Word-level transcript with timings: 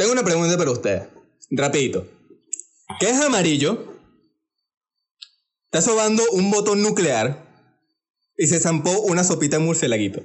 Tengo 0.00 0.12
una 0.12 0.24
pregunta 0.24 0.56
para 0.56 0.70
usted. 0.70 1.02
Rapidito. 1.50 2.08
¿Qué 2.98 3.10
es 3.10 3.20
amarillo? 3.20 3.84
Está 5.66 5.82
sobando 5.82 6.22
un 6.32 6.50
botón 6.50 6.82
nuclear 6.82 7.46
y 8.34 8.46
se 8.46 8.58
zampó 8.60 8.98
una 9.02 9.24
sopita 9.24 9.58
de 9.58 9.64
murcielaguito. 9.64 10.22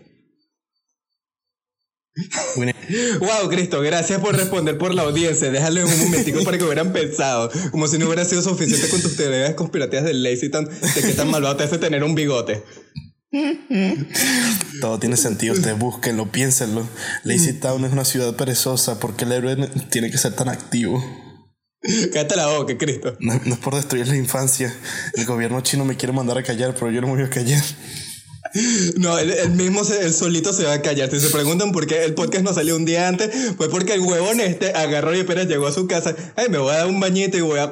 Wow, 3.19 3.49
Cristo, 3.49 3.81
gracias 3.81 4.21
por 4.21 4.37
responder 4.37 4.77
por 4.77 4.93
la 4.93 5.01
audiencia. 5.01 5.51
Déjale 5.51 5.83
un 5.83 5.99
momentico 5.99 6.41
para 6.45 6.57
que 6.57 6.63
hubieran 6.63 6.93
pensado. 6.93 7.51
Como 7.71 7.87
si 7.87 7.97
no 7.97 8.05
hubiera 8.05 8.23
sido 8.23 8.43
suficiente 8.43 8.87
con 8.87 9.01
tus 9.01 9.17
teorías 9.17 9.55
conspirativas 9.55 10.05
del 10.05 10.23
Lazy 10.23 10.49
Town 10.49 10.69
de 10.69 11.01
que 11.01 11.13
tan 11.13 11.29
malvado 11.29 11.57
te 11.57 11.63
hace 11.63 11.79
tener 11.79 12.01
un 12.03 12.15
bigote. 12.15 12.63
Todo 14.81 14.99
tiene 14.99 15.17
sentido, 15.17 15.53
ustedes 15.53 15.77
búsquenlo, 15.77 16.31
piénsenlo. 16.31 16.87
Lazy 17.23 17.53
Town 17.53 17.83
es 17.85 17.91
una 17.91 18.05
ciudad 18.05 18.35
perezosa 18.35 18.99
porque 18.99 19.25
el 19.25 19.31
héroe 19.31 19.55
tiene 19.89 20.09
que 20.11 20.17
ser 20.17 20.33
tan 20.33 20.49
activo. 20.49 21.03
Cállate 22.13 22.35
la 22.35 22.47
boca, 22.47 22.77
Cristo. 22.77 23.15
No, 23.19 23.39
no 23.45 23.53
es 23.53 23.59
por 23.59 23.75
destruir 23.75 24.07
la 24.07 24.15
infancia. 24.15 24.73
El 25.13 25.25
gobierno 25.25 25.61
chino 25.61 25.85
me 25.85 25.97
quiere 25.97 26.13
mandar 26.13 26.37
a 26.37 26.43
callar, 26.43 26.73
pero 26.73 26.91
yo 26.91 27.01
no 27.01 27.07
me 27.07 27.13
voy 27.13 27.23
a 27.23 27.29
callar. 27.29 27.63
No, 28.97 29.17
él, 29.17 29.51
mismo, 29.51 29.81
el 29.81 30.13
solito 30.13 30.53
se 30.53 30.63
va 30.63 30.73
a 30.73 30.81
callar. 30.81 31.11
Si 31.11 31.19
se 31.19 31.29
preguntan 31.29 31.71
por 31.71 31.85
qué 31.87 32.05
el 32.05 32.13
podcast 32.13 32.43
no 32.43 32.53
salió 32.53 32.75
un 32.75 32.85
día 32.85 33.07
antes, 33.07 33.29
fue 33.57 33.69
porque 33.69 33.93
el 33.93 34.01
huevón 34.01 34.39
este 34.39 34.73
agarró 34.73 35.15
y 35.15 35.21
apenas 35.21 35.47
llegó 35.47 35.67
a 35.67 35.73
su 35.73 35.87
casa. 35.87 36.15
Ay, 36.35 36.47
me 36.49 36.57
voy 36.57 36.73
a 36.73 36.77
dar 36.77 36.87
un 36.87 36.99
bañito 36.99 37.37
y 37.37 37.41
voy 37.41 37.59
a. 37.59 37.71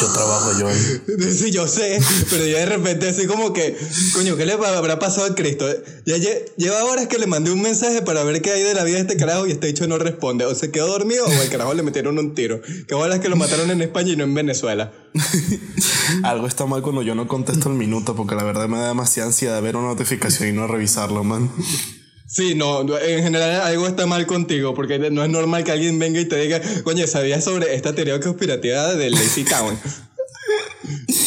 Yo 0.00 0.08
trabajo 0.12 0.52
yo. 0.58 0.68
Sí, 1.34 1.50
yo 1.50 1.66
sé, 1.68 2.00
pero 2.30 2.44
yo 2.46 2.56
de 2.56 2.66
repente 2.66 3.08
así 3.08 3.26
como 3.26 3.52
que, 3.52 3.76
coño, 4.14 4.36
¿qué 4.36 4.46
le 4.46 4.52
habrá 4.52 4.98
pasado 4.98 5.26
a 5.26 5.34
Cristo? 5.34 5.66
Ya 6.04 6.16
lleva 6.16 6.84
horas 6.84 7.06
que 7.06 7.18
le 7.18 7.26
mandé 7.26 7.50
un 7.50 7.60
mensaje 7.62 8.02
para 8.02 8.24
ver 8.24 8.42
qué 8.42 8.52
hay 8.52 8.62
de 8.62 8.74
la 8.74 8.84
vida 8.84 8.96
de 8.96 9.02
este 9.02 9.16
carajo 9.16 9.46
y 9.46 9.52
este 9.52 9.68
dicho 9.68 9.86
no 9.86 9.98
responde. 9.98 10.44
O 10.44 10.54
se 10.54 10.70
quedó 10.70 10.86
dormido 10.88 11.24
o 11.24 11.40
al 11.40 11.48
carajo 11.48 11.74
le 11.74 11.82
metieron 11.82 12.18
un 12.18 12.34
tiro. 12.34 12.60
Qué 12.62 12.94
es 12.94 13.20
que 13.20 13.28
lo 13.28 13.36
mataron 13.36 13.70
en 13.70 13.82
España 13.82 14.12
y 14.12 14.16
no 14.16 14.24
en 14.24 14.34
Venezuela. 14.34 14.92
Algo 16.22 16.46
está 16.46 16.66
mal 16.66 16.82
cuando 16.82 17.02
yo 17.02 17.14
no 17.14 17.28
contesto 17.28 17.68
el 17.68 17.76
minuto 17.76 18.16
porque 18.16 18.34
la 18.34 18.44
verdad 18.44 18.68
me 18.68 18.78
da 18.78 18.88
demasiada 18.88 19.28
ansiedad 19.28 19.60
ver 19.62 19.76
una 19.76 19.88
notificación 19.88 20.48
y 20.48 20.52
no 20.52 20.66
revisarlo, 20.66 21.22
man. 21.24 21.50
Sí, 22.34 22.56
no, 22.56 22.80
en 22.98 23.22
general 23.22 23.60
algo 23.60 23.86
está 23.86 24.06
mal 24.06 24.26
contigo, 24.26 24.74
porque 24.74 24.98
no 24.98 25.22
es 25.22 25.30
normal 25.30 25.62
que 25.62 25.70
alguien 25.70 26.00
venga 26.00 26.18
y 26.18 26.24
te 26.24 26.34
diga, 26.36 26.60
coño, 26.82 27.06
¿sabías 27.06 27.44
sobre 27.44 27.76
esta 27.76 27.94
teoría 27.94 28.18
conspirativa 28.18 28.96
del 28.96 29.12
Lazy 29.12 29.44
Town? 29.44 29.78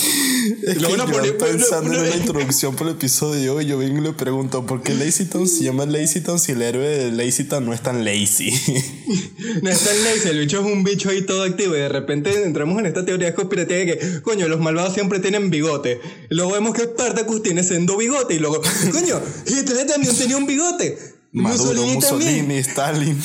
Es 0.63 0.77
que 0.77 0.83
yo 0.83 1.37
pensando 1.37 1.93
en 1.93 2.09
la 2.09 2.15
introducción 2.15 2.75
por 2.75 2.87
el 2.87 2.93
episodio 2.93 3.39
de 3.39 3.49
hoy, 3.49 3.65
yo 3.65 3.77
vengo 3.77 3.99
y 3.99 4.01
le 4.01 4.13
pregunto, 4.13 4.65
¿por 4.65 4.81
qué 4.81 4.93
Lazyton 4.93 5.47
se 5.47 5.63
llama 5.63 5.85
Lazyton 5.85 6.39
si 6.39 6.53
el 6.53 6.61
héroe 6.61 6.87
de 6.87 7.11
Lazyton 7.11 7.65
no 7.65 7.73
es 7.73 7.81
tan 7.81 8.03
lazy? 8.03 8.49
no 9.61 9.69
es 9.69 9.79
tan 9.79 10.03
lazy, 10.03 10.29
el 10.29 10.39
bicho 10.39 10.59
es 10.59 10.65
un 10.65 10.83
bicho 10.83 11.09
ahí 11.09 11.21
todo 11.21 11.43
activo 11.43 11.75
y 11.75 11.79
de 11.79 11.89
repente 11.89 12.43
entramos 12.43 12.79
en 12.79 12.87
esta 12.87 13.05
teoría 13.05 13.35
conspirativa 13.35 13.79
de 13.79 13.85
que, 13.85 14.21
coño, 14.21 14.47
los 14.47 14.59
malvados 14.59 14.93
siempre 14.93 15.19
tienen 15.19 15.49
bigote. 15.49 15.99
Luego 16.29 16.53
vemos 16.53 16.73
que 16.73 16.83
Spartacus 16.83 17.43
tiene 17.43 17.63
siendo 17.63 17.95
bigote 17.97 18.33
y 18.33 18.39
luego, 18.39 18.61
coño, 18.91 19.21
Hitler 19.45 19.85
también 19.85 20.15
tenía 20.15 20.37
un 20.37 20.47
bigote. 20.47 20.97
Maduro, 21.31 21.83
Mussolini, 21.83 22.41
Mussolini 22.41 22.57
Stalin. 22.57 23.21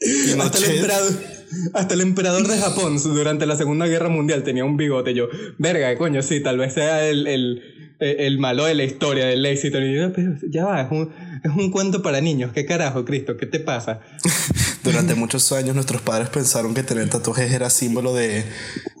Hasta 0.40 0.58
el 0.58 0.64
emperador. 0.64 1.37
Hasta 1.74 1.94
el 1.94 2.00
emperador 2.00 2.46
de 2.46 2.58
Japón 2.58 2.96
durante 3.02 3.46
la 3.46 3.56
Segunda 3.56 3.86
Guerra 3.86 4.08
Mundial 4.08 4.42
tenía 4.42 4.64
un 4.64 4.76
bigote. 4.76 5.14
Yo, 5.14 5.28
verga, 5.58 5.96
coño, 5.96 6.22
sí, 6.22 6.40
tal 6.40 6.58
vez 6.58 6.74
sea 6.74 7.06
el, 7.06 7.26
el, 7.26 7.62
el 7.98 8.38
malo 8.38 8.64
de 8.64 8.74
la 8.74 8.84
historia 8.84 9.26
del 9.26 9.44
éxito. 9.46 9.80
Y 9.80 9.96
yo, 9.96 10.12
pero 10.12 10.34
ya 10.50 10.64
va, 10.64 10.82
es 10.82 10.90
un, 10.90 11.12
es 11.42 11.50
un 11.50 11.70
cuento 11.70 12.02
para 12.02 12.20
niños. 12.20 12.52
¿Qué 12.52 12.66
carajo, 12.66 13.04
Cristo? 13.04 13.36
¿Qué 13.36 13.46
te 13.46 13.60
pasa? 13.60 14.00
Durante 14.84 15.14
muchos 15.14 15.52
años 15.52 15.74
nuestros 15.74 16.00
padres 16.02 16.28
pensaron 16.28 16.74
que 16.74 16.82
tener 16.82 17.08
tatuajes 17.10 17.52
era 17.52 17.68
símbolo 17.68 18.14
de, 18.14 18.44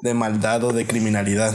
de 0.02 0.14
maldad 0.14 0.64
o 0.64 0.72
de 0.72 0.86
criminalidad. 0.86 1.54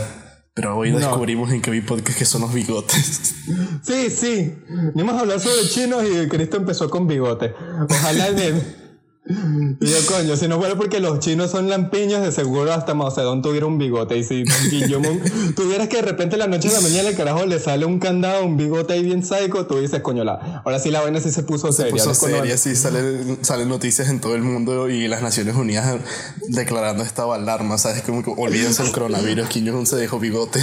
Pero 0.55 0.77
hoy 0.77 0.91
descubrimos 0.91 1.51
en 1.51 1.61
que 1.61 1.71
vi 1.71 1.81
podcast 1.81 2.17
que 2.17 2.25
son 2.25 2.41
los 2.41 2.53
bigotes. 2.53 3.33
Sí, 3.81 4.09
sí. 4.11 4.53
Venimos 4.93 5.15
a 5.15 5.21
hablar 5.21 5.39
sobre 5.39 5.67
chinos 5.67 6.03
y 6.03 6.27
Cristo 6.27 6.57
empezó 6.57 6.91
con 6.91 7.07
bigote. 7.07 7.53
Ojalá 7.89 8.27
el... 8.37 8.82
Y 9.25 9.85
yo, 9.85 10.05
coño, 10.05 10.35
si 10.35 10.49
no 10.49 10.59
fuera 10.59 10.75
porque 10.75 10.99
los 10.99 11.19
chinos 11.19 11.51
son 11.51 11.69
lampiños, 11.69 12.21
de 12.21 12.33
seguro 12.33 12.73
hasta 12.73 12.93
Mao 12.93 13.09
Zedong 13.09 13.41
tuviera 13.41 13.65
un 13.65 13.77
bigote. 13.77 14.17
Y 14.17 14.23
si 14.23 14.43
yo 14.89 14.99
tuvieras 15.55 15.87
que 15.87 15.97
de 15.97 16.01
repente 16.01 16.35
la 16.35 16.47
noche 16.47 16.67
de 16.67 16.73
la 16.73 16.81
mañana 16.81 17.09
el 17.09 17.15
carajo 17.15 17.45
le 17.45 17.57
sale 17.59 17.85
un 17.85 17.99
candado, 17.99 18.45
un 18.45 18.57
bigote 18.57 18.93
ahí 18.93 19.03
bien 19.03 19.23
psycho, 19.23 19.65
tú 19.65 19.79
dices, 19.79 20.01
coño, 20.01 20.25
la, 20.25 20.61
ahora 20.65 20.77
sí 20.77 20.91
la 20.91 21.01
vaina 21.01 21.21
sí 21.21 21.31
se 21.31 21.43
puso 21.43 21.71
seria. 21.71 22.03
Se 22.03 22.09
puso 22.09 22.27
seria, 22.27 22.57
sí, 22.57 22.75
salen 22.75 23.39
sale 23.41 23.65
noticias 23.65 24.09
en 24.09 24.19
todo 24.19 24.35
el 24.35 24.41
mundo 24.41 24.89
y 24.89 25.07
las 25.07 25.21
Naciones 25.21 25.55
Unidas 25.55 26.01
declarando 26.49 27.03
esta 27.03 27.23
alarma, 27.33 27.77
¿sabes? 27.77 28.01
Como 28.01 28.23
que 28.23 28.33
olvídense 28.35 28.83
el 28.83 28.91
coronavirus, 28.91 29.47
Kim 29.47 29.71
Jong 29.71 29.87
se 29.87 29.95
dejó 29.95 30.19
bigote. 30.19 30.59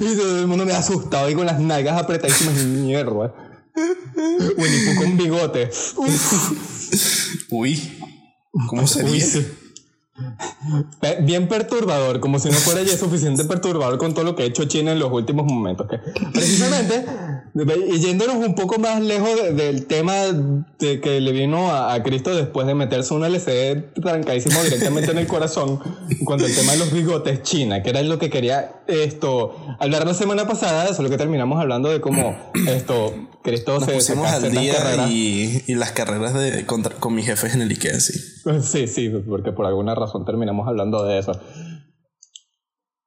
Y 0.00 0.16
todo 0.16 0.38
el 0.38 0.46
mundo 0.46 0.64
me 0.64 0.72
ha 0.72 0.78
asustado 0.78 1.28
y 1.28 1.34
con 1.34 1.44
las 1.44 1.60
nalgas 1.60 2.00
apretadísimas, 2.00 2.54
mierda. 2.54 3.34
Winnie 4.56 4.94
con 4.96 5.16
bigote. 5.16 5.70
Uy, 7.50 7.98
¿cómo 8.68 8.86
sería? 8.86 9.24
Bien 11.22 11.48
perturbador, 11.48 12.20
como 12.20 12.38
si 12.38 12.48
no 12.48 12.54
fuera 12.54 12.82
ya 12.82 12.96
suficiente 12.96 13.44
perturbador 13.44 13.98
con 13.98 14.14
todo 14.14 14.24
lo 14.24 14.36
que 14.36 14.42
ha 14.42 14.46
hecho 14.46 14.64
China 14.66 14.92
en 14.92 14.98
los 14.98 15.10
últimos 15.10 15.46
momentos. 15.46 15.86
Precisamente, 16.32 17.04
y 17.54 17.98
yéndonos 17.98 18.36
un 18.36 18.54
poco 18.54 18.78
más 18.78 19.02
lejos 19.02 19.54
del 19.54 19.86
tema 19.86 20.14
de 20.78 21.00
que 21.00 21.20
le 21.20 21.32
vino 21.32 21.70
a, 21.70 22.02
Cristo 22.02 22.34
después 22.34 22.66
de 22.66 22.74
meterse 22.74 23.12
un 23.12 23.24
LCD 23.24 23.92
trancadísimo 24.00 24.62
directamente 24.62 25.10
en 25.10 25.18
el 25.18 25.26
corazón, 25.26 25.78
cuando 26.24 26.46
el 26.46 26.54
tema 26.54 26.72
de 26.72 26.78
los 26.78 26.92
bigotes, 26.92 27.42
China, 27.42 27.82
que 27.82 27.90
era 27.90 28.02
lo 28.02 28.18
que 28.18 28.30
quería 28.30 28.82
esto 28.86 29.54
hablar 29.78 30.06
la 30.06 30.14
semana 30.14 30.46
pasada, 30.46 30.94
solo 30.94 31.10
que 31.10 31.18
terminamos 31.18 31.60
hablando 31.60 31.90
de 31.90 32.00
cómo 32.00 32.34
esto 32.68 33.12
Cristo 33.42 33.74
Nos 33.74 33.84
se 33.84 33.92
pusimos 33.92 34.26
al 34.28 34.50
día 34.50 35.06
y, 35.08 35.62
y, 35.66 35.74
las 35.74 35.92
carreras 35.92 36.32
de, 36.32 36.64
contra, 36.64 36.94
con 36.94 37.14
mis 37.14 37.26
jefes 37.26 37.54
en 37.54 37.60
el 37.60 37.70
IKEA, 37.70 38.00
sí. 38.00 38.18
Sí, 38.62 38.86
sí, 38.86 39.10
porque 39.28 39.52
por 39.52 39.66
alguna 39.66 39.94
razón 39.94 40.24
terminamos 40.24 40.66
hablando 40.66 41.04
de 41.04 41.18
eso. 41.18 41.38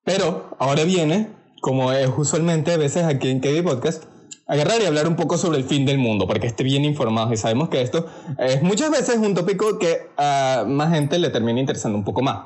Pero 0.04 0.56
ahora 0.60 0.84
viene, 0.84 1.30
como 1.62 1.92
es 1.92 2.10
usualmente 2.16 2.72
a 2.72 2.78
veces 2.78 3.06
aquí 3.06 3.30
en 3.30 3.40
KD 3.40 3.64
Podcast, 3.64 4.04
agarrar 4.48 4.82
y 4.82 4.86
hablar 4.86 5.08
un 5.08 5.16
poco 5.16 5.38
sobre 5.38 5.58
el 5.58 5.64
fin 5.64 5.86
del 5.86 5.98
mundo, 5.98 6.28
para 6.28 6.40
que 6.40 6.48
esté 6.48 6.64
bien 6.64 6.86
informado. 6.86 7.34
Y 7.34 7.38
sabemos 7.38 7.70
que 7.70 7.82
esto 7.82 8.06
es 8.38 8.62
muchas 8.62 8.92
veces 8.92 9.18
un 9.18 9.34
tópico 9.34 9.80
que 9.80 10.08
a 10.18 10.66
más 10.68 10.94
gente 10.94 11.20
le 11.20 11.30
termina 11.30 11.60
interesando 11.60 11.98
un 11.98 12.04
poco 12.04 12.22
más. 12.22 12.46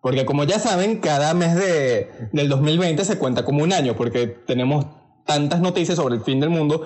Porque 0.00 0.24
como 0.24 0.44
ya 0.44 0.58
saben, 0.58 0.98
cada 0.98 1.34
mes 1.34 1.54
de, 1.54 2.10
del 2.32 2.48
2020 2.48 3.04
se 3.04 3.18
cuenta 3.18 3.44
como 3.44 3.62
un 3.62 3.72
año, 3.72 3.96
porque 3.96 4.26
tenemos 4.26 4.86
tantas 5.26 5.60
noticias 5.60 5.96
sobre 5.96 6.16
el 6.16 6.22
fin 6.22 6.40
del 6.40 6.50
mundo 6.50 6.82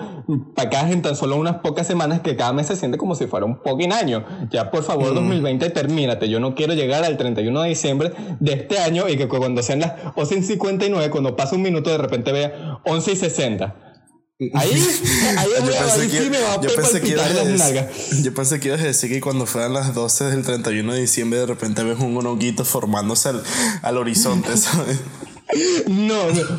para 0.53 0.91
en 0.91 1.01
tan 1.01 1.15
solo 1.15 1.37
unas 1.37 1.55
pocas 1.57 1.87
semanas 1.87 2.21
que 2.21 2.35
cada 2.35 2.53
mes 2.53 2.67
se 2.67 2.75
siente 2.75 2.97
como 2.97 3.15
si 3.15 3.25
fuera 3.25 3.45
un 3.45 3.57
fucking 3.57 3.91
año. 3.91 4.23
Ya 4.51 4.69
por 4.69 4.83
favor 4.83 5.15
2020 5.15 5.69
mm. 5.69 5.73
termínate. 5.73 6.29
Yo 6.29 6.39
no 6.39 6.53
quiero 6.53 6.73
llegar 6.73 7.03
al 7.03 7.17
31 7.17 7.61
de 7.61 7.69
diciembre 7.69 8.11
de 8.39 8.53
este 8.53 8.77
año 8.79 9.09
y 9.09 9.17
que 9.17 9.27
cuando 9.27 9.63
sean 9.63 9.79
las 9.79 9.95
11.59, 10.15 11.09
cuando 11.09 11.35
pase 11.35 11.55
un 11.55 11.63
minuto 11.63 11.89
de 11.89 11.97
repente 11.97 12.31
vea 12.31 12.79
11.60. 12.83 13.84
Ahí, 14.37 14.51
ahí, 15.37 15.49
yo 15.65 15.71
pensé 15.71 16.09
que, 16.09 16.29
me 16.29 16.41
va 16.41 16.55
a 16.55 16.61
yo 16.61 16.75
pensé 16.75 17.01
que 17.01 17.15
decir, 17.15 18.21
Yo 18.21 18.33
pensé 18.33 18.59
que 18.59 18.67
ibas 18.67 18.81
a 18.81 18.83
decir 18.83 19.09
que 19.09 19.21
cuando 19.21 19.45
fueran 19.45 19.71
las 19.71 19.93
12 19.93 20.25
del 20.25 20.43
31 20.43 20.93
de 20.93 20.99
diciembre 20.99 21.39
de 21.39 21.45
repente 21.45 21.83
ves 21.83 21.99
un 21.99 22.17
honguito 22.17 22.65
formándose 22.65 23.29
al, 23.29 23.43
al 23.81 23.97
horizonte, 23.97 24.57
¿sabes? 24.57 24.99
No, 25.87 26.17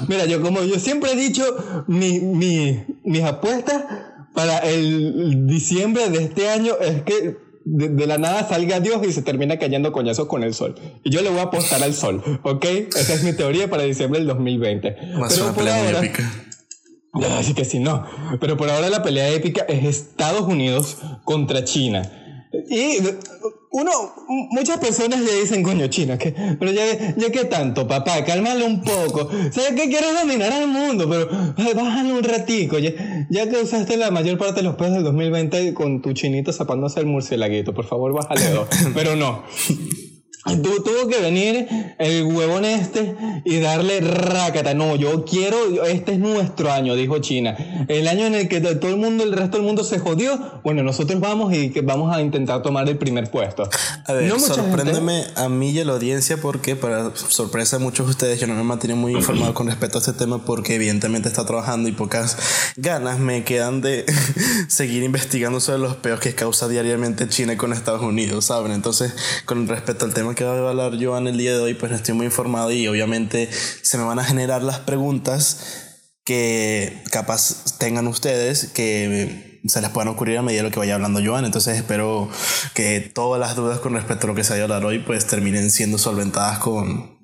mira, 0.09 0.25
yo 0.25 0.41
como 0.41 0.63
yo 0.63 0.79
siempre 0.79 1.13
he 1.13 1.17
dicho, 1.17 1.85
mi, 1.87 2.21
mi, 2.21 2.83
mis 3.05 3.23
apuestas 3.25 3.85
para 4.33 4.61
el 4.61 5.47
diciembre 5.47 6.09
de 6.09 6.25
este 6.25 6.49
año 6.49 6.77
es 6.81 7.03
que 7.03 7.37
de, 7.67 8.07
la 8.07 8.17
nada 8.17 8.49
salga 8.49 8.81
Dios 8.81 9.03
y 9.07 9.13
se 9.13 9.21
termina 9.21 9.59
cayendo 9.59 9.93
coñazos 9.93 10.29
con 10.29 10.45
el 10.45 10.55
sol. 10.55 10.77
Y 11.05 11.11
yo 11.11 11.21
le 11.21 11.29
voy 11.29 11.41
a 11.41 11.45
apostar 11.45 11.83
al 11.83 11.93
sol, 11.93 12.23
¿ok? 12.43 12.65
Esa 12.97 13.15
es 13.15 13.23
mi 13.23 13.35
teoría 13.35 13.69
para 13.69 13.83
diciembre 13.83 14.21
del 14.21 14.29
2020. 14.29 14.97
Pero 15.29 15.53
por 15.53 15.69
ahora, 15.69 15.99
épica. 15.99 16.46
Así 17.39 17.55
que 17.55 17.65
sí, 17.65 17.79
no. 17.79 18.05
Pero 18.41 18.57
por 18.57 18.71
ahora 18.71 18.91
la 18.91 19.03
pelea 19.03 19.29
épica 19.31 19.65
es 19.69 19.85
Estados 19.85 20.43
Unidos 20.43 20.99
contra 21.25 21.65
China. 21.65 22.03
Y 22.71 22.99
uno, 23.71 23.91
muchas 24.51 24.79
personas 24.79 25.21
le 25.21 25.41
dicen, 25.41 25.63
coño, 25.63 25.87
China, 25.89 26.17
que, 26.17 26.35
pero 26.59 26.73
ya, 26.73 27.15
ya 27.17 27.31
que 27.31 27.45
tanto, 27.45 27.87
papá, 27.87 28.25
cálmalo 28.25 28.65
un 28.65 28.83
poco. 28.83 29.29
¿Sabes 29.51 29.73
que 29.73 29.89
quieres 29.91 30.15
dominar 30.19 30.51
al 30.53 30.69
mundo? 30.69 31.07
Pero 31.09 31.75
bájale 31.75 32.13
un 32.13 32.23
ratico. 32.23 32.79
Ya, 32.79 33.27
ya, 33.29 33.51
que 33.51 33.61
usaste 33.61 33.99
la 33.99 34.11
mayor 34.11 34.39
parte 34.39 34.57
de 34.57 34.63
los 34.63 34.77
pesos 34.77 34.95
del 34.95 35.05
2020 35.05 35.75
con 35.75 36.01
tu 36.01 36.13
chinito 36.15 36.53
zapándose 36.53 37.01
el 37.01 37.07
murcielaguito, 37.07 37.75
por 37.75 37.85
favor, 37.85 38.15
bájale 38.15 38.49
dos. 38.51 38.69
Pero 38.95 39.15
no. 39.15 39.43
Tuvo 40.55 41.09
que 41.09 41.21
venir 41.21 41.69
el 41.99 42.25
huevón 42.25 42.65
este 42.65 43.15
y 43.45 43.61
darle 43.61 44.01
rácata. 44.01 44.75
No, 44.75 44.97
yo 44.97 45.25
quiero, 45.25 45.85
este 45.85 46.13
es 46.13 46.19
nuestro 46.19 46.73
año, 46.73 46.95
dijo 46.95 47.19
China. 47.19 47.57
El 47.89 48.07
año 48.09 48.27
en 48.27 48.35
el 48.35 48.49
que 48.49 48.61
todo 48.61 48.91
el 48.91 48.97
mundo, 48.97 49.25
el 49.25 49.33
resto 49.33 49.57
del 49.57 49.67
mundo 49.67 49.83
se 49.85 49.99
jodió. 49.99 50.61
Bueno, 50.63 50.83
nosotros 50.83 51.21
vamos 51.21 51.53
y 51.55 51.71
que 51.71 51.81
vamos 51.81 52.15
a 52.15 52.21
intentar 52.21 52.63
tomar 52.63 52.89
el 52.89 52.97
primer 52.97 53.31
puesto. 53.31 53.69
A 54.05 54.13
ver, 54.13 54.39
sorpréndeme 54.39 55.25
a 55.35 55.49
mí 55.49 55.71
y 55.71 55.81
a 55.81 55.85
la 55.85 55.93
audiencia 55.95 56.37
porque, 56.37 56.77
para 56.77 57.15
sorpresa 57.17 57.79
de 57.79 57.85
muchos 57.85 58.07
de 58.07 58.11
ustedes, 58.11 58.41
yo 58.41 58.47
no 58.47 58.55
me 58.55 58.63
mantengo 58.63 58.97
muy 58.97 59.13
informado 59.13 59.53
con 59.55 59.67
respecto 59.67 59.99
a 59.99 60.01
este 60.01 60.13
tema 60.13 60.45
porque, 60.45 60.77
evidentemente, 60.77 61.29
está 61.29 61.45
trabajando 61.45 61.89
y 61.89 61.93
pocas 61.93 62.37
ganas 62.77 63.19
me 63.19 63.43
quedan 63.43 63.81
de 63.81 64.05
seguir 64.69 65.03
investigando 65.03 65.61
sobre 65.61 65.79
los 65.79 65.97
peos 65.97 66.21
que 66.21 66.35
causa 66.35 66.69
diariamente 66.69 67.29
China 67.29 67.57
con 67.57 67.73
Estados 67.73 68.03
Unidos, 68.03 68.45
¿saben? 68.47 68.73
Entonces, 68.73 69.15
con 69.45 69.67
respecto 69.67 70.05
al 70.05 70.15
tema 70.15 70.36
que 70.37 70.45
va 70.45 70.53
a 70.53 70.69
hablar 70.69 70.93
Joan 71.03 71.27
el 71.27 71.37
día 71.37 71.53
de 71.53 71.59
hoy, 71.59 71.75
pues 71.75 71.91
no 71.91 71.97
estoy 71.97 72.15
muy 72.15 72.27
informado 72.27 72.71
y 72.71 72.87
obviamente 72.87 73.51
se 73.83 73.99
me 73.99 74.05
van 74.05 74.21
a 74.21 74.25
generar 74.25 74.63
las 74.63 74.79
preguntas 74.79 75.97
que 76.25 77.03
capaz 77.11 77.79
tengan 77.79 78.07
ustedes 78.07 78.67
que 78.67 79.61
se 79.67 79.81
les 79.81 79.91
puedan 79.91 80.09
ocurrir 80.09 80.39
a 80.39 80.43
medida 80.43 80.63
de 80.63 80.69
lo 80.69 80.73
que 80.73 80.79
vaya 80.79 80.95
hablando 80.95 81.21
Joan. 81.25 81.45
Entonces 81.45 81.77
espero 81.77 82.29
que 82.75 83.01
todas 83.01 83.41
las 83.41 83.57
dudas 83.57 83.81
con 83.81 83.95
respecto 83.95 84.27
a 84.27 84.29
lo 84.29 84.35
que 84.37 84.45
se 84.45 84.53
vaya 84.53 84.63
a 84.63 84.67
hablar 84.67 84.85
hoy 84.85 85.01
pues 85.01 85.27
terminen 85.27 85.73
siendo 85.73 85.99
solventadas 85.99 86.59
con, 86.59 87.16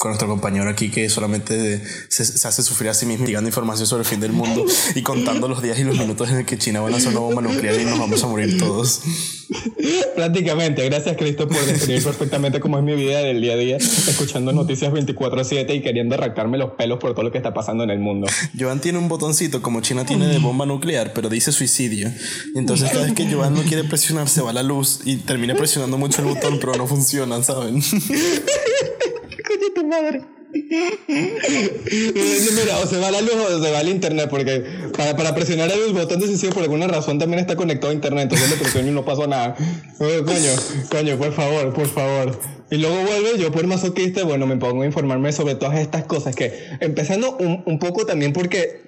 con 0.00 0.12
nuestro 0.12 0.28
compañero 0.28 0.70
aquí 0.70 0.90
que 0.90 1.10
solamente 1.10 1.82
se, 2.08 2.22
hace 2.48 2.62
sufrir 2.62 2.88
a 2.88 2.94
sí 2.94 3.04
mismo 3.04 3.26
llegando 3.26 3.48
información 3.48 3.86
sobre 3.86 4.00
el 4.00 4.08
fin 4.08 4.18
del 4.18 4.32
mundo 4.32 4.64
y 4.94 5.02
contando 5.02 5.46
los 5.46 5.60
días 5.60 5.78
y 5.78 5.84
los 5.84 5.98
minutos 5.98 6.30
en 6.30 6.38
el 6.38 6.46
que 6.46 6.56
China 6.56 6.80
va 6.80 6.88
a 6.88 6.90
lanzar 6.90 7.12
una 7.12 7.20
bomba 7.20 7.42
nuclear 7.42 7.78
y 7.78 7.84
nos 7.84 7.98
vamos 7.98 8.24
a 8.24 8.26
morir 8.26 8.56
todos. 8.56 9.02
Prácticamente, 10.16 10.86
gracias 10.86 11.18
Cristo 11.18 11.46
por 11.46 11.62
describir 11.66 12.02
perfectamente 12.02 12.60
cómo 12.60 12.78
es 12.78 12.84
mi 12.84 12.94
vida 12.94 13.18
del 13.18 13.42
día 13.42 13.52
a 13.52 13.56
día, 13.56 13.76
escuchando 13.76 14.54
noticias 14.54 14.90
24/7 14.90 15.74
y 15.74 15.82
queriendo 15.82 16.14
arrancarme 16.14 16.56
los 16.56 16.70
pelos 16.78 16.98
por 16.98 17.12
todo 17.12 17.24
lo 17.24 17.30
que 17.30 17.36
está 17.36 17.52
pasando 17.52 17.84
en 17.84 17.90
el 17.90 17.98
mundo. 17.98 18.26
Joan 18.58 18.80
tiene 18.80 18.96
un 18.96 19.08
botoncito 19.08 19.60
como 19.60 19.82
China 19.82 20.06
tiene 20.06 20.28
de 20.28 20.38
bomba 20.38 20.64
nuclear, 20.64 21.12
pero 21.12 21.28
dice 21.28 21.52
suicidio. 21.52 22.10
Y 22.54 22.58
entonces 22.58 22.90
cada 22.90 23.04
vez 23.04 23.12
que 23.12 23.30
Joan 23.30 23.52
no 23.52 23.60
quiere 23.64 23.84
presionar 23.84 24.30
se 24.30 24.40
va 24.40 24.54
la 24.54 24.62
luz 24.62 25.00
y 25.04 25.16
termina 25.16 25.54
presionando 25.54 25.98
mucho 25.98 26.22
el 26.22 26.28
botón, 26.28 26.56
pero 26.58 26.74
no 26.76 26.86
funciona, 26.86 27.42
¿saben? 27.42 27.82
madre. 29.90 30.22
Mira, 31.08 32.78
o 32.82 32.86
se 32.86 32.98
va 32.98 33.10
la 33.10 33.20
luz 33.20 33.34
o 33.34 33.62
se 33.62 33.70
va 33.70 33.80
el 33.80 33.88
internet, 33.88 34.28
porque 34.28 34.64
para, 34.96 35.16
para 35.16 35.34
presionar 35.34 35.70
el 35.70 35.92
botón 35.92 36.18
de 36.20 36.26
decisión 36.26 36.52
por 36.52 36.62
alguna 36.62 36.88
razón 36.88 37.18
también 37.18 37.40
está 37.40 37.56
conectado 37.56 37.90
a 37.90 37.94
internet, 37.94 38.24
entonces 38.24 38.50
le 38.50 38.56
presiono 38.56 38.88
y 38.88 38.92
no 38.92 39.04
pasó 39.04 39.26
nada. 39.26 39.54
coño, 39.98 40.52
coño, 40.90 41.18
por 41.18 41.32
favor, 41.32 41.72
por 41.72 41.88
favor. 41.88 42.40
Y 42.70 42.76
luego 42.76 42.96
vuelve, 43.02 43.38
yo 43.38 43.52
por 43.52 43.66
masoquista, 43.66 44.24
bueno, 44.24 44.46
me 44.46 44.56
pongo 44.56 44.82
a 44.82 44.86
informarme 44.86 45.32
sobre 45.32 45.54
todas 45.56 45.78
estas 45.78 46.04
cosas, 46.04 46.34
que 46.34 46.52
empezando 46.80 47.36
un, 47.36 47.62
un 47.66 47.78
poco 47.78 48.06
también 48.06 48.32
porque 48.32 48.80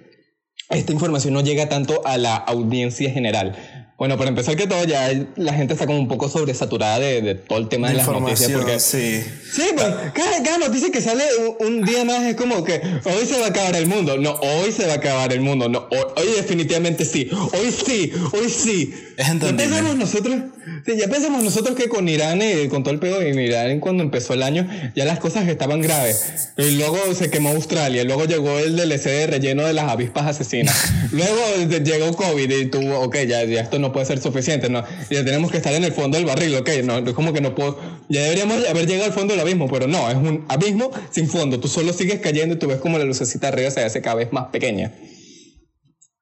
esta 0.68 0.92
información 0.92 1.34
no 1.34 1.42
llega 1.42 1.68
tanto 1.68 2.00
a 2.04 2.16
la 2.16 2.36
audiencia 2.36 3.10
general. 3.10 3.56
Bueno, 4.02 4.18
para 4.18 4.30
empezar 4.30 4.56
que 4.56 4.66
todo, 4.66 4.82
ya 4.82 5.12
la 5.36 5.54
gente 5.54 5.74
está 5.74 5.86
como 5.86 6.00
un 6.00 6.08
poco 6.08 6.28
sobresaturada 6.28 6.98
de, 6.98 7.22
de 7.22 7.36
todo 7.36 7.60
el 7.60 7.68
tema 7.68 7.88
de, 7.88 7.94
las 7.94 8.08
noticias. 8.08 8.50
Porque, 8.50 8.80
sí. 8.80 9.22
Sí, 9.52 9.62
pues 9.76 9.86
cada, 10.12 10.42
cada, 10.42 10.58
noticia 10.58 10.90
que 10.90 11.00
sale 11.00 11.22
un, 11.60 11.84
día 11.84 12.04
más 12.04 12.22
es 12.22 12.34
como 12.34 12.64
que 12.64 12.80
hoy 13.04 13.26
se 13.26 13.38
va 13.38 13.46
a 13.46 13.48
acabar 13.50 13.76
el 13.76 13.86
mundo. 13.86 14.16
No, 14.16 14.32
hoy 14.32 14.72
se 14.72 14.86
va 14.86 14.94
a 14.94 14.96
acabar 14.96 15.32
el 15.32 15.40
mundo. 15.40 15.68
No, 15.68 15.86
hoy, 16.16 16.26
definitivamente 16.36 17.04
sí. 17.04 17.30
Hoy 17.30 17.70
sí, 17.70 18.10
hoy 18.32 18.48
sí. 18.48 18.92
Ya 19.18 19.56
pensamos 19.56 19.94
nosotros, 19.94 20.36
sí, 20.84 20.96
ya 20.96 21.06
pensamos 21.06 21.44
nosotros 21.44 21.76
que 21.76 21.88
con 21.88 22.08
Irán, 22.08 22.40
y 22.42 22.68
con 22.68 22.82
todo 22.82 22.94
el 22.94 22.98
pedo 22.98 23.20
en 23.20 23.38
Irán 23.38 23.78
cuando 23.78 24.02
empezó 24.02 24.34
el 24.34 24.42
año, 24.42 24.66
ya 24.96 25.04
las 25.04 25.20
cosas 25.20 25.46
estaban 25.46 25.80
graves. 25.80 26.50
Y 26.56 26.72
luego 26.72 26.98
se 27.14 27.30
quemó 27.30 27.50
Australia, 27.50 28.02
luego 28.02 28.24
llegó 28.24 28.58
el 28.58 28.74
DLC 28.74 29.04
de 29.04 29.26
relleno 29.28 29.64
de 29.64 29.74
las 29.74 29.88
avispas 29.88 30.26
asesinas. 30.26 30.74
luego 31.12 31.40
llegó 31.68 32.16
COVID 32.16 32.50
y 32.50 32.66
tuvo, 32.66 33.00
ok, 33.00 33.16
ya, 33.28 33.44
ya 33.44 33.60
esto 33.60 33.78
no 33.78 33.91
puede 33.92 34.06
ser 34.06 34.20
suficiente, 34.20 34.68
¿no? 34.68 34.84
Ya 35.10 35.24
tenemos 35.24 35.50
que 35.50 35.58
estar 35.58 35.72
en 35.72 35.84
el 35.84 35.92
fondo 35.92 36.16
del 36.16 36.26
barril, 36.26 36.54
ok, 36.56 36.68
no, 36.84 36.98
es 36.98 37.14
como 37.14 37.32
que 37.32 37.40
no 37.40 37.54
puedo, 37.54 37.78
ya 38.08 38.22
deberíamos 38.22 38.66
haber 38.68 38.86
llegado 38.86 39.06
al 39.06 39.12
fondo 39.12 39.34
del 39.34 39.40
abismo, 39.40 39.68
pero 39.68 39.86
no, 39.86 40.10
es 40.10 40.16
un 40.16 40.44
abismo 40.48 40.90
sin 41.10 41.28
fondo, 41.28 41.60
tú 41.60 41.68
solo 41.68 41.92
sigues 41.92 42.20
cayendo 42.20 42.54
y 42.54 42.58
tú 42.58 42.66
ves 42.66 42.78
como 42.78 42.98
la 42.98 43.04
lucecita 43.04 43.48
arriba 43.48 43.70
se 43.70 43.82
hace 43.82 44.00
cada 44.00 44.16
vez 44.16 44.32
más 44.32 44.46
pequeña. 44.46 44.92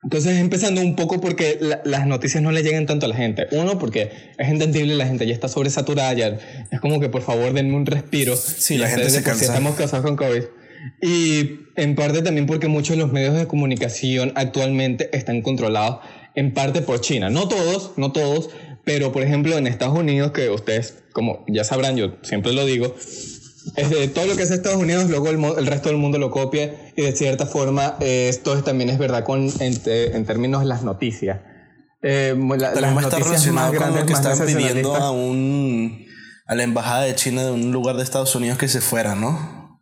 Entonces, 0.02 0.38
empezando 0.38 0.80
un 0.80 0.96
poco 0.96 1.20
porque 1.20 1.58
las 1.84 2.06
noticias 2.06 2.42
no 2.42 2.52
le 2.52 2.62
llegan 2.62 2.86
tanto 2.86 3.04
a 3.04 3.08
la 3.10 3.16
gente. 3.16 3.48
Uno, 3.52 3.78
porque 3.78 4.10
es 4.38 4.48
entendible, 4.48 4.94
la 4.94 5.06
gente 5.06 5.26
ya 5.26 5.34
está 5.34 5.46
sobresaturada, 5.46 6.14
ya 6.14 6.38
es 6.70 6.80
como 6.80 7.00
que 7.00 7.10
por 7.10 7.20
favor 7.20 7.52
denme 7.52 7.74
un 7.74 7.84
respiro. 7.84 8.34
Sí, 8.34 8.78
la 8.78 8.88
gente 8.88 9.10
se 9.10 9.22
cansa. 9.22 9.44
estamos 9.44 9.76
casados 9.76 10.04
con 10.06 10.16
COVID. 10.16 10.42
Y 11.02 11.60
en 11.76 11.94
parte 11.94 12.22
también 12.22 12.46
porque 12.46 12.66
muchos 12.66 12.96
de 12.96 13.02
los 13.02 13.12
medios 13.12 13.34
de 13.34 13.46
comunicación 13.46 14.32
actualmente 14.36 15.10
están 15.12 15.42
controlados 15.42 15.98
en 16.40 16.54
parte 16.54 16.80
por 16.80 17.00
China. 17.00 17.28
No 17.28 17.48
todos, 17.48 17.92
no 17.96 18.12
todos, 18.12 18.48
pero 18.84 19.12
por 19.12 19.22
ejemplo 19.22 19.58
en 19.58 19.66
Estados 19.66 19.98
Unidos, 19.98 20.32
que 20.32 20.48
ustedes, 20.48 20.94
como 21.12 21.44
ya 21.46 21.64
sabrán, 21.64 21.96
yo 21.96 22.14
siempre 22.22 22.54
lo 22.54 22.64
digo, 22.64 22.94
es 23.76 23.90
de 23.90 24.08
todo 24.08 24.24
lo 24.24 24.36
que 24.36 24.42
es 24.42 24.50
Estados 24.50 24.80
Unidos, 24.80 25.10
luego 25.10 25.28
el, 25.28 25.66
resto 25.66 25.90
del 25.90 25.98
mundo 25.98 26.18
lo 26.18 26.30
copia 26.30 26.74
y 26.96 27.02
de 27.02 27.12
cierta 27.12 27.44
forma 27.44 27.96
esto 28.00 28.62
también 28.64 28.88
es 28.88 28.98
verdad 28.98 29.22
con, 29.22 29.50
en, 29.60 30.24
términos 30.24 30.62
de 30.62 30.66
las 30.66 30.82
noticias. 30.82 31.40
Eh, 32.02 32.34
la, 32.56 32.72
las 32.74 33.04
está 33.04 33.18
relacionado 33.18 33.74
con 33.74 33.94
lo 33.94 34.06
que 34.06 34.14
están 34.14 34.38
pidiendo 34.46 34.96
a, 34.96 35.10
un, 35.10 36.06
a 36.46 36.54
la 36.54 36.62
embajada 36.62 37.02
de 37.02 37.14
China 37.14 37.44
de 37.44 37.50
un 37.50 37.70
lugar 37.70 37.96
de 37.96 38.02
Estados 38.02 38.34
Unidos 38.34 38.56
que 38.56 38.68
se 38.68 38.80
fuera, 38.80 39.14
¿no? 39.14 39.78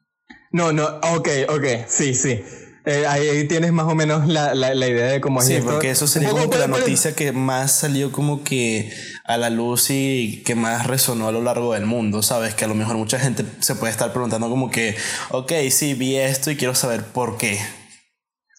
No, 0.51 0.73
no, 0.73 0.87
ok, 1.15 1.29
ok, 1.51 1.65
sí, 1.87 2.15
sí. 2.15 2.43
Eh, 2.91 3.07
ahí, 3.07 3.47
tienes 3.47 3.71
más 3.71 3.87
o 3.87 3.95
menos 3.95 4.27
la, 4.27 4.55
la, 4.55 4.75
la 4.75 4.89
idea 4.89 5.09
de 5.09 5.21
cómo 5.21 5.41
es 5.41 5.47
Sí, 5.47 5.59
porque 5.63 5.91
eso 5.91 6.07
sería 6.07 6.31
como 6.31 6.49
que 6.49 6.57
la 6.57 6.69
noticia 6.69 7.15
que 7.15 7.33
más 7.33 7.71
salió 7.71 8.11
como 8.11 8.43
que 8.43 8.91
a 9.25 9.37
la 9.37 9.51
luz 9.51 9.91
y 9.91 10.43
que 10.43 10.55
más 10.55 10.87
resonó 10.87 11.29
a 11.29 11.33
lo 11.33 11.43
largo 11.43 11.75
del 11.75 11.85
mundo, 11.85 12.23
¿sabes? 12.23 12.55
Que 12.55 12.65
a 12.65 12.69
lo 12.69 12.75
mejor 12.75 12.97
mucha 12.97 13.19
gente 13.19 13.45
se 13.59 13.75
puede 13.75 13.91
estar 13.91 14.11
preguntando 14.13 14.49
como 14.49 14.71
que, 14.71 14.97
ok, 15.33 15.53
sí, 15.71 15.93
vi 15.93 16.17
esto 16.17 16.51
y 16.51 16.57
quiero 16.57 16.75
saber 16.75 17.03
por 17.05 17.37
qué. 17.37 17.59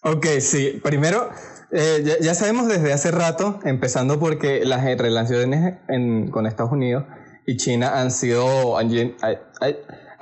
Ok, 0.04 0.26
sí. 0.38 0.80
Primero, 0.80 1.30
eh, 1.72 2.18
ya, 2.20 2.34
sabemos 2.34 2.68
desde 2.68 2.92
hace 2.92 3.10
rato, 3.10 3.58
empezando 3.64 4.20
porque 4.20 4.64
las 4.64 4.84
relaciones 4.84 5.74
en, 5.88 6.30
con 6.30 6.46
Estados 6.46 6.70
Unidos 6.70 7.04
y 7.46 7.56
China 7.56 8.00
han 8.00 8.12
sido 8.12 8.78
han 8.78 8.90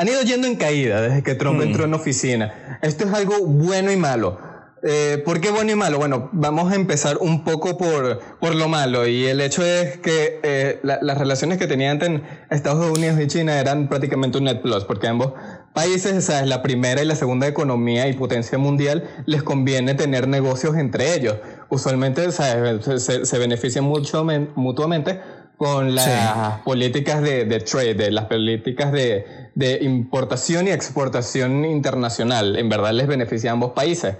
ido 0.07 0.23
yendo 0.23 0.47
en 0.47 0.55
caída 0.55 1.01
desde 1.01 1.25
que 1.25 1.35
Trump 1.35 1.61
entró 1.61 1.85
en 1.85 1.95
oficina. 1.95 2.79
Esto 2.83 3.05
es 3.05 3.13
algo 3.13 3.45
bueno 3.45 3.91
y 3.91 3.97
malo. 3.97 4.39
Eh, 4.83 5.21
¿Por 5.25 5.41
qué 5.41 5.51
bueno 5.51 5.73
y 5.73 5.75
malo? 5.75 5.99
Bueno, 5.99 6.29
vamos 6.33 6.71
a 6.71 6.77
empezar 6.77 7.19
un 7.19 7.43
poco 7.43 7.77
por, 7.77 8.21
por 8.39 8.55
lo 8.55 8.69
malo. 8.69 9.07
Y 9.07 9.27
el 9.27 9.41
hecho 9.41 9.65
es 9.65 9.99
que 9.99 10.41
eh, 10.43 10.79
las 10.83 11.19
relaciones 11.19 11.59
que 11.59 11.67
tenían 11.67 12.01
entre 12.01 12.23
Estados 12.51 12.97
Unidos 12.97 13.19
y 13.21 13.27
China 13.27 13.59
eran 13.59 13.89
prácticamente 13.89 14.39
un 14.39 14.45
net 14.45 14.63
plus, 14.63 14.85
porque 14.85 15.09
ambos 15.09 15.33
países, 15.73 16.25
¿sabes? 16.25 16.49
la 16.49 16.63
primera 16.63 17.03
y 17.03 17.07
la 17.07 17.17
segunda 17.17 17.47
economía 17.47 18.09
y 18.09 18.13
potencia 18.13 18.59
mundial, 18.59 19.09
les 19.27 19.43
conviene 19.43 19.95
tener 19.95 20.29
negocios 20.29 20.77
entre 20.77 21.15
ellos. 21.15 21.37
Usualmente 21.71 22.31
¿sabes? 22.31 22.85
Se, 23.03 23.27
se 23.27 23.39
benefician 23.39 23.85
mucho, 23.85 24.25
mutuamente 24.55 25.21
con 25.59 25.97
las 25.97 26.61
políticas 26.61 27.21
de, 27.21 27.45
de, 27.45 27.59
trade, 27.59 27.95
de 27.95 28.13
las 28.13 28.27
políticas 28.27 28.93
de, 28.93 29.51
de, 29.57 29.79
importación 29.83 30.69
y 30.69 30.71
exportación 30.71 31.65
internacional. 31.65 32.57
En 32.57 32.69
verdad 32.69 32.93
les 32.93 33.09
beneficia 33.09 33.51
a 33.51 33.55
ambos 33.55 33.73
países. 33.73 34.15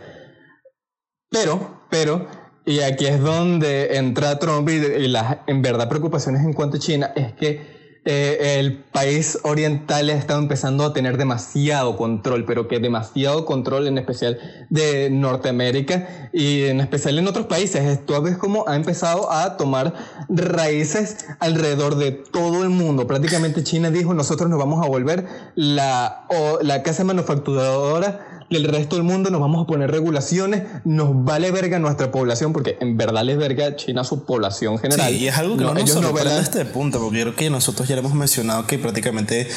Pero, 1.31 1.85
pero, 1.91 2.27
y 2.67 2.81
aquí 2.81 3.07
es 3.07 3.21
donde 3.21 3.97
entra 3.97 4.41
Trump 4.41 4.69
y, 4.69 4.73
y 4.73 5.09
las 5.09 5.39
en 5.47 5.63
verdad 5.63 5.89
preocupaciones 5.89 6.43
en 6.45 6.53
cuanto 6.53 6.77
a 6.77 6.81
China, 6.81 7.13
es 7.15 7.33
que 7.35 7.78
eh, 8.05 8.59
el 8.59 8.79
país 8.79 9.39
oriental 9.43 10.09
ha 10.09 10.15
estado 10.15 10.41
empezando 10.41 10.85
a 10.85 10.93
tener 10.93 11.17
demasiado 11.19 11.97
control, 11.97 12.45
pero 12.45 12.69
que 12.69 12.79
demasiado 12.79 13.45
control 13.45 13.87
en 13.87 13.99
especial 13.99 14.39
de 14.71 15.11
Norteamérica 15.11 16.31
y 16.33 16.65
en 16.65 16.81
especial 16.81 17.19
en 17.19 17.29
otros 17.29 17.47
países. 17.47 17.85
Esto 17.85 18.21
ves 18.23 18.39
cómo 18.39 18.65
ha 18.69 18.77
empezado 18.77 19.31
a 19.31 19.57
tomar 19.57 19.95
raíces 20.29 21.27
alrededor 21.41 21.97
de 21.97 22.13
todo 22.13 22.63
el 22.63 22.71
mundo. 22.71 23.07
Prácticamente 23.07 23.63
China 23.63 23.91
dijo, 23.91 24.15
nosotros 24.15 24.49
nos 24.49 24.59
vamos 24.59 24.85
a 24.85 24.89
volver 24.89 25.27
la, 25.55 26.27
la 26.63 26.83
casa 26.83 27.05
manufacturadora 27.05 28.39
el 28.51 28.65
resto 28.65 28.97
del 28.97 29.05
mundo 29.05 29.31
nos 29.31 29.41
vamos 29.41 29.63
a 29.63 29.67
poner 29.67 29.91
regulaciones, 29.91 30.63
nos 30.85 31.25
vale 31.25 31.51
verga 31.51 31.79
nuestra 31.79 32.11
población, 32.11 32.53
porque 32.53 32.79
en 32.81 32.97
verdad 32.97 33.25
les 33.25 33.37
verga 33.37 33.77
China 33.77 34.05
su 34.05 34.25
población 34.25 34.79
general. 34.79 35.11
Sí, 35.11 35.19
y 35.19 35.29
es 35.29 35.37
algo 35.37 35.57
que 35.57 35.65
no, 35.65 35.75
nos 35.75 35.91
sorprende 35.91 36.33
a 36.33 36.41
este 36.41 36.65
punto, 36.65 36.99
porque 36.99 37.19
yo 37.19 37.25
creo 37.25 37.37
que 37.37 37.51
nosotros 37.51 37.88
ya 37.89 37.97
hemos 37.97 38.15
mencionado 38.15 38.67
que 38.67 38.79
prácticamente 38.79 39.49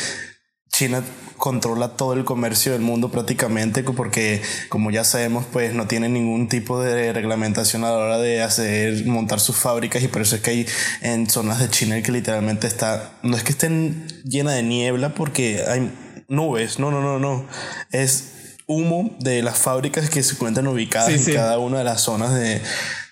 China 0.72 1.04
controla 1.38 1.90
todo 1.90 2.14
el 2.14 2.24
comercio 2.24 2.72
del 2.72 2.82
mundo 2.82 3.12
prácticamente 3.12 3.84
porque 3.84 4.42
como 4.70 4.92
ya 4.92 5.04
sabemos 5.04 5.46
pues 5.52 5.74
no 5.74 5.88
tiene 5.88 6.08
ningún 6.08 6.48
tipo 6.48 6.82
de 6.82 7.12
reglamentación 7.14 7.84
a 7.84 7.90
la 7.90 7.98
hora 7.98 8.18
de 8.20 8.42
hacer 8.42 9.06
montar 9.06 9.40
sus 9.40 9.56
fábricas 9.56 10.04
y 10.04 10.08
por 10.08 10.22
eso 10.22 10.36
es 10.36 10.42
que 10.42 10.52
hay 10.52 10.68
en 11.02 11.30
zonas 11.30 11.60
de 11.60 11.70
China 11.70 12.02
que 12.02 12.12
literalmente 12.12 12.68
está 12.68 13.20
no 13.24 13.36
es 13.36 13.44
que 13.44 13.52
estén 13.52 14.08
llena 14.24 14.52
de 14.54 14.64
niebla 14.64 15.14
porque 15.16 15.64
hay 15.68 15.92
nubes 16.30 16.80
no 16.80 16.92
no 16.92 17.02
no 17.02 17.20
no 17.20 17.48
es 17.92 18.41
humo 18.72 19.16
de 19.20 19.42
las 19.42 19.58
fábricas 19.58 20.10
que 20.10 20.24
se 20.24 20.34
encuentran 20.34 20.68
ubicadas 20.68 21.28
en 21.28 21.36
cada 21.36 21.60
una 21.60 21.80
de 21.80 21.84
las 21.84 22.02
zonas 22.02 22.34
de, 22.34 22.62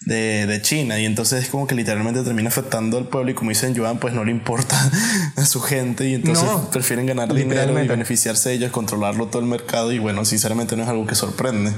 de, 0.02 0.62
China. 0.62 1.00
Y 1.00 1.06
entonces 1.06 1.44
es 1.44 1.50
como 1.50 1.68
que 1.68 1.76
literalmente 1.76 2.24
termina 2.24 2.50
afectando 2.50 2.98
al 2.98 3.08
pueblo. 3.08 3.32
Y 3.32 3.34
como 3.34 3.50
dicen 3.50 3.76
Joan, 3.76 4.00
pues 4.00 4.14
no 4.14 4.24
le 4.24 4.32
importa 4.32 4.76
a 5.36 5.46
su 5.46 5.62
gente. 5.62 6.08
Y 6.08 6.16
entonces 6.16 6.50
prefieren 6.72 7.06
ganar 7.06 7.34
dinero 7.34 7.84
y 7.84 7.88
beneficiarse 7.88 8.50
de 8.50 8.56
ellos, 8.56 8.72
controlarlo 8.72 9.28
todo 9.28 9.42
el 9.42 9.48
mercado. 9.48 9.92
Y 9.92 10.00
bueno, 10.00 10.26
sinceramente 10.26 10.76
no 10.76 10.84
es 10.84 10.90
algo 10.90 11.06
que 11.06 11.16
sorprende. 11.16 11.72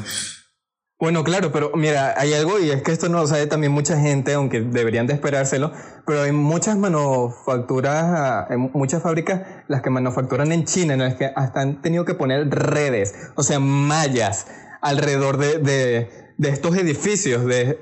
Bueno, 1.02 1.24
claro, 1.24 1.52
pero 1.52 1.72
mira, 1.76 2.14
hay 2.16 2.32
algo 2.36 2.60
y 2.60 2.70
es 2.70 2.84
que 2.84 2.92
esto 2.92 3.10
no 3.10 3.18
lo 3.18 3.26
sabe 3.26 3.48
también 3.48 3.72
mucha 3.72 4.00
gente, 4.00 4.34
aunque 4.34 4.62
deberían 4.62 5.08
de 5.08 5.14
esperárselo, 5.14 5.72
pero 6.06 6.22
hay 6.22 6.32
muchas 6.32 6.78
manufacturas, 6.78 8.48
muchas 8.52 9.02
fábricas, 9.02 9.42
las 9.68 9.82
que 9.82 9.90
manufacturan 9.90 10.52
en 10.52 10.64
China, 10.66 10.94
en 10.94 11.00
las 11.00 11.16
que 11.16 11.32
hasta 11.36 11.62
han 11.62 11.82
tenido 11.82 12.06
que 12.06 12.14
poner 12.14 12.48
redes, 12.52 13.16
o 13.34 13.42
sea, 13.42 13.60
mallas 13.60 14.46
alrededor 14.80 15.38
de, 15.38 16.08
estos 16.38 16.78
edificios, 16.78 17.48
de, 17.48 17.80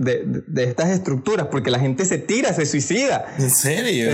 estas 0.56 0.88
estructuras, 0.88 1.48
porque 1.48 1.72
la 1.72 1.80
gente 1.80 2.06
se 2.06 2.20
tira, 2.20 2.54
se 2.54 2.66
suicida. 2.66 3.26
¿En 3.38 3.50
serio? 3.50 4.12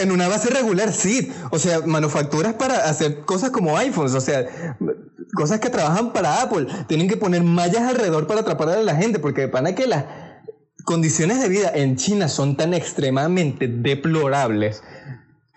En 0.00 0.12
una 0.12 0.28
base 0.28 0.50
regular, 0.50 0.92
sí. 0.92 1.32
O 1.50 1.58
sea, 1.58 1.80
manufacturas 1.80 2.54
para 2.54 2.88
hacer 2.88 3.22
cosas 3.22 3.50
como 3.50 3.76
iPhones, 3.76 4.14
o 4.14 4.20
sea, 4.20 4.46
cosas 5.36 5.60
que 5.60 5.70
trabajan 5.70 6.12
para 6.12 6.42
Apple, 6.42 6.66
tienen 6.88 7.08
que 7.08 7.16
poner 7.16 7.44
mallas 7.44 7.82
alrededor 7.82 8.26
para 8.26 8.40
atrapar 8.40 8.70
a 8.70 8.82
la 8.82 8.96
gente, 8.96 9.20
porque 9.20 9.46
para 9.46 9.76
que 9.76 9.86
las 9.86 10.04
condiciones 10.84 11.40
de 11.40 11.48
vida 11.48 11.70
en 11.72 11.96
China 11.96 12.28
son 12.28 12.56
tan 12.56 12.74
extremadamente 12.74 13.68
deplorables 13.68 14.82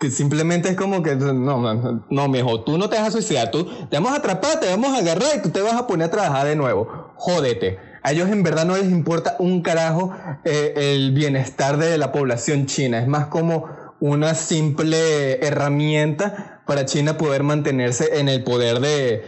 que 0.00 0.10
simplemente 0.10 0.70
es 0.70 0.76
como 0.76 1.02
que 1.02 1.14
no, 1.14 1.34
no, 1.34 2.04
no, 2.08 2.28
mijo, 2.28 2.62
tú 2.62 2.78
no 2.78 2.88
te 2.88 2.96
vas 2.96 3.08
a 3.08 3.10
suicidar, 3.10 3.50
tú 3.50 3.66
te 3.90 3.96
vamos 3.98 4.12
a 4.12 4.16
atrapar, 4.16 4.58
te 4.58 4.66
vamos 4.66 4.96
a 4.96 5.00
agarrar 5.00 5.28
y 5.36 5.42
tú 5.42 5.50
te 5.50 5.60
vas 5.60 5.74
a 5.74 5.86
poner 5.86 6.06
a 6.06 6.10
trabajar 6.10 6.46
de 6.46 6.56
nuevo. 6.56 7.12
Jódete. 7.16 7.78
A 8.02 8.12
ellos 8.12 8.30
en 8.30 8.42
verdad 8.42 8.64
no 8.64 8.78
les 8.78 8.90
importa 8.90 9.36
un 9.38 9.60
carajo 9.60 10.10
eh, 10.44 10.72
el 10.74 11.12
bienestar 11.12 11.76
de 11.76 11.98
la 11.98 12.12
población 12.12 12.64
china. 12.64 12.98
Es 12.98 13.08
más 13.08 13.26
como 13.26 13.66
una 14.00 14.34
simple 14.34 15.46
herramienta 15.46 16.62
para 16.66 16.86
China 16.86 17.18
poder 17.18 17.42
mantenerse 17.42 18.20
en 18.20 18.30
el 18.30 18.42
poder 18.42 18.80
de, 18.80 19.22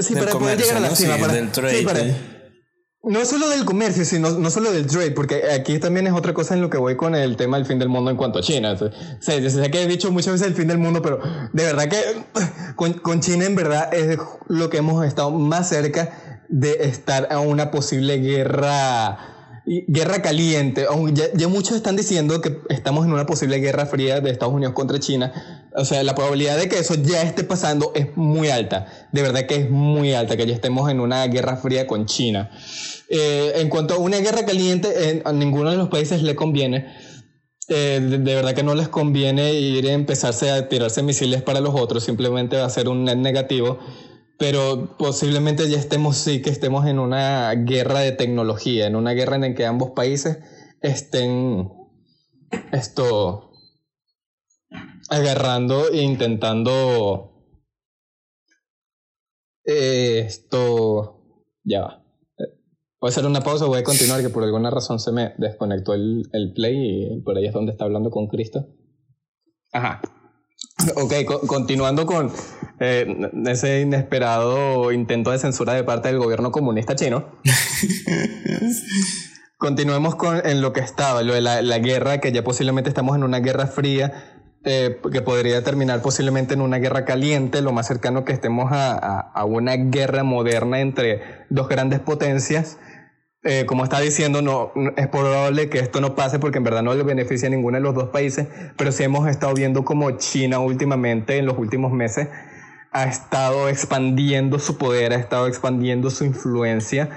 sí, 0.00 0.14
para 0.14 0.32
poder 0.32 0.58
llegar 0.58 0.76
a 0.76 0.80
la 0.80 0.94
cima. 0.94 1.16
del 1.28 1.50
trade, 1.50 2.14
no 3.02 3.24
solo 3.24 3.48
del 3.48 3.64
comercio, 3.64 4.04
sino 4.04 4.30
no 4.30 4.50
solo 4.50 4.72
del 4.72 4.86
trade, 4.86 5.12
porque 5.12 5.42
aquí 5.52 5.78
también 5.78 6.06
es 6.06 6.12
otra 6.12 6.34
cosa 6.34 6.54
en 6.54 6.60
lo 6.60 6.68
que 6.68 6.76
voy 6.76 6.96
con 6.96 7.14
el 7.14 7.36
tema 7.36 7.56
del 7.56 7.64
fin 7.64 7.78
del 7.78 7.88
mundo 7.88 8.10
en 8.10 8.16
cuanto 8.16 8.38
a 8.38 8.42
China. 8.42 8.72
O 8.72 8.76
sea, 8.76 8.90
sé 9.20 9.70
que 9.70 9.82
he 9.82 9.86
dicho 9.86 10.10
muchas 10.10 10.34
veces 10.34 10.48
el 10.48 10.54
fin 10.54 10.68
del 10.68 10.78
mundo, 10.78 11.00
pero 11.00 11.18
de 11.52 11.64
verdad 11.64 11.88
que 11.88 11.98
con, 12.76 12.92
con 12.94 13.20
China 13.20 13.46
en 13.46 13.54
verdad 13.54 13.92
es 13.94 14.18
lo 14.48 14.68
que 14.68 14.78
hemos 14.78 15.04
estado 15.06 15.30
más 15.30 15.68
cerca 15.68 16.44
de 16.50 16.72
estar 16.82 17.28
a 17.30 17.38
una 17.38 17.70
posible 17.70 18.18
guerra 18.18 19.29
guerra 19.66 20.22
caliente. 20.22 20.86
Ya, 21.34 21.48
muchos 21.48 21.76
están 21.76 21.96
diciendo 21.96 22.40
que 22.40 22.58
estamos 22.68 23.06
en 23.06 23.12
una 23.12 23.26
posible 23.26 23.58
guerra 23.58 23.86
fría 23.86 24.20
de 24.20 24.30
Estados 24.30 24.54
Unidos 24.54 24.74
contra 24.74 24.98
China. 24.98 25.68
O 25.74 25.84
sea, 25.84 26.02
la 26.02 26.14
probabilidad 26.14 26.58
de 26.58 26.68
que 26.68 26.78
eso 26.78 26.94
ya 26.94 27.22
esté 27.22 27.44
pasando 27.44 27.92
es 27.94 28.16
muy 28.16 28.48
alta. 28.48 28.86
De 29.12 29.22
verdad 29.22 29.46
que 29.46 29.56
es 29.56 29.70
muy 29.70 30.14
alta, 30.14 30.36
que 30.36 30.46
ya 30.46 30.54
estemos 30.54 30.90
en 30.90 31.00
una 31.00 31.26
guerra 31.26 31.56
fría 31.56 31.86
con 31.86 32.06
China. 32.06 32.50
Eh, 33.08 33.52
en 33.56 33.68
cuanto 33.68 33.94
a 33.94 33.98
una 33.98 34.18
guerra 34.18 34.44
caliente, 34.44 35.22
a 35.24 35.32
ninguno 35.32 35.70
de 35.70 35.76
los 35.76 35.88
países 35.88 36.22
le 36.22 36.34
conviene. 36.34 36.86
Eh, 37.68 38.00
de, 38.00 38.18
verdad 38.18 38.52
que 38.52 38.64
no 38.64 38.74
les 38.74 38.88
conviene 38.88 39.54
ir 39.54 39.86
a 39.86 39.92
empezarse 39.92 40.50
a 40.50 40.68
tirarse 40.68 41.04
misiles 41.04 41.40
para 41.40 41.60
los 41.60 41.72
otros, 41.76 42.02
simplemente 42.02 42.56
va 42.56 42.64
a 42.64 42.70
ser 42.70 42.88
un 42.88 43.04
net 43.04 43.16
negativo 43.16 43.78
pero 44.40 44.96
posiblemente 44.96 45.68
ya 45.68 45.76
estemos, 45.76 46.16
sí, 46.16 46.40
que 46.40 46.48
estemos 46.48 46.86
en 46.86 46.98
una 46.98 47.52
guerra 47.52 48.00
de 48.00 48.12
tecnología, 48.12 48.86
en 48.86 48.96
una 48.96 49.12
guerra 49.12 49.36
en 49.36 49.42
la 49.42 49.54
que 49.54 49.66
ambos 49.66 49.90
países 49.90 50.38
estén 50.80 51.70
esto 52.72 53.52
agarrando 55.10 55.90
e 55.90 56.00
intentando 56.00 57.44
eh, 59.66 60.24
esto 60.26 61.20
ya 61.62 61.82
va. 61.82 62.04
Voy 62.98 63.08
a 63.08 63.10
hacer 63.10 63.26
una 63.26 63.42
pausa, 63.42 63.66
voy 63.66 63.80
a 63.80 63.84
continuar, 63.84 64.22
que 64.22 64.30
por 64.30 64.42
alguna 64.42 64.70
razón 64.70 65.00
se 65.00 65.12
me 65.12 65.34
desconectó 65.36 65.92
el, 65.92 66.30
el 66.32 66.54
play 66.54 67.12
y 67.12 67.20
por 67.20 67.36
ahí 67.36 67.44
es 67.46 67.52
donde 67.52 67.72
está 67.72 67.84
hablando 67.84 68.10
con 68.10 68.26
Cristo. 68.26 68.68
Ajá. 69.70 70.00
Ok, 70.96 71.12
continuando 71.46 72.06
con 72.06 72.32
eh, 72.80 73.30
ese 73.46 73.82
inesperado 73.82 74.90
intento 74.90 75.30
de 75.30 75.38
censura 75.38 75.74
de 75.74 75.84
parte 75.84 76.08
del 76.08 76.18
gobierno 76.18 76.50
comunista 76.50 76.96
chino. 76.96 77.26
Continuemos 79.58 80.14
con 80.14 80.44
en 80.46 80.62
lo 80.62 80.72
que 80.72 80.80
estaba, 80.80 81.22
lo 81.22 81.34
de 81.34 81.42
la, 81.42 81.78
guerra, 81.78 82.18
que 82.18 82.32
ya 82.32 82.42
posiblemente 82.42 82.88
estamos 82.88 83.14
en 83.14 83.22
una 83.22 83.40
guerra 83.40 83.66
fría, 83.66 84.38
eh, 84.64 84.98
que 85.12 85.20
podría 85.20 85.62
terminar 85.62 86.00
posiblemente 86.00 86.54
en 86.54 86.62
una 86.62 86.78
guerra 86.78 87.04
caliente, 87.04 87.60
lo 87.60 87.72
más 87.72 87.86
cercano 87.86 88.24
que 88.24 88.32
estemos 88.32 88.72
a, 88.72 89.18
a 89.18 89.44
una 89.44 89.76
guerra 89.76 90.24
moderna 90.24 90.80
entre 90.80 91.44
dos 91.50 91.68
grandes 91.68 92.00
potencias. 92.00 92.78
Eh, 93.42 93.64
como 93.64 93.84
está 93.84 93.98
diciendo, 94.00 94.42
no, 94.42 94.70
es 94.98 95.08
probable 95.08 95.70
que 95.70 95.78
esto 95.78 96.02
no 96.02 96.14
pase 96.14 96.38
porque 96.38 96.58
en 96.58 96.64
verdad 96.64 96.82
no 96.82 96.94
le 96.94 97.02
beneficia 97.04 97.48
a 97.48 97.50
ninguno 97.50 97.78
de 97.78 97.82
los 97.82 97.94
dos 97.94 98.10
países, 98.10 98.48
pero 98.76 98.92
sí 98.92 99.02
hemos 99.02 99.26
estado 99.28 99.54
viendo 99.54 99.82
como 99.82 100.10
China 100.18 100.58
últimamente, 100.58 101.38
en 101.38 101.46
los 101.46 101.56
últimos 101.56 101.90
meses, 101.90 102.28
ha 102.92 103.04
estado 103.04 103.68
expandiendo 103.68 104.58
su 104.58 104.76
poder, 104.78 105.12
ha 105.12 105.16
estado 105.16 105.46
expandiendo 105.46 106.10
su 106.10 106.24
influencia, 106.24 107.08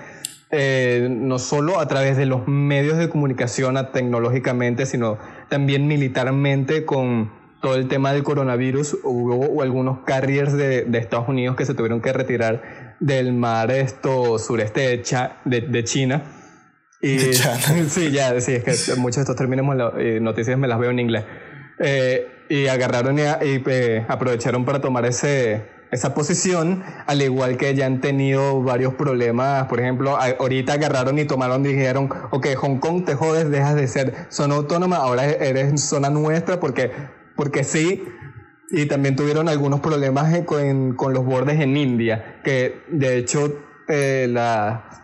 eh, 0.52 1.08
no 1.10 1.40
solo 1.40 1.80
a 1.80 1.88
través 1.88 2.16
de 2.16 2.26
los 2.26 2.48
medios 2.48 2.98
de 2.98 3.10
comunicación 3.10 3.76
tecnológicamente, 3.92 4.86
sino 4.86 5.18
también 5.50 5.88
militarmente 5.88 6.86
con 6.86 7.32
todo 7.64 7.76
el 7.76 7.88
tema 7.88 8.12
del 8.12 8.24
coronavirus, 8.24 8.98
hubo 9.04 9.62
algunos 9.62 10.00
carriers 10.06 10.52
de, 10.52 10.84
de, 10.84 10.98
Estados 10.98 11.30
Unidos 11.30 11.56
que 11.56 11.66
se 11.66 11.74
tuvieron 11.74 12.02
que 12.02 12.12
retirar 12.12 12.98
del 13.00 13.32
mar 13.32 13.72
esto 13.72 14.38
sureste 14.38 15.02
de, 15.46 15.62
de, 15.62 15.84
China. 15.86 16.24
Y, 17.02 17.20
sí, 17.88 18.12
ya, 18.12 18.40
sí, 18.42 18.56
es 18.66 18.90
que 18.90 18.96
muchos 18.98 19.16
de 19.16 19.22
estos 19.22 19.38
términos, 19.38 19.94
eh, 19.98 20.20
noticias 20.22 20.58
me 20.58 20.68
las 20.68 20.78
veo 20.78 20.92
en 20.92 21.00
inglés. 21.00 21.24
Eh, 21.80 22.28
y 22.54 22.68
agarraron 22.68 23.18
y, 23.18 23.24
eh, 23.42 24.06
aprovecharon 24.08 24.64
para 24.64 24.80
tomar 24.80 25.08
ese, 25.08 25.66
esa 25.92 26.14
posición, 26.14 26.84
al 27.08 27.20
igual 27.24 27.58
que 27.58 27.74
ya 27.74 27.88
han 27.88 28.00
tenido 28.00 28.62
varios 28.62 28.94
problemas. 28.94 29.66
Por 29.66 29.80
ejemplo, 29.80 30.16
ahorita 30.18 30.74
agarraron 30.74 31.18
y 31.18 31.26
tomaron 31.26 31.64
dijeron, 31.64 32.12
ok, 32.30 32.54
Hong 32.58 32.78
Kong 32.78 33.06
te 33.06 33.16
jodes, 33.16 33.50
dejas 33.50 33.74
de 33.74 33.88
ser 33.88 34.28
zona 34.30 34.54
autónoma, 34.54 34.98
ahora 34.98 35.26
eres 35.26 35.82
zona 35.82 36.12
nuestra 36.12 36.60
porque 36.60 36.92
porque 37.36 37.64
sí, 37.64 38.04
y 38.70 38.86
también 38.86 39.16
tuvieron 39.16 39.50
algunos 39.50 39.80
problemas 39.80 40.40
con, 40.46 40.94
con 40.94 41.12
los 41.12 41.26
bordes 41.26 41.60
en 41.60 41.76
India, 41.76 42.40
que 42.44 42.84
de 42.88 43.18
hecho 43.18 43.52
eh, 43.88 44.28
la, 44.30 45.03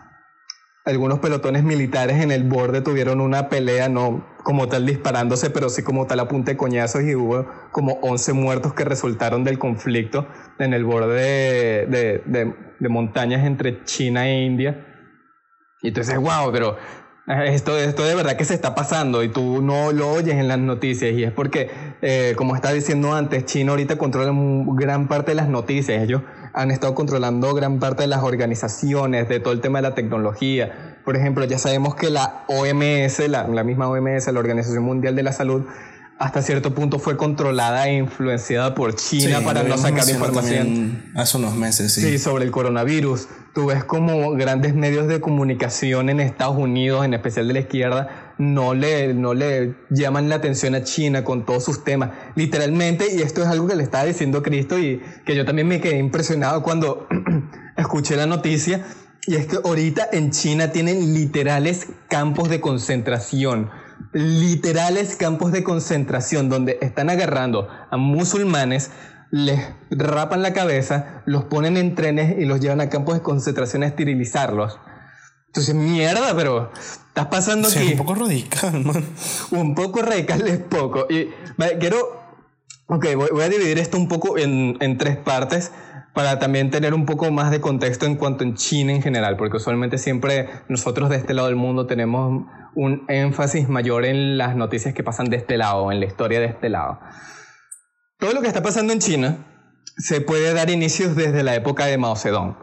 algunos 0.86 1.20
pelotones 1.20 1.64
militares 1.64 2.22
en 2.22 2.32
el 2.32 2.44
borde 2.44 2.82
tuvieron 2.82 3.22
una 3.22 3.50
pelea, 3.50 3.90
no 3.90 4.26
como 4.44 4.68
tal 4.68 4.86
disparándose, 4.86 5.50
pero 5.50 5.70
sí 5.70 5.84
como 5.84 6.08
tal 6.08 6.20
a 6.22 6.26
de 6.26 6.58
coñazos 6.58 7.04
y 7.04 7.16
hubo 7.16 7.48
como 7.72 8.00
11 8.02 8.34
muertos 8.34 8.74
que 8.74 8.86
resultaron 8.86 9.44
del 9.44 9.60
conflicto 9.60 10.28
en 10.58 10.74
el 10.74 10.86
borde 10.86 11.86
de, 11.88 12.24
de, 12.26 12.56
de 12.80 12.90
montañas 12.90 13.46
entre 13.46 13.84
China 13.84 14.28
e 14.28 14.46
India. 14.46 14.86
Y 15.82 15.90
entonces, 15.90 16.18
wow, 16.18 16.52
pero 16.52 16.78
esto, 17.46 17.78
esto 17.78 18.04
de 18.04 18.16
verdad 18.16 18.36
que 18.36 18.46
se 18.46 18.56
está 18.56 18.74
pasando 18.74 19.22
y 19.24 19.30
tú 19.30 19.62
no 19.62 19.92
lo 19.92 20.12
oyes 20.12 20.36
en 20.36 20.48
las 20.48 20.58
noticias 20.58 21.14
y 21.14 21.24
es 21.24 21.32
porque, 21.32 21.70
eh, 22.02 22.34
como 22.36 22.56
estaba 22.56 22.74
diciendo 22.74 23.14
antes, 23.14 23.46
China 23.46 23.72
ahorita 23.72 23.98
controla 23.98 24.32
gran 24.74 25.08
parte 25.08 25.32
de 25.32 25.36
las 25.36 25.48
noticias. 25.48 26.02
Ellos 26.02 26.24
han 26.54 26.72
estado 26.72 26.96
controlando 26.96 27.54
gran 27.54 27.80
parte 27.80 28.02
de 28.02 28.08
las 28.08 28.24
organizaciones, 28.24 29.30
de 29.30 29.40
todo 29.40 29.54
el 29.54 29.62
tema 29.62 29.78
de 29.80 29.90
la 29.90 29.96
tecnología. 29.96 30.98
Por 31.06 31.16
ejemplo, 31.16 31.46
ya 31.46 31.60
sabemos 31.60 31.94
que 31.94 32.10
la 32.10 32.46
OMS, 32.48 33.20
la, 33.30 33.48
la 33.48 33.64
misma 33.64 33.88
OMS, 33.88 34.28
la 34.32 34.40
Organización 34.40 34.84
Mundial 34.84 35.16
de 35.16 35.24
la 35.24 35.32
Salud, 35.32 35.66
hasta 36.20 36.42
cierto 36.42 36.76
punto 36.76 37.00
fue 37.00 37.16
controlada 37.16 37.88
e 37.88 37.96
influenciada 37.96 38.76
por 38.76 38.94
China 38.94 39.40
para 39.42 39.64
no 39.64 39.78
sacar 39.78 40.08
información. 40.10 41.12
Hace 41.16 41.38
unos 41.38 41.56
meses, 41.56 41.94
sí. 41.94 42.02
Sí, 42.02 42.20
sobre 42.20 42.44
el 42.44 42.52
coronavirus. 42.52 43.30
Tú 43.54 43.68
ves 43.68 43.86
como 43.86 44.32
grandes 44.32 44.76
medios 44.76 45.08
de 45.08 45.22
comunicación 45.22 46.10
en 46.10 46.20
Estados 46.20 46.58
Unidos, 46.58 47.06
en 47.06 47.14
especial 47.14 47.48
de 47.48 47.54
la 47.54 47.60
izquierda, 47.62 48.34
no 48.38 48.74
le, 48.74 49.14
no 49.14 49.34
le 49.34 49.76
llaman 49.90 50.28
la 50.28 50.36
atención 50.36 50.76
a 50.76 50.84
China 50.84 51.24
con 51.24 51.46
todos 51.46 51.64
sus 51.64 51.86
temas. 51.86 52.12
Literalmente, 52.36 53.08
y 53.16 53.22
esto 53.22 53.42
es 53.42 53.48
algo 53.48 53.68
que 53.68 53.78
le 53.78 53.84
estaba 53.84 54.04
diciendo 54.04 54.44
Cristo 54.44 54.78
y 54.78 55.02
que 55.26 55.38
yo 55.38 55.46
también 55.46 55.70
me 55.70 55.80
quedé 55.80 56.00
impresionado 56.00 56.64
cuando 56.64 57.08
escuché 57.78 58.18
la 58.18 58.26
noticia, 58.26 58.86
y 59.26 59.36
es 59.36 59.48
que 59.48 59.58
ahorita 59.64 60.10
en 60.12 60.32
China 60.32 60.74
tienen 60.74 61.14
literales 61.14 61.88
campos 62.10 62.50
de 62.50 62.60
concentración 62.60 63.70
literales 64.14 65.16
campos 65.16 65.52
de 65.52 65.64
concentración 65.64 66.50
donde 66.50 66.78
están 66.82 67.10
agarrando 67.10 67.68
a 67.92 67.98
musulmanes, 67.98 68.92
les 69.32 69.60
rapan 69.92 70.42
la 70.42 70.54
cabeza, 70.54 71.22
los 71.26 71.46
ponen 71.46 71.78
en 71.78 71.96
trenes 71.96 72.40
y 72.40 72.46
los 72.46 72.60
llevan 72.60 72.82
a 72.82 72.90
campos 72.90 73.16
de 73.16 73.22
concentración 73.22 73.84
a 73.84 73.88
esterilizarlos. 73.88 74.80
Entonces, 75.48 75.74
mierda, 75.74 76.36
pero 76.36 76.72
estás 77.08 77.28
pasando 77.28 77.68
aquí. 77.68 77.94
Un 77.94 77.98
poco 77.98 78.16
radical, 78.16 78.84
man. 78.84 79.06
Un 79.52 79.76
poco 79.76 80.02
radical 80.02 80.48
es 80.48 80.60
poco. 80.60 81.08
Y 81.10 81.30
quiero. 81.80 82.20
Ok, 82.88 83.06
voy, 83.16 83.44
a 83.44 83.50
dividir 83.50 83.78
esto 83.78 83.98
un 83.98 84.08
poco 84.08 84.38
en, 84.38 84.78
en 84.80 84.98
tres 84.98 85.18
partes 85.18 85.72
para 86.20 86.38
también 86.38 86.70
tener 86.70 86.94
un 86.94 87.06
poco 87.06 87.32
más 87.32 87.50
de 87.50 87.62
contexto 87.62 88.06
en 88.06 88.18
cuanto 88.18 88.44
en 88.44 88.56
China 88.56 88.92
en 88.92 89.02
general, 89.02 89.38
porque 89.38 89.56
usualmente 89.56 89.98
siempre 89.98 90.50
nosotros 90.68 91.10
de 91.10 91.16
este 91.16 91.34
lado 91.34 91.48
del 91.48 91.56
mundo 91.56 91.88
tenemos 91.88 92.46
un 92.76 93.06
énfasis 93.08 93.70
mayor 93.70 94.04
en 94.04 94.38
las 94.38 94.54
noticias 94.58 94.94
que 94.94 95.02
pasan 95.02 95.30
de 95.30 95.38
este 95.38 95.56
lado, 95.56 95.94
en 95.94 96.02
la 96.02 96.08
historia 96.08 96.42
de 96.42 96.48
este 96.48 96.68
lado. 96.68 97.00
Todo 98.18 98.34
lo 98.34 98.42
que 98.42 98.50
está 98.50 98.62
pasando 98.62 98.92
en 98.92 99.00
China 99.00 99.38
se 99.96 100.20
puede 100.20 100.54
dar 100.54 100.70
inicios 100.70 101.16
desde 101.16 101.42
la 101.42 101.56
época 101.56 101.86
de 101.86 101.98
Mao 101.98 102.18
Zedong, 102.18 102.58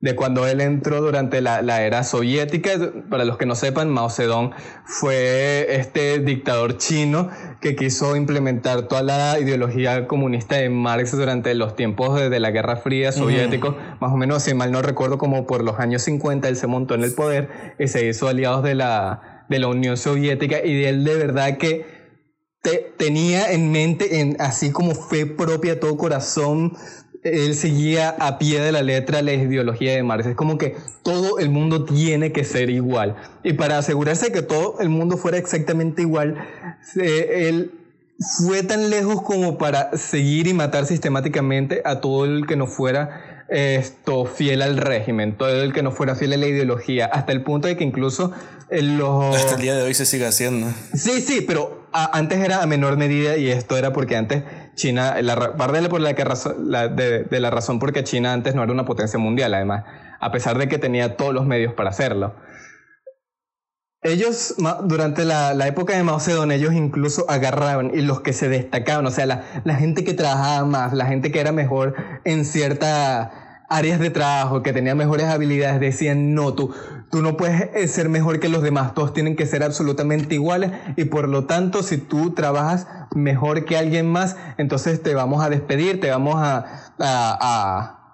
de 0.00 0.14
cuando 0.14 0.46
él 0.46 0.60
entró 0.60 1.00
durante 1.00 1.40
la, 1.40 1.82
era 1.82 2.04
soviética. 2.04 2.72
Para 3.08 3.24
los 3.24 3.38
que 3.38 3.46
no 3.46 3.54
sepan, 3.54 3.88
Mao 3.90 4.10
Zedong 4.10 4.52
fue 4.84 5.66
este 5.76 6.18
dictador 6.18 6.76
chino 6.76 7.30
que 7.60 7.74
quiso 7.74 8.14
implementar 8.14 8.82
toda 8.88 9.02
la 9.02 9.38
ideología 9.40 10.06
comunista 10.06 10.56
de 10.56 10.68
Marx 10.68 11.12
durante 11.12 11.54
los 11.54 11.74
tiempos 11.74 12.20
de, 12.20 12.40
la 12.40 12.50
Guerra 12.50 12.76
Fría 12.76 13.12
soviético, 13.12 13.76
más 14.00 14.12
o 14.12 14.16
menos, 14.16 14.42
si 14.42 14.52
mal 14.52 14.70
no 14.70 14.82
recuerdo, 14.82 15.16
como 15.16 15.46
por 15.46 15.64
los 15.64 15.78
años 15.78 16.02
50 16.02 16.48
él 16.48 16.56
se 16.56 16.66
montó 16.66 16.94
en 16.94 17.04
el 17.04 17.14
poder 17.14 17.74
y 17.78 17.88
se 17.88 18.06
hizo 18.06 18.28
aliados 18.28 18.62
de 18.62 18.74
la 18.74 19.34
de 19.48 19.58
la 19.58 19.68
Unión 19.68 19.96
Soviética. 19.96 20.64
Y 20.64 20.74
de 20.74 20.88
él 20.88 21.04
de 21.04 21.16
verdad 21.16 21.56
que 21.58 21.86
te, 22.62 22.94
tenía 22.96 23.52
en 23.52 23.72
mente, 23.72 24.20
en, 24.20 24.36
así 24.40 24.70
como 24.70 24.94
fe 24.94 25.26
propia, 25.26 25.80
todo 25.80 25.96
corazón, 25.96 26.76
él 27.24 27.54
seguía 27.54 28.10
a 28.10 28.38
pie 28.38 28.60
de 28.60 28.70
la 28.70 28.82
letra 28.82 29.22
la 29.22 29.32
ideología 29.32 29.92
de 29.92 30.02
Marx. 30.02 30.26
Es 30.26 30.36
como 30.36 30.58
que 30.58 30.76
todo 31.02 31.38
el 31.38 31.48
mundo 31.48 31.84
tiene 31.84 32.32
que 32.32 32.44
ser 32.44 32.70
igual. 32.70 33.16
Y 33.42 33.54
para 33.54 33.78
asegurarse 33.78 34.26
de 34.26 34.32
que 34.32 34.42
todo 34.42 34.78
el 34.80 34.90
mundo 34.90 35.16
fuera 35.16 35.38
exactamente 35.38 36.02
igual, 36.02 36.36
él 36.96 37.72
fue 38.46 38.62
tan 38.62 38.90
lejos 38.90 39.22
como 39.22 39.58
para 39.58 39.96
seguir 39.96 40.46
y 40.46 40.54
matar 40.54 40.86
sistemáticamente 40.86 41.82
a 41.84 42.00
todo 42.00 42.26
el 42.26 42.46
que 42.46 42.56
no 42.56 42.66
fuera 42.66 43.46
esto 43.48 44.24
fiel 44.26 44.62
al 44.62 44.76
régimen, 44.76 45.36
todo 45.36 45.62
el 45.62 45.72
que 45.72 45.82
no 45.82 45.92
fuera 45.92 46.14
fiel 46.14 46.34
a 46.34 46.36
la 46.36 46.46
ideología, 46.46 47.06
hasta 47.06 47.32
el 47.32 47.42
punto 47.42 47.68
de 47.68 47.76
que 47.76 47.84
incluso 47.84 48.32
los... 48.70 49.34
Hasta 49.34 49.56
el 49.56 49.62
día 49.62 49.74
de 49.74 49.82
hoy 49.82 49.94
se 49.94 50.06
sigue 50.06 50.26
haciendo. 50.26 50.68
Sí, 50.94 51.20
sí, 51.20 51.44
pero 51.46 51.83
antes 51.94 52.40
era 52.40 52.62
a 52.62 52.66
menor 52.66 52.96
medida 52.96 53.36
y 53.36 53.48
esto 53.50 53.76
era 53.76 53.92
porque 53.92 54.16
antes 54.16 54.42
China, 54.74 55.20
la 55.22 55.56
parte 55.56 55.80
de, 55.80 55.88
por 55.88 56.00
la 56.00 56.14
que 56.14 56.24
la, 56.58 56.88
de, 56.88 57.40
la 57.40 57.50
razón 57.50 57.78
porque 57.78 58.02
China 58.02 58.32
antes 58.32 58.54
no 58.54 58.62
era 58.64 58.72
una 58.72 58.84
potencia 58.84 59.18
mundial, 59.18 59.54
además, 59.54 59.84
a 60.20 60.32
pesar 60.32 60.58
de 60.58 60.68
que 60.68 60.78
tenía 60.78 61.16
todos 61.16 61.32
los 61.32 61.46
medios 61.46 61.72
para 61.74 61.90
hacerlo. 61.90 62.34
Ellos, 64.02 64.56
durante 64.84 65.24
la, 65.24 65.66
época 65.66 65.96
de 65.96 66.02
Mao 66.02 66.20
Zedong, 66.20 66.52
ellos 66.52 66.74
incluso 66.74 67.24
agarraban 67.30 67.90
y 67.94 68.02
los 68.02 68.20
que 68.20 68.32
se 68.32 68.48
destacaban, 68.48 69.06
o 69.06 69.10
sea, 69.10 69.24
la, 69.26 69.74
gente 69.76 70.04
que 70.04 70.12
trabajaba 70.12 70.66
más, 70.66 70.92
la 70.92 71.06
gente 71.06 71.32
que 71.32 71.40
era 71.40 71.52
mejor 71.52 71.94
en 72.24 72.44
ciertas 72.44 73.30
áreas 73.68 74.00
de 74.00 74.10
trabajo, 74.10 74.62
que 74.62 74.72
tenía 74.72 74.94
mejores 74.94 75.26
habilidades, 75.26 75.80
decían, 75.80 76.34
no, 76.34 76.54
tú, 76.54 76.74
tú 77.10 77.22
no 77.22 77.36
puedes 77.36 77.70
eh, 77.74 77.88
ser 77.88 78.08
mejor 78.08 78.40
que 78.40 78.48
los 78.48 78.62
demás, 78.62 78.94
todos 78.94 79.12
tienen 79.12 79.36
que 79.36 79.46
ser 79.46 79.62
absolutamente 79.62 80.34
iguales 80.34 80.72
y 80.96 81.04
por 81.06 81.28
lo 81.28 81.44
tanto, 81.44 81.82
si 81.82 81.98
tú 81.98 82.34
trabajas 82.34 82.86
mejor 83.14 83.64
que 83.64 83.76
alguien 83.76 84.06
más, 84.06 84.36
entonces 84.58 85.02
te 85.02 85.14
vamos 85.14 85.44
a 85.44 85.48
despedir, 85.48 86.00
te 86.00 86.10
vamos 86.10 86.36
a, 86.36 86.64
a 86.98 88.04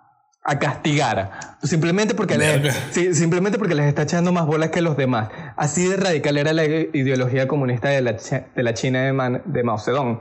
a 0.43 0.59
castigar. 0.59 1.57
Simplemente 1.63 2.15
porque, 2.15 2.39
les, 2.39 2.75
simplemente 3.17 3.59
porque 3.59 3.75
les 3.75 3.87
está 3.87 4.03
echando 4.03 4.33
más 4.33 4.47
bolas 4.47 4.71
que 4.71 4.81
los 4.81 4.97
demás. 4.97 5.29
Así 5.57 5.87
de 5.87 5.97
radical 5.97 6.37
era 6.39 6.53
la 6.53 6.65
ideología 6.65 7.47
comunista 7.47 7.89
de 7.89 8.01
la, 8.01 8.13
de 8.13 8.63
la 8.63 8.75
China 8.75 9.01
de, 9.01 9.43
de, 9.45 9.63
Mao 9.63 9.79
Zedong. 9.79 10.21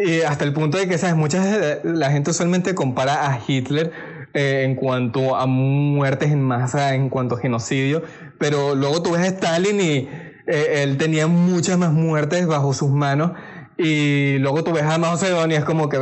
Y 0.00 0.20
hasta 0.20 0.44
el 0.44 0.52
punto 0.52 0.78
de 0.78 0.86
que, 0.86 0.96
¿sabes? 0.96 1.16
Mucha 1.16 1.80
la 1.82 2.12
gente 2.12 2.30
usualmente 2.30 2.72
compara 2.72 3.32
a 3.32 3.40
Hitler 3.44 3.90
eh, 4.32 4.62
en 4.64 4.76
cuanto 4.76 5.34
a 5.34 5.46
muertes 5.46 6.30
en 6.30 6.40
masa, 6.40 6.94
en 6.94 7.08
cuanto 7.08 7.34
a 7.34 7.40
genocidio, 7.40 8.04
pero 8.38 8.76
luego 8.76 9.02
tú 9.02 9.10
ves 9.12 9.22
a 9.22 9.26
Stalin 9.26 9.80
y 9.80 10.08
eh, 10.46 10.82
él 10.84 10.98
tenía 10.98 11.26
muchas 11.26 11.78
más 11.78 11.92
muertes 11.92 12.46
bajo 12.46 12.72
sus 12.72 12.90
manos 12.90 13.32
y 13.76 14.38
luego 14.38 14.62
tú 14.62 14.72
ves 14.72 14.84
a 14.84 14.98
Mao 14.98 15.16
Zedong 15.16 15.50
y 15.50 15.54
es 15.54 15.64
como 15.64 15.88
que 15.88 15.96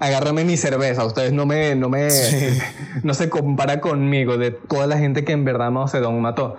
agárrame 0.00 0.44
mi 0.44 0.56
cerveza, 0.56 1.04
ustedes 1.04 1.34
no 1.34 1.44
me, 1.44 1.74
no 1.74 1.90
me, 1.90 2.08
no 3.02 3.12
se 3.12 3.28
compara 3.28 3.82
conmigo 3.82 4.38
de 4.38 4.50
toda 4.50 4.86
la 4.86 4.96
gente 4.96 5.24
que 5.24 5.32
en 5.32 5.44
verdad 5.44 5.70
Mao 5.70 5.88
Zedong 5.88 6.22
mató. 6.22 6.56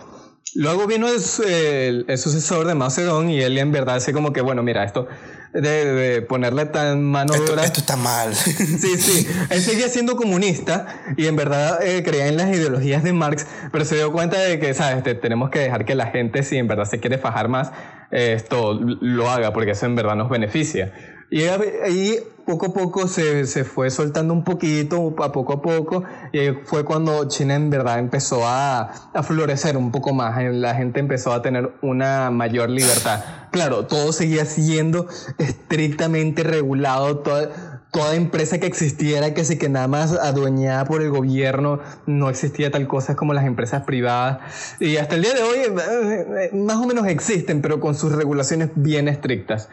Luego 0.55 0.88
vino 0.88 1.07
el, 1.07 2.05
el, 2.07 2.17
sucesor 2.17 2.67
de 2.67 2.75
Mao 2.75 2.89
Zedong 2.89 3.29
y 3.29 3.41
él 3.41 3.57
en 3.57 3.71
verdad 3.71 3.95
hace 3.95 4.13
como 4.13 4.33
que, 4.33 4.41
bueno, 4.41 4.63
mira, 4.63 4.83
esto 4.83 5.07
de, 5.53 6.25
ponerle 6.27 6.65
tan 6.65 7.03
mano 7.03 7.33
dura. 7.33 7.63
Esto 7.63 7.79
está 7.79 7.95
mal. 7.95 8.33
Sí, 8.79 8.97
sí. 8.97 9.27
Él 9.49 9.62
seguía 9.62 9.89
siendo 9.89 10.15
comunista 10.15 10.88
y 11.17 11.27
en 11.27 11.35
verdad 11.35 11.81
eh, 11.83 12.03
creía 12.03 12.27
en 12.27 12.38
las 12.38 12.49
ideologías 12.49 13.03
de 13.03 13.13
Marx, 13.13 13.45
pero 13.71 13.85
se 13.85 13.95
dio 13.95 14.12
cuenta 14.12 14.39
de 14.39 14.59
que, 14.59 14.73
¿sabes? 14.73 15.03
tenemos 15.19 15.49
que 15.49 15.59
dejar 15.59 15.85
que 15.85 15.95
la 15.95 16.07
gente, 16.07 16.43
si 16.43 16.57
en 16.57 16.67
verdad 16.67 16.85
se 16.85 16.99
quiere 16.99 17.17
fajar 17.17 17.47
más, 17.47 17.71
esto 18.12 18.73
lo 18.73 19.29
haga, 19.29 19.53
porque 19.53 19.71
eso 19.71 19.85
en 19.85 19.95
verdad 19.95 20.15
nos 20.15 20.29
beneficia. 20.29 20.93
Y 21.31 21.43
ahí 21.43 22.17
poco 22.49 22.67
a 22.67 22.73
poco 22.73 23.07
se, 23.07 23.45
se, 23.45 23.63
fue 23.63 23.91
soltando 23.91 24.33
un 24.33 24.43
poquito, 24.43 25.13
a 25.23 25.31
poco 25.31 25.53
a 25.53 25.61
poco, 25.61 26.03
y 26.31 26.49
fue 26.65 26.83
cuando 26.83 27.27
China 27.27 27.53
en 27.53 27.69
verdad 27.69 27.99
empezó 27.99 28.47
a, 28.47 29.11
a, 29.13 29.21
florecer 29.21 29.77
un 29.77 29.91
poco 29.91 30.13
más, 30.13 30.41
la 30.51 30.73
gente 30.73 30.99
empezó 30.99 31.31
a 31.31 31.43
tener 31.43 31.71
una 31.83 32.31
mayor 32.31 32.71
libertad. 32.71 33.23
Claro, 33.51 33.85
todo 33.85 34.11
seguía 34.13 34.45
siendo 34.45 35.07
estrictamente 35.37 36.41
regulado, 36.41 37.19
toda, 37.19 37.83
toda 37.91 38.15
empresa 38.15 38.57
que 38.57 38.65
existiera, 38.65 39.35
que 39.35 39.45
sí 39.45 39.59
que 39.59 39.69
nada 39.69 39.87
más 39.87 40.13
adueñada 40.13 40.85
por 40.85 41.03
el 41.03 41.11
gobierno, 41.11 41.81
no 42.07 42.31
existía 42.31 42.71
tal 42.71 42.87
cosa 42.87 43.15
como 43.15 43.35
las 43.35 43.45
empresas 43.45 43.83
privadas, 43.83 44.39
y 44.79 44.97
hasta 44.97 45.13
el 45.13 45.21
día 45.21 45.35
de 45.35 45.43
hoy 45.43 45.57
eh, 45.59 46.49
eh, 46.51 46.55
más 46.55 46.77
o 46.77 46.87
menos 46.87 47.05
existen, 47.05 47.61
pero 47.61 47.79
con 47.79 47.93
sus 47.93 48.11
regulaciones 48.11 48.71
bien 48.73 49.07
estrictas. 49.07 49.69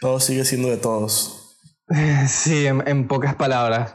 Todo 0.00 0.20
sigue 0.20 0.44
siendo 0.44 0.68
de 0.68 0.76
todos. 0.76 1.42
Sí, 2.26 2.66
en, 2.66 3.06
pocas 3.06 3.36
palabras. 3.36 3.94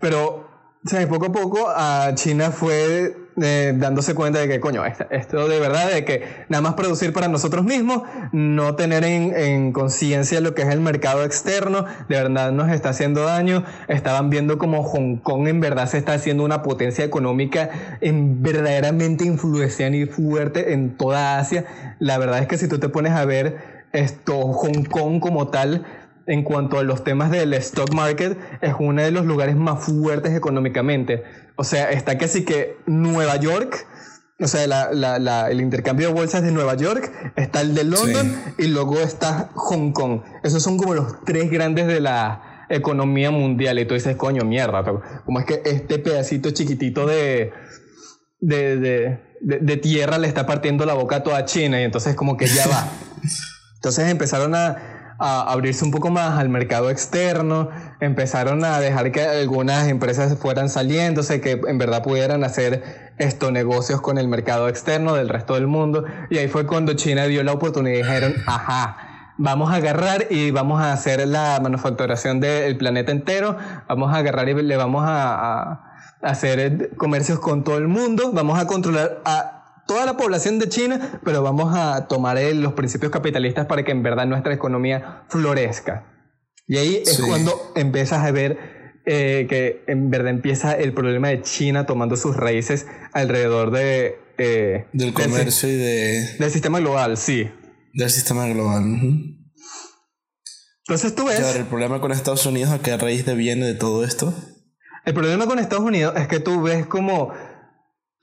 Pero, 0.00 0.48
o 0.84 1.08
poco 1.08 1.26
a 1.26 1.32
poco 1.32 1.68
a 1.68 2.12
China 2.14 2.50
fue 2.50 3.14
eh, 3.42 3.74
dándose 3.76 4.14
cuenta 4.14 4.38
de 4.38 4.48
que, 4.48 4.60
coño, 4.60 4.82
esto 4.86 5.48
de 5.48 5.60
verdad, 5.60 5.90
de 5.90 6.04
que 6.06 6.22
nada 6.48 6.62
más 6.62 6.74
producir 6.74 7.12
para 7.12 7.28
nosotros 7.28 7.64
mismos, 7.64 8.02
no 8.32 8.76
tener 8.76 9.04
en, 9.04 9.36
en 9.36 9.72
conciencia 9.72 10.40
lo 10.40 10.54
que 10.54 10.62
es 10.62 10.68
el 10.68 10.80
mercado 10.80 11.24
externo, 11.24 11.84
de 12.08 12.16
verdad 12.16 12.52
nos 12.52 12.70
está 12.70 12.90
haciendo 12.90 13.24
daño. 13.24 13.64
Estaban 13.88 14.30
viendo 14.30 14.56
como 14.56 14.82
Hong 14.82 15.16
Kong 15.16 15.48
en 15.48 15.60
verdad 15.60 15.86
se 15.86 15.98
está 15.98 16.14
haciendo 16.14 16.44
una 16.44 16.62
potencia 16.62 17.04
económica 17.04 17.98
en 18.00 18.42
verdaderamente 18.42 19.24
influenciante 19.24 19.98
y 19.98 20.06
fuerte 20.06 20.72
en 20.72 20.96
toda 20.96 21.38
Asia. 21.38 21.66
La 21.98 22.16
verdad 22.16 22.38
es 22.38 22.46
que 22.46 22.56
si 22.56 22.68
tú 22.68 22.78
te 22.78 22.88
pones 22.88 23.12
a 23.12 23.24
ver 23.26 23.75
esto, 23.96 24.52
Hong 24.52 24.84
Kong 24.84 25.20
como 25.20 25.48
tal, 25.48 25.86
en 26.26 26.42
cuanto 26.42 26.78
a 26.78 26.82
los 26.82 27.04
temas 27.04 27.30
del 27.30 27.54
stock 27.54 27.92
market, 27.94 28.36
es 28.60 28.74
uno 28.78 29.02
de 29.02 29.10
los 29.10 29.24
lugares 29.24 29.56
más 29.56 29.84
fuertes 29.84 30.34
económicamente. 30.34 31.22
O 31.56 31.64
sea, 31.64 31.90
está 31.90 32.18
casi 32.18 32.44
que 32.44 32.76
Nueva 32.86 33.36
York, 33.36 33.86
o 34.38 34.46
sea, 34.46 34.64
el 35.48 35.60
intercambio 35.60 36.08
de 36.08 36.14
bolsas 36.14 36.42
de 36.42 36.52
Nueva 36.52 36.74
York, 36.74 37.10
está 37.36 37.60
el 37.62 37.74
de 37.74 37.84
London 37.84 38.36
y 38.58 38.66
luego 38.66 39.00
está 39.00 39.50
Hong 39.54 39.92
Kong. 39.92 40.20
Esos 40.42 40.62
son 40.62 40.76
como 40.76 40.94
los 40.94 41.24
tres 41.24 41.50
grandes 41.50 41.86
de 41.86 42.00
la 42.00 42.66
economía 42.68 43.30
mundial. 43.30 43.78
Y 43.78 43.86
tú 43.86 43.94
dices, 43.94 44.16
coño, 44.16 44.44
mierda, 44.44 44.84
¿cómo 45.24 45.40
es 45.40 45.46
que 45.46 45.62
este 45.64 45.98
pedacito 45.98 46.50
chiquitito 46.50 47.06
de, 47.06 47.52
de, 48.40 48.76
de, 48.76 49.20
de 49.40 49.76
tierra 49.78 50.18
le 50.18 50.28
está 50.28 50.44
partiendo 50.44 50.84
la 50.84 50.94
boca 50.94 51.16
a 51.16 51.22
toda 51.22 51.44
China? 51.46 51.80
Y 51.80 51.84
entonces 51.84 52.14
como 52.14 52.36
que 52.36 52.46
ya 52.46 52.66
va. 52.66 52.88
Entonces 53.76 54.10
empezaron 54.10 54.54
a, 54.54 54.76
abrirse 55.18 55.82
un 55.82 55.92
poco 55.92 56.10
más 56.10 56.38
al 56.38 56.50
mercado 56.50 56.90
externo, 56.90 57.70
empezaron 58.00 58.62
a 58.64 58.80
dejar 58.80 59.12
que 59.12 59.22
algunas 59.22 59.88
empresas 59.88 60.36
fueran 60.38 60.68
saliéndose, 60.68 61.40
que 61.40 61.58
en 61.66 61.78
verdad 61.78 62.02
pudieran 62.02 62.44
hacer 62.44 63.12
estos 63.16 63.50
negocios 63.50 64.02
con 64.02 64.18
el 64.18 64.28
mercado 64.28 64.68
externo 64.68 65.14
del 65.14 65.30
resto 65.30 65.54
del 65.54 65.68
mundo. 65.68 66.04
Y 66.28 66.36
ahí 66.36 66.48
fue 66.48 66.66
cuando 66.66 66.92
China 66.92 67.24
dio 67.24 67.42
la 67.44 67.52
oportunidad 67.52 67.94
y 67.94 68.02
dijeron, 68.02 68.34
ajá, 68.46 69.32
vamos 69.38 69.70
a 69.72 69.76
agarrar 69.76 70.26
y 70.28 70.50
vamos 70.50 70.82
a 70.82 70.92
hacer 70.92 71.26
la 71.26 71.60
manufacturación 71.62 72.38
del 72.40 72.76
planeta 72.76 73.10
entero, 73.10 73.56
vamos 73.88 74.12
a 74.14 74.18
agarrar 74.18 74.50
y 74.50 74.62
le 74.62 74.76
vamos 74.76 75.02
a 75.06 75.80
hacer 76.20 76.90
comercios 76.96 77.38
con 77.38 77.64
todo 77.64 77.78
el 77.78 77.88
mundo, 77.88 78.32
vamos 78.32 78.58
a 78.58 78.66
controlar 78.66 79.22
a 79.24 79.55
toda 79.86 80.04
la 80.04 80.16
población 80.16 80.58
de 80.58 80.68
China, 80.68 81.20
pero 81.24 81.42
vamos 81.42 81.74
a 81.76 82.06
tomar 82.08 82.38
los 82.54 82.72
principios 82.74 83.12
capitalistas 83.12 83.66
para 83.66 83.84
que 83.84 83.92
en 83.92 84.02
verdad 84.02 84.26
nuestra 84.26 84.52
economía 84.52 85.24
florezca. 85.28 86.12
Y 86.66 86.78
ahí 86.78 87.02
es 87.06 87.20
cuando 87.20 87.72
empiezas 87.76 88.24
a 88.24 88.30
ver 88.32 88.58
eh, 89.06 89.46
que 89.48 89.84
en 89.86 90.10
verdad 90.10 90.30
empieza 90.30 90.72
el 90.72 90.92
problema 90.92 91.28
de 91.28 91.40
China 91.42 91.86
tomando 91.86 92.16
sus 92.16 92.36
raíces 92.36 92.86
alrededor 93.12 93.70
de... 93.70 94.18
Eh, 94.38 94.86
del 94.92 95.14
comercio 95.14 95.68
y 95.68 95.76
de... 95.76 96.36
Del 96.38 96.50
sistema 96.50 96.80
global, 96.80 97.16
sí. 97.16 97.48
Del 97.94 98.10
sistema 98.10 98.48
global. 98.48 98.82
Entonces 100.88 101.14
tú 101.14 101.26
ves... 101.26 101.54
el 101.54 101.66
problema 101.66 102.00
con 102.00 102.10
Estados 102.10 102.44
Unidos, 102.46 102.72
¿a 102.72 102.80
qué 102.80 102.96
raíz 102.96 103.24
viene 103.36 103.66
de 103.66 103.74
todo 103.74 104.04
esto? 104.04 104.34
El 105.04 105.14
problema 105.14 105.46
con 105.46 105.60
Estados 105.60 105.84
Unidos 105.84 106.14
es 106.16 106.26
que 106.26 106.40
tú 106.40 106.62
ves 106.62 106.84
como 106.86 107.32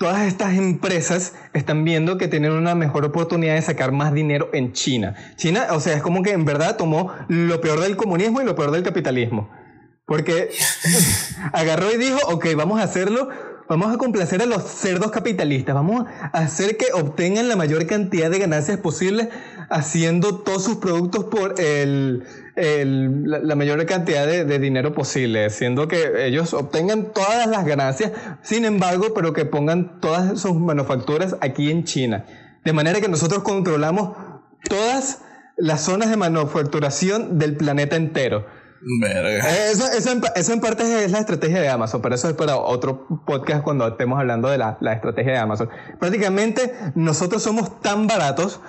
todas 0.04 0.28
estas 0.28 0.58
empresas 0.58 1.32
están 1.54 1.86
viendo 1.86 2.18
que 2.18 2.28
tienen 2.28 2.52
una 2.52 2.76
mejor 2.76 3.06
oportunidad 3.06 3.56
de 3.56 3.62
sacar 3.62 3.94
más 3.94 4.13
dinero 4.13 4.50
en 4.52 4.74
China. 4.74 5.16
China, 5.38 5.68
o 5.72 5.80
sea, 5.80 5.96
es 5.96 6.02
como 6.02 6.24
que 6.24 6.32
en 6.32 6.44
verdad 6.44 6.76
tomó 6.76 7.13
lo 7.30 7.62
peor 7.62 7.80
del 7.80 7.96
comunismo 7.96 8.42
y 8.42 8.44
lo 8.44 8.54
peor 8.54 8.72
del 8.72 8.84
capitalismo. 8.84 9.50
Porque 10.06 10.50
agarró 11.54 11.89
y 11.89 11.98
dijo, 11.98 12.20
ok, 12.28 12.48
vamos 12.54 12.82
a 12.82 12.84
hacerlo, 12.84 13.30
vamos 13.67 13.93
a 13.93 13.97
complacer 13.97 14.41
a 14.41 14.45
los 14.45 14.63
cerdos 14.63 15.12
capitalistas, 15.12 15.76
vamos 15.76 16.06
a 16.08 16.38
hacer 16.38 16.78
que 16.78 16.88
obtengan 16.93 17.47
la 17.47 17.56
mayor 17.56 17.86
cantidad 17.88 18.30
de 18.30 18.39
ganancias 18.39 18.80
posibles 18.80 19.30
haciendo 19.69 20.39
todos 20.39 20.63
sus 20.63 20.78
productos 20.78 21.26
por 21.26 21.60
el, 21.60 22.23
la, 22.56 23.56
mayor 23.56 23.86
cantidad 23.86 24.28
de, 24.28 24.60
dinero 24.60 24.93
posible, 24.93 25.45
haciendo 25.45 25.88
que 25.88 26.26
ellos 26.26 26.54
obtengan 26.54 27.12
todas 27.13 27.47
las 27.47 27.65
ganancias, 27.65 28.12
sin 28.41 28.65
embargo, 28.65 29.13
pero 29.15 29.34
que 29.34 29.45
pongan 29.45 29.99
todas 29.99 30.39
sus 30.39 30.56
manufacturas 30.56 31.36
aquí 31.41 31.71
en 31.71 31.84
China. 31.84 32.26
De 32.63 32.73
manera 32.73 33.02
que 33.02 33.08
nosotros 33.08 33.43
controlamos 33.43 34.15
todas 34.69 35.21
las 35.58 35.82
zonas 35.82 36.10
de 36.10 36.17
manufacturación 36.17 37.38
del 37.38 37.56
planeta 37.58 37.95
entero. 37.95 38.45
Eso, 39.72 39.86
eso, 39.91 40.54
en, 40.54 40.60
parte 40.60 41.04
es 41.04 41.12
la 41.12 41.19
estrategia 41.19 41.62
de 41.62 41.69
Amazon, 41.69 42.02
pero 42.02 42.15
eso 42.15 42.28
es 42.28 42.36
para 42.36 42.58
otro 42.58 43.08
podcast 43.26 43.63
cuando 43.63 43.88
estemos 43.88 44.19
hablando 44.19 44.50
de 44.50 44.58
la, 44.58 44.78
la 44.82 44.93
estrategia 44.93 45.34
de 45.34 45.38
Amazon. 45.39 45.69
Prácticamente 46.00 46.74
nosotros 46.96 47.41
somos 47.41 47.80
tan 47.82 48.08
baratos 48.08 48.60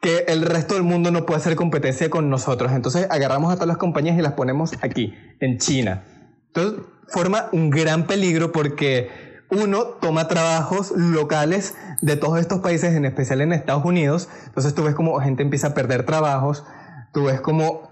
que 0.00 0.24
el 0.26 0.42
resto 0.42 0.74
del 0.74 0.82
mundo 0.82 1.12
no 1.12 1.24
puede 1.24 1.38
hacer 1.38 1.54
competencia 1.54 2.10
con 2.10 2.28
nosotros. 2.28 2.72
Entonces 2.72 3.06
agarramos 3.08 3.52
a 3.52 3.54
todas 3.54 3.68
las 3.68 3.76
compañías 3.76 4.18
y 4.18 4.22
las 4.22 4.32
ponemos 4.32 4.72
aquí, 4.82 5.14
en 5.40 5.58
China. 5.58 6.04
Entonces 6.48 6.80
forma 7.08 7.48
un 7.52 7.70
gran 7.70 8.06
peligro 8.06 8.50
porque 8.50 9.10
uno 9.48 9.84
toma 10.00 10.26
trabajos 10.26 10.92
locales 10.96 11.74
de 12.00 12.16
todos 12.16 12.40
estos 12.40 12.60
países, 12.60 12.94
en 12.94 13.04
especial 13.04 13.42
en 13.42 13.52
Estados 13.52 13.84
Unidos. 13.84 14.28
Entonces 14.46 14.74
tú 14.74 14.82
ves 14.82 14.94
como 14.96 15.20
gente 15.20 15.42
empieza 15.42 15.68
a 15.68 15.74
perder 15.74 16.04
trabajos, 16.04 16.64
tú 17.12 17.26
ves 17.26 17.40
como 17.40 17.91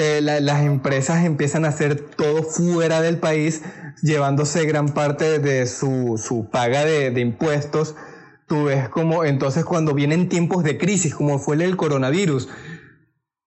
eh, 0.00 0.20
las 0.22 0.62
empresas 0.62 1.24
empiezan 1.24 1.64
a 1.64 1.68
hacer 1.68 2.00
todo 2.00 2.44
fuera 2.44 3.00
del 3.00 3.18
país, 3.18 3.62
llevándose 4.00 4.64
gran 4.64 4.90
parte 4.90 5.40
de 5.40 5.66
su, 5.66 6.22
su 6.24 6.48
paga 6.50 6.84
de, 6.84 7.20
impuestos 7.20 7.96
tú 8.46 8.66
ves 8.66 8.88
como 8.88 9.24
entonces 9.24 9.64
cuando 9.64 9.94
vienen 9.94 10.28
tiempos 10.28 10.62
de 10.62 10.78
crisis, 10.78 11.16
como 11.16 11.40
fue 11.40 11.56
el 11.56 11.76
coronavirus, 11.76 12.48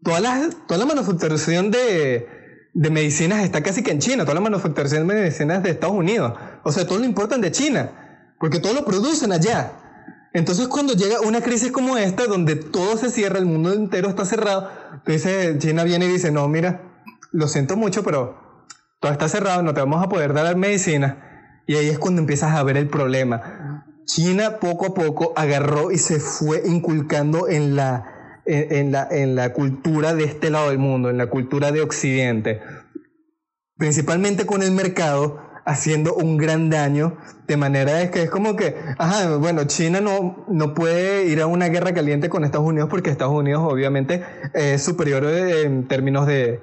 toda 0.03 0.19
la, 0.19 0.49
toda 0.67 0.77
la 0.77 0.85
manufacturación 0.85 1.71
de, 1.71 2.27
de 2.73 2.89
medicinas 2.89 3.43
está 3.43 3.63
casi 3.63 3.81
que 3.81 3.91
en 3.91 3.99
China, 3.99 4.23
toda 4.25 4.35
la 4.35 4.41
manufacturación 4.41 5.07
de 5.07 5.13
medicinas 5.13 5.63
de 5.63 5.69
Estados 5.71 5.95
Unidos. 5.95 6.33
O 6.63 6.71
sea, 6.73 6.85
todo 6.85 6.99
lo 6.99 7.05
importan 7.05 7.39
de 7.39 7.51
China, 7.51 8.33
porque 8.39 8.59
todo 8.59 8.73
lo 8.73 8.83
producen 8.83 9.31
allá. 9.31 9.71
Entonces 10.33 10.67
cuando 10.67 10.93
llega 10.93 11.19
una 11.21 11.41
crisis 11.41 11.71
como 11.71 11.97
esta, 11.97 12.25
donde 12.25 12.55
todo 12.55 12.97
se 12.97 13.09
cierra, 13.09 13.37
el 13.39 13.45
mundo 13.45 13.73
entero 13.73 14.09
está 14.09 14.23
cerrado, 14.25 14.69
entonces 14.93 15.57
China 15.59 15.83
viene 15.83 16.05
y 16.05 16.09
dice, 16.09 16.31
no, 16.31 16.47
mira, 16.47 16.81
lo 17.31 17.47
siento 17.47 17.75
mucho, 17.75 18.03
pero 18.03 18.65
todo 18.99 19.11
está 19.11 19.27
cerrado, 19.27 19.61
no 19.61 19.73
te 19.73 19.81
vamos 19.81 20.03
a 20.03 20.09
poder 20.09 20.33
dar 20.33 20.55
medicina. 20.55 21.63
Y 21.67 21.75
ahí 21.75 21.89
es 21.89 21.99
cuando 21.99 22.21
empiezas 22.21 22.55
a 22.55 22.63
ver 22.63 22.77
el 22.77 22.87
problema. 22.87 23.85
China 24.05 24.59
poco 24.59 24.87
a 24.87 24.93
poco 24.93 25.33
agarró 25.35 25.91
y 25.91 25.97
se 25.97 26.19
fue 26.19 26.63
inculcando 26.65 27.47
en 27.47 27.75
la, 27.75 28.41
en, 28.45 28.91
la, 28.91 29.07
en 29.09 29.35
la 29.35 29.53
cultura 29.53 30.13
de 30.13 30.23
este 30.23 30.49
lado 30.49 30.69
del 30.69 30.79
mundo, 30.79 31.09
en 31.09 31.17
la 31.17 31.27
cultura 31.27 31.71
de 31.71 31.81
Occidente, 31.81 32.61
principalmente 33.77 34.45
con 34.45 34.63
el 34.63 34.71
mercado, 34.71 35.50
haciendo 35.65 36.13
un 36.15 36.37
gran 36.37 36.69
daño, 36.69 37.17
de 37.47 37.57
manera 37.57 38.09
que 38.11 38.23
es 38.23 38.29
como 38.29 38.55
que, 38.55 38.75
ajá, 38.97 39.35
bueno, 39.37 39.65
China 39.65 40.01
no, 40.01 40.45
no 40.47 40.73
puede 40.73 41.25
ir 41.25 41.41
a 41.41 41.47
una 41.47 41.69
guerra 41.69 41.93
caliente 41.93 42.29
con 42.29 42.43
Estados 42.43 42.67
Unidos 42.67 42.89
porque 42.89 43.09
Estados 43.09 43.33
Unidos 43.33 43.61
obviamente 43.65 44.23
es 44.53 44.83
superior 44.83 45.23
en 45.25 45.87
términos 45.87 46.27
de, 46.27 46.61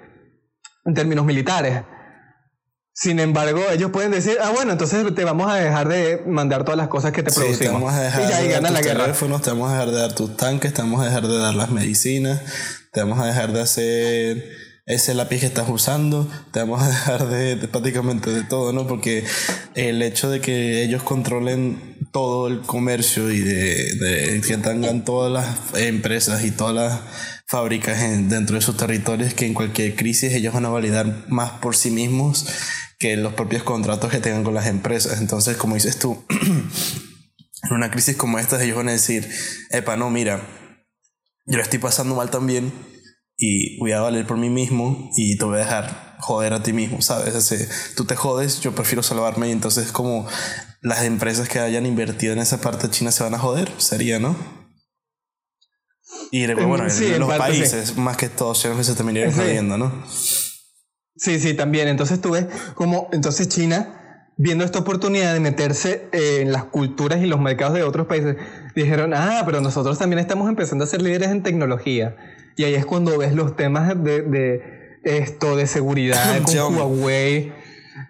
en 0.85 0.95
términos 0.95 1.25
militares. 1.25 1.83
Sin 2.93 3.21
embargo, 3.21 3.61
ellos 3.71 3.93
pueden 3.93 4.11
decir, 4.11 4.39
ah, 4.43 4.51
bueno, 4.53 4.73
entonces 4.73 5.15
te 5.15 5.25
vamos 5.25 5.49
a 5.49 5.55
dejar 5.55 5.87
de 5.87 6.21
mandar 6.27 6.65
todas 6.65 6.77
las 6.77 6.89
cosas 6.89 7.13
que 7.13 7.23
te 7.23 7.31
producimos. 7.31 7.59
Te 7.59 7.69
vamos 7.69 7.95
a 7.95 8.01
dejar 8.01 8.23
y 8.23 8.29
ya 8.29 8.41
de 8.41 8.49
dar 8.49 8.63
la 8.63 8.81
tus 8.81 8.89
teléfonos, 8.89 9.43
te 9.43 9.51
vamos 9.51 9.71
a 9.71 9.73
dejar 9.75 9.91
de 9.91 10.01
dar 10.01 10.13
tus 10.15 10.37
tanques, 10.37 10.75
te 10.75 10.83
vamos 10.83 11.03
a 11.03 11.05
dejar 11.05 11.29
de 11.29 11.39
dar 11.39 11.55
las 11.55 11.71
medicinas, 11.71 12.43
te 12.93 13.01
vamos 13.01 13.21
a 13.21 13.27
dejar 13.27 13.53
de 13.53 13.61
hacer 13.61 14.68
ese 14.88 15.12
lápiz 15.12 15.40
que 15.40 15.46
estás 15.46 15.68
usando, 15.68 16.29
te 16.51 16.61
vamos 16.61 16.83
a 16.83 16.88
dejar 16.88 17.29
de, 17.29 17.57
prácticamente 17.68 18.31
de 18.31 18.42
todo, 18.42 18.72
¿no? 18.72 18.87
Porque 18.87 19.24
el 19.74 20.03
hecho 20.03 20.31
de 20.31 20.40
que 20.40 20.83
ellos 20.83 21.03
controlen 21.03 21.96
todo 22.11 22.48
el 22.48 22.62
comercio 22.62 23.31
y 23.31 23.40
de, 23.40 23.94
de 23.96 24.40
que 24.40 24.57
tengan 24.57 25.05
todas 25.05 25.31
las 25.31 25.81
empresas 25.81 26.42
y 26.44 26.51
todas 26.51 26.74
las 26.74 27.01
fábricas 27.46 28.01
dentro 28.29 28.57
de 28.57 28.62
sus 28.62 28.77
territorios 28.79 29.35
que 29.35 29.46
en 29.46 29.55
cualquier 29.55 29.94
crisis 29.94 30.33
ellos 30.33 30.55
van 30.55 30.64
a 30.64 30.70
validar 30.70 31.27
más 31.29 31.53
por 31.53 31.77
sí 31.77 31.90
mismos 31.90 32.46
que 32.98 33.16
los 33.16 33.35
propios 33.35 33.62
contratos 33.62 34.11
que 34.11 34.18
tengan 34.18 34.42
con 34.42 34.55
las 34.55 34.66
empresas. 34.66 35.20
Entonces, 35.20 35.59
como 35.59 35.74
dices 35.74 35.98
tú, 35.98 36.24
en 36.31 37.77
una 37.77 37.90
crisis 37.90 38.16
como 38.16 38.38
esta, 38.38 38.62
ellos 38.62 38.77
van 38.77 38.88
a 38.88 38.92
decir, 38.92 39.29
epa, 39.70 39.98
no, 39.98 40.11
mira, 40.11 40.42
yo 41.44 41.59
lo 41.59 41.62
estoy 41.62 41.79
pasando 41.79 42.14
mal 42.14 42.31
también 42.31 42.72
y 43.38 43.79
voy 43.79 43.92
a 43.92 44.01
valer 44.01 44.27
por 44.27 44.37
mí 44.37 44.51
mismo 44.51 45.11
y 45.16 45.38
te 45.38 45.44
voy 45.44 45.55
a 45.55 45.59
dejar 45.61 46.16
joder 46.18 46.53
a 46.53 46.62
ti 46.62 46.72
mismo, 46.72 47.01
¿sabes? 47.01 47.37
Así, 47.37 47.57
tú 47.96 48.05
te 48.05 48.16
jodes, 48.16 48.61
yo 48.61 48.74
prefiero 48.74 49.03
salvarme 49.05 49.48
y 49.48 49.53
entonces 49.53 49.92
como 49.92 50.27
las 50.83 51.05
empresas 51.05 51.48
que 51.48 51.61
hayan 51.61 51.87
invertido 51.87 52.33
en 52.33 52.40
esa 52.40 52.61
parte 52.61 52.88
de 52.88 52.92
China 52.92 53.12
se 53.12 53.22
van 53.22 53.35
a 53.35 53.38
joder, 53.38 53.70
sería, 53.79 54.18
¿no? 54.18 54.37
Y 56.33 56.46
bueno, 56.53 56.87
en 56.88 57.20
los 57.20 57.38
países, 57.38 57.96
más 57.96 58.16
que 58.16 58.29
todos, 58.29 58.59
se 58.59 58.94
terminarían 58.94 59.33
jodiendo, 59.33 59.79
¿no? 59.79 60.05
Sí, 61.16 61.38
sí, 61.38 61.55
también. 61.55 61.88
Entonces 61.88 62.20
tú 62.20 62.33
ves 62.33 62.46
como, 62.74 63.09
entonces 63.12 63.48
China, 63.48 64.27
viendo 64.37 64.64
esta 64.64 64.81
oportunidad 64.81 65.33
de 65.33 65.40
meterse 65.40 66.09
en 66.12 66.53
las 66.53 66.64
culturas 66.64 67.22
y 67.22 67.27
los 67.27 67.40
mercados 67.40 67.74
de 67.74 67.83
otros 67.83 68.07
países, 68.09 68.37
dijeron, 68.74 69.14
ah, 69.14 69.42
pero 69.46 69.61
nosotros 69.61 69.98
también 69.98 70.18
estamos 70.18 70.48
empezando 70.48 70.85
a 70.85 70.88
ser 70.88 71.03
líderes 71.03 71.31
en 71.31 71.42
tecnología. 71.42 72.16
Y 72.59 72.64
ahí 72.64 72.75
es 72.75 72.85
cuando 72.85 73.16
ves 73.16 73.35
los 73.35 73.57
temas 73.57 74.03
de, 74.03 74.23
de 74.23 74.62
esto, 75.05 75.57
de 75.57 75.66
seguridad 75.66 76.42
con 76.42 76.77
Huawei. 76.77 77.53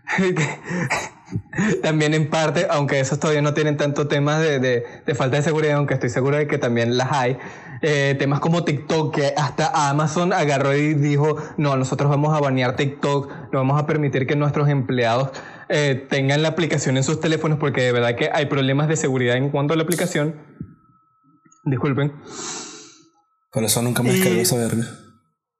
también 1.82 2.14
en 2.14 2.30
parte, 2.30 2.66
aunque 2.70 2.98
esos 3.00 3.20
todavía 3.20 3.42
no 3.42 3.52
tienen 3.54 3.76
tanto 3.76 4.08
temas 4.08 4.40
de, 4.40 4.58
de, 4.58 4.84
de, 5.04 5.14
falta 5.14 5.36
de 5.36 5.42
seguridad, 5.42 5.76
aunque 5.76 5.94
estoy 5.94 6.08
seguro 6.08 6.38
de 6.38 6.46
que 6.46 6.56
también 6.56 6.96
las 6.96 7.12
hay, 7.12 7.36
eh, 7.82 8.16
temas 8.18 8.40
como 8.40 8.64
TikTok, 8.64 9.14
que 9.14 9.34
hasta 9.36 9.90
Amazon 9.90 10.32
agarró 10.32 10.74
y 10.74 10.94
dijo, 10.94 11.36
no, 11.58 11.76
nosotros 11.76 12.08
vamos 12.10 12.34
a 12.36 12.40
banear 12.40 12.76
TikTok, 12.76 13.30
no 13.52 13.58
vamos 13.58 13.80
a 13.80 13.86
permitir 13.86 14.26
que 14.26 14.36
nuestros 14.36 14.68
empleados 14.68 15.30
eh, 15.68 16.06
tengan 16.08 16.42
la 16.42 16.48
aplicación 16.48 16.96
en 16.96 17.04
sus 17.04 17.20
teléfonos, 17.20 17.58
porque 17.58 17.82
de 17.82 17.92
verdad 17.92 18.16
que 18.16 18.30
hay 18.32 18.46
problemas 18.46 18.88
de 18.88 18.96
seguridad 18.96 19.36
en 19.36 19.50
cuanto 19.50 19.74
a 19.74 19.76
la 19.76 19.82
aplicación. 19.82 20.36
Disculpen. 21.64 22.12
Por 23.50 23.64
eso 23.64 23.82
nunca 23.82 24.02
me 24.02 24.12
descargué 24.12 24.42
esa 24.42 24.56
verga. 24.56 24.84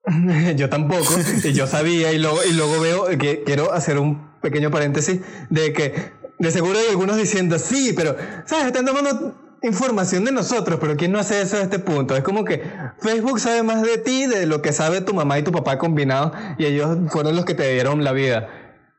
yo 0.56 0.68
tampoco, 0.68 1.14
y 1.44 1.52
yo 1.52 1.66
sabía, 1.66 2.12
y 2.12 2.18
luego, 2.18 2.38
y 2.48 2.52
luego 2.52 2.80
veo 2.80 3.18
que 3.18 3.42
quiero 3.44 3.72
hacer 3.72 3.98
un 3.98 4.40
pequeño 4.40 4.70
paréntesis 4.70 5.20
de 5.50 5.72
que 5.72 6.12
de 6.38 6.50
seguro 6.50 6.78
hay 6.78 6.86
algunos 6.90 7.16
diciendo, 7.16 7.58
sí, 7.58 7.92
pero, 7.96 8.16
¿sabes? 8.46 8.66
Están 8.66 8.86
tomando 8.86 9.34
información 9.62 10.24
de 10.24 10.32
nosotros, 10.32 10.78
pero 10.80 10.96
¿quién 10.96 11.12
no 11.12 11.18
hace 11.18 11.40
eso 11.40 11.56
a 11.56 11.62
este 11.62 11.78
punto? 11.78 12.16
Es 12.16 12.22
como 12.22 12.44
que 12.44 12.62
Facebook 13.00 13.40
sabe 13.40 13.62
más 13.62 13.82
de 13.82 13.98
ti 13.98 14.26
de 14.26 14.46
lo 14.46 14.62
que 14.62 14.72
sabe 14.72 15.00
tu 15.00 15.14
mamá 15.14 15.38
y 15.38 15.42
tu 15.42 15.50
papá 15.50 15.78
combinados 15.78 16.32
y 16.58 16.66
ellos 16.66 16.96
fueron 17.08 17.34
los 17.34 17.44
que 17.44 17.54
te 17.54 17.72
dieron 17.72 18.04
la 18.04 18.12
vida. 18.12 18.48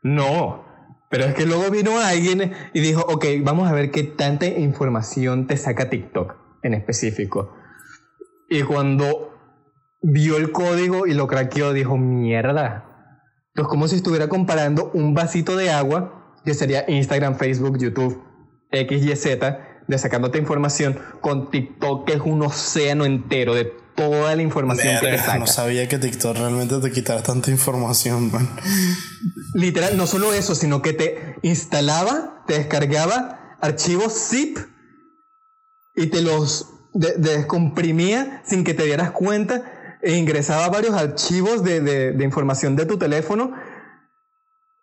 No, 0.03 0.65
pero 1.09 1.25
es 1.25 1.33
que 1.33 1.45
luego 1.45 1.69
vino 1.71 1.99
alguien 1.99 2.53
y 2.73 2.81
dijo, 2.81 3.01
ok, 3.01 3.25
vamos 3.41 3.69
a 3.69 3.73
ver 3.73 3.91
qué 3.91 4.03
tanta 4.03 4.45
información 4.45 5.47
te 5.47 5.57
saca 5.57 5.89
TikTok 5.89 6.35
en 6.63 6.73
específico. 6.73 7.55
Y 8.49 8.63
cuando 8.63 9.29
vio 10.01 10.37
el 10.37 10.51
código 10.51 11.05
y 11.07 11.13
lo 11.13 11.27
craqueó, 11.27 11.73
dijo, 11.73 11.97
mierda. 11.97 12.85
Es 13.55 13.65
como 13.65 13.87
si 13.87 13.97
estuviera 13.97 14.29
comparando 14.29 14.91
un 14.93 15.13
vasito 15.13 15.55
de 15.55 15.71
agua, 15.71 16.37
que 16.45 16.53
sería 16.53 16.85
Instagram, 16.87 17.35
Facebook, 17.35 17.77
YouTube, 17.77 18.23
X, 18.71 19.03
Y, 19.03 19.15
Z, 19.15 19.59
de 19.87 19.97
sacándote 19.97 20.37
información, 20.37 20.97
con 21.21 21.51
TikTok, 21.51 22.07
que 22.07 22.13
es 22.13 22.21
un 22.21 22.41
océano 22.41 23.05
entero 23.05 23.53
de 23.53 23.73
toda 23.95 24.35
la 24.35 24.41
información 24.41 24.99
que 25.01 25.07
te 25.07 25.17
saca. 25.17 25.39
No 25.39 25.47
sabía 25.47 25.87
que 25.89 25.97
TikTok 25.97 26.37
realmente 26.37 26.79
te 26.79 26.91
quitara 26.91 27.21
tanta 27.21 27.51
información, 27.51 28.31
man. 28.31 28.47
Literal, 29.53 29.97
no 29.97 30.07
solo 30.07 30.33
eso, 30.33 30.55
sino 30.55 30.81
que 30.81 30.93
te 30.93 31.35
instalaba, 31.41 32.43
te 32.47 32.53
descargaba 32.53 33.57
archivos 33.61 34.13
zip 34.13 34.57
y 35.95 36.07
te 36.07 36.21
los 36.21 36.78
descomprimía 36.93 38.41
sin 38.45 38.63
que 38.63 38.73
te 38.73 38.83
dieras 38.83 39.11
cuenta 39.11 39.97
e 40.01 40.15
ingresaba 40.15 40.69
varios 40.69 40.95
archivos 40.95 41.63
de, 41.63 41.81
de, 41.81 42.23
información 42.23 42.75
de 42.75 42.85
tu 42.85 42.97
teléfono 42.97 43.53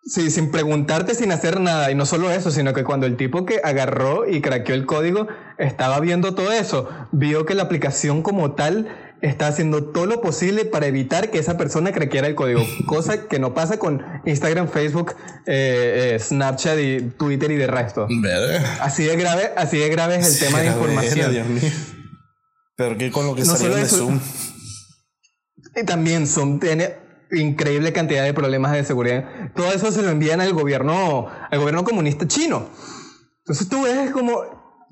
Sí, 0.09 0.31
sin 0.31 0.53
preguntarte, 0.53 1.17
sin 1.17 1.33
hacer 1.33 1.59
nada. 1.59 1.91
Y 1.91 1.97
no 1.97 2.07
solo 2.07 2.31
eso, 2.31 2.53
sino 2.53 2.73
que 2.73 2.85
cuando 2.85 3.07
el 3.07 3.17
tipo 3.17 3.45
que 3.45 3.61
agarró 3.65 4.29
y 4.29 4.41
craqueó 4.41 4.77
el 4.77 4.87
código 4.87 5.27
estaba 5.59 5.99
viendo 5.99 6.33
todo 6.37 6.53
eso, 6.53 6.89
vio 7.11 7.45
que 7.45 7.57
la 7.57 7.65
aplicación 7.65 8.23
como 8.23 8.53
tal 8.53 8.87
está 9.21 9.49
haciendo 9.49 9.85
todo 9.87 10.07
lo 10.07 10.21
posible 10.21 10.65
para 10.65 10.87
evitar 10.87 11.31
que 11.31 11.41
esa 11.41 11.57
persona 11.57 11.91
craqueara 11.91 12.29
el 12.29 12.37
código. 12.37 12.65
Cosa 12.87 13.27
que 13.27 13.41
no 13.41 13.53
pasa 13.53 13.81
con 13.81 14.05
Instagram, 14.25 14.69
Facebook, 14.69 15.17
eh, 15.47 16.13
eh, 16.15 16.19
Snapchat 16.21 16.79
y 16.79 17.01
Twitter 17.01 17.51
y 17.51 17.57
de 17.57 17.67
resto. 17.67 18.07
Así 18.81 19.03
de 19.03 19.17
grave, 19.17 19.51
así 19.57 19.79
de 19.79 19.89
grave 19.89 20.17
es 20.17 20.41
el 20.41 20.47
tema 20.47 20.61
de 20.61 20.69
información. 20.69 21.33
Dios 21.33 21.49
mío. 21.49 21.63
Pero 22.77 22.97
que 22.99 23.11
con 23.11 23.27
lo 23.27 23.35
que 23.35 23.45
no 23.45 23.57
salió 23.57 23.75
de 23.75 23.87
Zoom. 23.87 24.21
Y 25.75 25.85
también 25.85 26.27
Zoom 26.27 26.61
tiene 26.61 26.95
increíble 27.33 27.93
cantidad 27.93 28.25
de 28.25 28.35
problemas 28.35 28.73
de 28.73 28.85
seguridad. 28.85 29.25
Todo 29.55 29.73
eso 29.73 29.91
se 29.91 30.03
lo 30.03 30.11
envían 30.11 30.41
al 30.41 30.53
gobierno, 30.53 31.29
al 31.51 31.59
gobierno 31.59 31.85
comunista 31.85 32.29
chino. 32.29 32.69
Entonces 33.39 33.69
tú 33.69 33.83
ves 33.83 34.11
como 34.11 34.43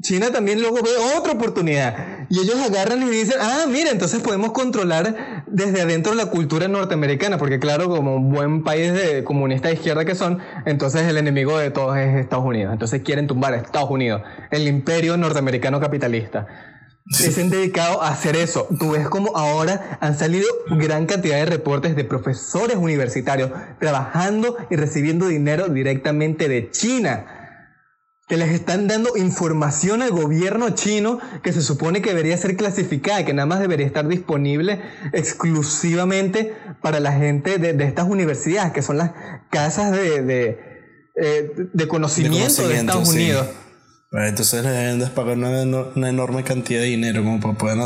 China 0.02 0.30
también 0.32 0.60
luego 0.60 0.76
ve 0.76 0.90
otra 1.16 1.32
oportunidad 1.32 2.26
y 2.28 2.40
ellos 2.40 2.56
agarran 2.60 3.02
y 3.02 3.10
dicen, 3.10 3.36
ah, 3.40 3.64
mira, 3.68 3.90
entonces 3.90 4.20
podemos 4.20 4.52
controlar 4.52 5.44
desde 5.46 5.82
adentro 5.82 6.14
la 6.14 6.26
cultura 6.26 6.68
norteamericana, 6.68 7.38
porque 7.38 7.58
claro, 7.60 7.88
como 7.88 8.16
un 8.16 8.30
buen 8.30 8.64
país 8.64 8.92
de 8.92 9.24
comunista 9.24 9.68
de 9.68 9.74
izquierda 9.74 10.04
que 10.04 10.14
son, 10.14 10.40
entonces 10.66 11.02
el 11.02 11.16
enemigo 11.16 11.56
de 11.58 11.70
todos 11.70 11.96
es 11.96 12.16
Estados 12.16 12.44
Unidos. 12.44 12.72
Entonces 12.72 13.02
quieren 13.02 13.26
tumbar 13.26 13.54
a 13.54 13.58
Estados 13.58 13.90
Unidos, 13.90 14.22
el 14.50 14.66
imperio 14.66 15.16
norteamericano 15.16 15.80
capitalista 15.80 16.73
se 17.10 17.40
han 17.40 17.50
dedicado 17.50 18.02
a 18.02 18.08
hacer 18.08 18.36
eso. 18.36 18.66
Tú 18.78 18.92
ves 18.92 19.08
como 19.08 19.36
ahora 19.36 19.98
han 20.00 20.18
salido 20.18 20.46
gran 20.70 21.06
cantidad 21.06 21.36
de 21.36 21.44
reportes 21.44 21.96
de 21.96 22.04
profesores 22.04 22.76
universitarios 22.76 23.50
trabajando 23.78 24.56
y 24.70 24.76
recibiendo 24.76 25.28
dinero 25.28 25.68
directamente 25.68 26.48
de 26.48 26.70
China. 26.70 27.26
Que 28.26 28.38
les 28.38 28.52
están 28.52 28.88
dando 28.88 29.18
información 29.18 30.00
al 30.00 30.10
gobierno 30.10 30.70
chino 30.70 31.18
que 31.42 31.52
se 31.52 31.60
supone 31.60 32.00
que 32.00 32.08
debería 32.08 32.38
ser 32.38 32.56
clasificada, 32.56 33.22
que 33.26 33.34
nada 33.34 33.44
más 33.44 33.60
debería 33.60 33.86
estar 33.86 34.08
disponible 34.08 34.80
exclusivamente 35.12 36.54
para 36.80 37.00
la 37.00 37.12
gente 37.12 37.58
de, 37.58 37.84
estas 37.84 38.08
universidades, 38.08 38.72
que 38.72 38.80
son 38.80 38.96
las 38.96 39.10
casas 39.50 39.92
de, 39.92 40.22
de, 40.22 40.58
eh, 41.16 41.86
conocimiento 41.86 42.66
de, 42.66 42.76
Estados 42.76 43.10
Unidos. 43.10 43.46
Entonces 44.16 44.62
le 44.62 44.70
deben 44.70 45.00
de 45.00 45.06
pagar 45.08 45.36
una, 45.36 46.08
enorme 46.08 46.44
cantidad 46.44 46.80
de 46.80 46.86
dinero 46.86 47.24
como 47.24 47.40
para 47.40 47.54
poder 47.54 47.78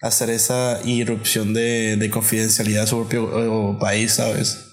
hacer 0.00 0.30
esa 0.30 0.78
irrupción 0.84 1.52
de, 1.52 2.08
confidencialidad 2.12 2.82
de 2.82 2.86
su 2.86 2.98
propio 2.98 3.76
país, 3.80 4.12
¿sabes? 4.12 4.70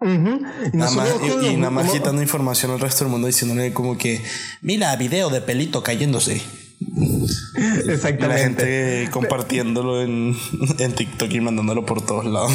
y, 0.00 0.76
nada 0.76 1.70
más, 1.70 1.90
quitando 1.90 2.22
información 2.22 2.70
al 2.70 2.78
resto 2.78 3.04
del 3.04 3.10
mundo 3.10 3.26
diciéndole 3.26 3.72
como 3.72 3.98
que, 3.98 4.22
mira, 4.62 4.94
video 4.94 5.28
de 5.28 5.40
pelito 5.40 5.82
cayéndose. 5.82 6.40
Exactamente. 7.88 8.28
La 8.28 8.38
gente 8.38 9.08
compartiéndolo 9.10 10.02
en, 10.02 10.36
en 10.78 10.92
TikTok 10.92 11.32
y 11.32 11.40
mandándolo 11.40 11.84
por 11.84 12.06
todos 12.06 12.26
lados 12.26 12.52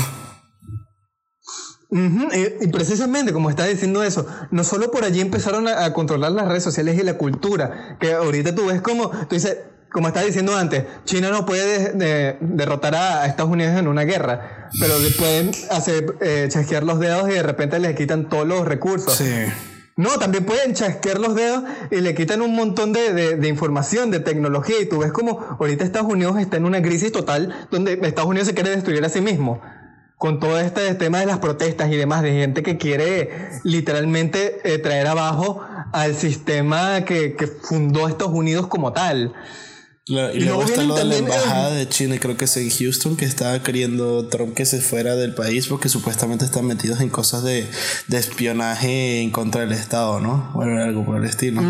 y, 1.93 2.67
precisamente 2.67 3.33
como 3.33 3.49
está 3.49 3.65
diciendo 3.65 4.03
eso, 4.03 4.25
no 4.51 4.63
solo 4.63 4.89
por 4.89 5.03
allí 5.03 5.21
empezaron 5.21 5.67
a, 5.67 5.93
controlar 5.93 6.31
las 6.31 6.47
redes 6.47 6.63
sociales 6.63 6.97
y 6.97 7.03
la 7.03 7.17
cultura, 7.17 7.97
que 7.99 8.13
ahorita 8.13 8.55
tú 8.55 8.65
ves 8.67 8.81
como, 8.81 9.09
tú 9.09 9.35
dices, 9.35 9.57
como 9.91 10.07
estaba 10.07 10.25
diciendo 10.25 10.55
antes, 10.55 10.85
China 11.05 11.29
no 11.29 11.45
puede 11.45 11.93
derrotar 12.41 12.95
a, 12.95 13.25
Estados 13.27 13.51
Unidos 13.51 13.77
en 13.77 13.87
una 13.87 14.03
guerra, 14.03 14.69
pero 14.79 14.95
pueden 15.17 15.51
hacer 15.69 16.15
eh, 16.21 16.47
chasquear 16.49 16.83
los 16.83 16.99
dedos 16.99 17.29
y 17.29 17.33
de 17.33 17.43
repente 17.43 17.77
les 17.79 17.95
quitan 17.95 18.27
todos 18.27 18.47
los 18.47 18.65
recursos. 18.65 19.13
Sí. 19.13 19.45
No, 19.95 20.17
también 20.17 20.43
pueden 20.43 20.73
chasquear 20.73 21.19
los 21.19 21.35
dedos 21.35 21.63
y 21.91 22.01
le 22.01 22.15
quitan 22.15 22.41
un 22.41 22.55
montón 22.55 22.93
de, 22.93 23.35
de, 23.37 23.47
información, 23.47 24.09
de 24.09 24.19
tecnología. 24.19 24.77
Y 24.81 24.87
tú 24.87 24.97
ves 24.97 25.11
como 25.11 25.39
ahorita 25.59 25.83
Estados 25.83 26.11
Unidos 26.11 26.39
está 26.39 26.57
en 26.57 26.65
una 26.65 26.81
crisis 26.81 27.11
total 27.11 27.67
donde 27.69 27.99
Estados 28.01 28.27
Unidos 28.27 28.47
se 28.47 28.55
quiere 28.55 28.71
destruir 28.71 29.05
a 29.05 29.09
sí 29.09 29.21
mismo 29.21 29.61
con 30.23 30.39
todo 30.39 30.57
este 30.57 30.95
tema 30.95 31.19
de 31.19 31.25
las 31.25 31.39
protestas 31.39 31.91
y 31.91 31.97
demás, 31.97 32.23
de 32.23 32.31
gente 32.31 32.63
que 32.63 32.77
quiere 32.77 33.59
literalmente 33.65 34.61
eh, 34.63 34.77
traer 34.77 35.07
abajo 35.07 35.61
al 35.91 36.15
sistema 36.15 37.03
que, 37.03 37.35
fundó 37.61 38.07
Estados 38.07 38.31
Unidos 38.31 38.67
como 38.67 38.93
tal. 38.93 39.33
y, 40.07 40.39
luego, 40.39 40.63
está 40.63 40.83
lo 40.83 40.95
de 40.95 41.03
la 41.03 41.17
embajada 41.17 41.71
de 41.71 41.89
China, 41.89 42.15
creo 42.21 42.37
que 42.37 42.45
es 42.45 42.55
en 42.55 42.69
Houston, 42.69 43.17
que 43.17 43.25
estaba 43.25 43.61
queriendo 43.63 44.29
Trump 44.29 44.53
que 44.53 44.65
se 44.65 44.79
fuera 44.79 45.17
del 45.17 45.35
país 45.35 45.67
porque 45.67 45.89
supuestamente 45.89 46.45
están 46.45 46.67
metidos 46.67 47.01
en 47.01 47.09
cosas 47.09 47.43
de, 47.43 47.67
espionaje 48.09 49.19
en 49.23 49.29
contra 49.29 49.59
del 49.59 49.73
Estado, 49.73 50.21
¿no? 50.21 50.53
O 50.55 50.61
algo 50.61 51.03
por 51.03 51.17
el 51.17 51.25
estilo. 51.25 51.61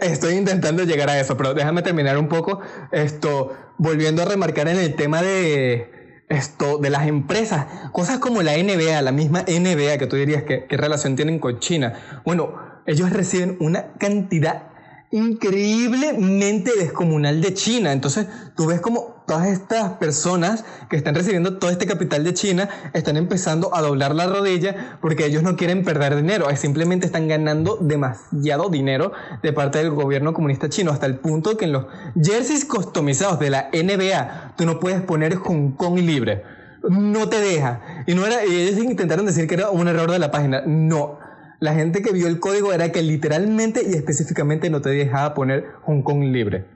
estoy 0.00 0.36
intentando 0.36 0.84
llegar 0.84 1.10
a 1.10 1.20
eso, 1.20 1.36
pero 1.36 1.52
déjame 1.52 1.82
terminar 1.82 2.16
un 2.16 2.28
poco 2.28 2.62
esto, 2.92 3.52
volviendo 3.76 4.22
a 4.22 4.24
remarcar 4.24 4.68
en 4.68 4.78
el 4.78 4.94
tema 4.94 5.20
de, 5.20 5.97
esto 6.28 6.78
de 6.78 6.90
las 6.90 7.06
empresas, 7.06 7.66
cosas 7.92 8.18
como 8.18 8.42
la 8.42 8.52
NBA, 8.52 9.00
la 9.02 9.12
misma 9.12 9.42
NBA 9.42 9.98
que 9.98 10.06
tú 10.06 10.16
dirías 10.16 10.42
que 10.42 10.66
qué 10.66 10.76
relación 10.76 11.16
tienen 11.16 11.38
con 11.38 11.58
China. 11.58 12.20
Bueno, 12.24 12.54
ellos 12.86 13.10
reciben 13.10 13.56
una 13.60 13.92
cantidad 13.98 14.64
increíblemente 15.10 16.72
descomunal 16.78 17.40
de 17.40 17.54
China. 17.54 17.92
Entonces, 17.92 18.26
tú 18.56 18.66
ves 18.66 18.80
como 18.80 19.17
todas 19.28 19.46
estas 19.46 19.92
personas 19.92 20.64
que 20.90 20.96
están 20.96 21.14
recibiendo 21.14 21.58
todo 21.58 21.70
este 21.70 21.86
capital 21.86 22.24
de 22.24 22.34
China 22.34 22.68
están 22.94 23.16
empezando 23.16 23.72
a 23.72 23.82
doblar 23.82 24.14
la 24.14 24.26
rodilla 24.26 24.98
porque 25.00 25.26
ellos 25.26 25.44
no 25.44 25.56
quieren 25.56 25.84
perder 25.84 26.16
dinero, 26.16 26.48
simplemente 26.56 27.06
están 27.06 27.28
ganando 27.28 27.76
demasiado 27.76 28.70
dinero 28.70 29.12
de 29.40 29.52
parte 29.52 29.78
del 29.78 29.90
gobierno 29.90 30.32
comunista 30.32 30.68
chino, 30.68 30.90
hasta 30.90 31.06
el 31.06 31.18
punto 31.18 31.56
que 31.56 31.66
en 31.66 31.72
los 31.72 31.86
jerseys 32.20 32.64
customizados 32.64 33.38
de 33.38 33.50
la 33.50 33.68
NBA 33.72 34.54
tú 34.56 34.66
no 34.66 34.80
puedes 34.80 35.00
poner 35.02 35.36
Hong 35.36 35.76
Kong 35.76 35.98
libre. 35.98 36.42
No 36.88 37.28
te 37.28 37.40
deja. 37.40 38.04
Y 38.06 38.14
no 38.14 38.24
era, 38.24 38.44
y 38.44 38.54
ellos 38.54 38.82
intentaron 38.82 39.26
decir 39.26 39.46
que 39.46 39.54
era 39.54 39.70
un 39.70 39.86
error 39.88 40.10
de 40.10 40.18
la 40.18 40.30
página. 40.30 40.62
No 40.66 41.18
la 41.60 41.74
gente 41.74 42.02
que 42.02 42.12
vio 42.12 42.28
el 42.28 42.38
código 42.38 42.72
era 42.72 42.92
que 42.92 43.02
literalmente 43.02 43.82
y 43.84 43.94
específicamente 43.94 44.70
no 44.70 44.80
te 44.80 44.90
dejaba 44.90 45.34
poner 45.34 45.66
Hong 45.82 46.02
Kong 46.02 46.22
libre. 46.24 46.66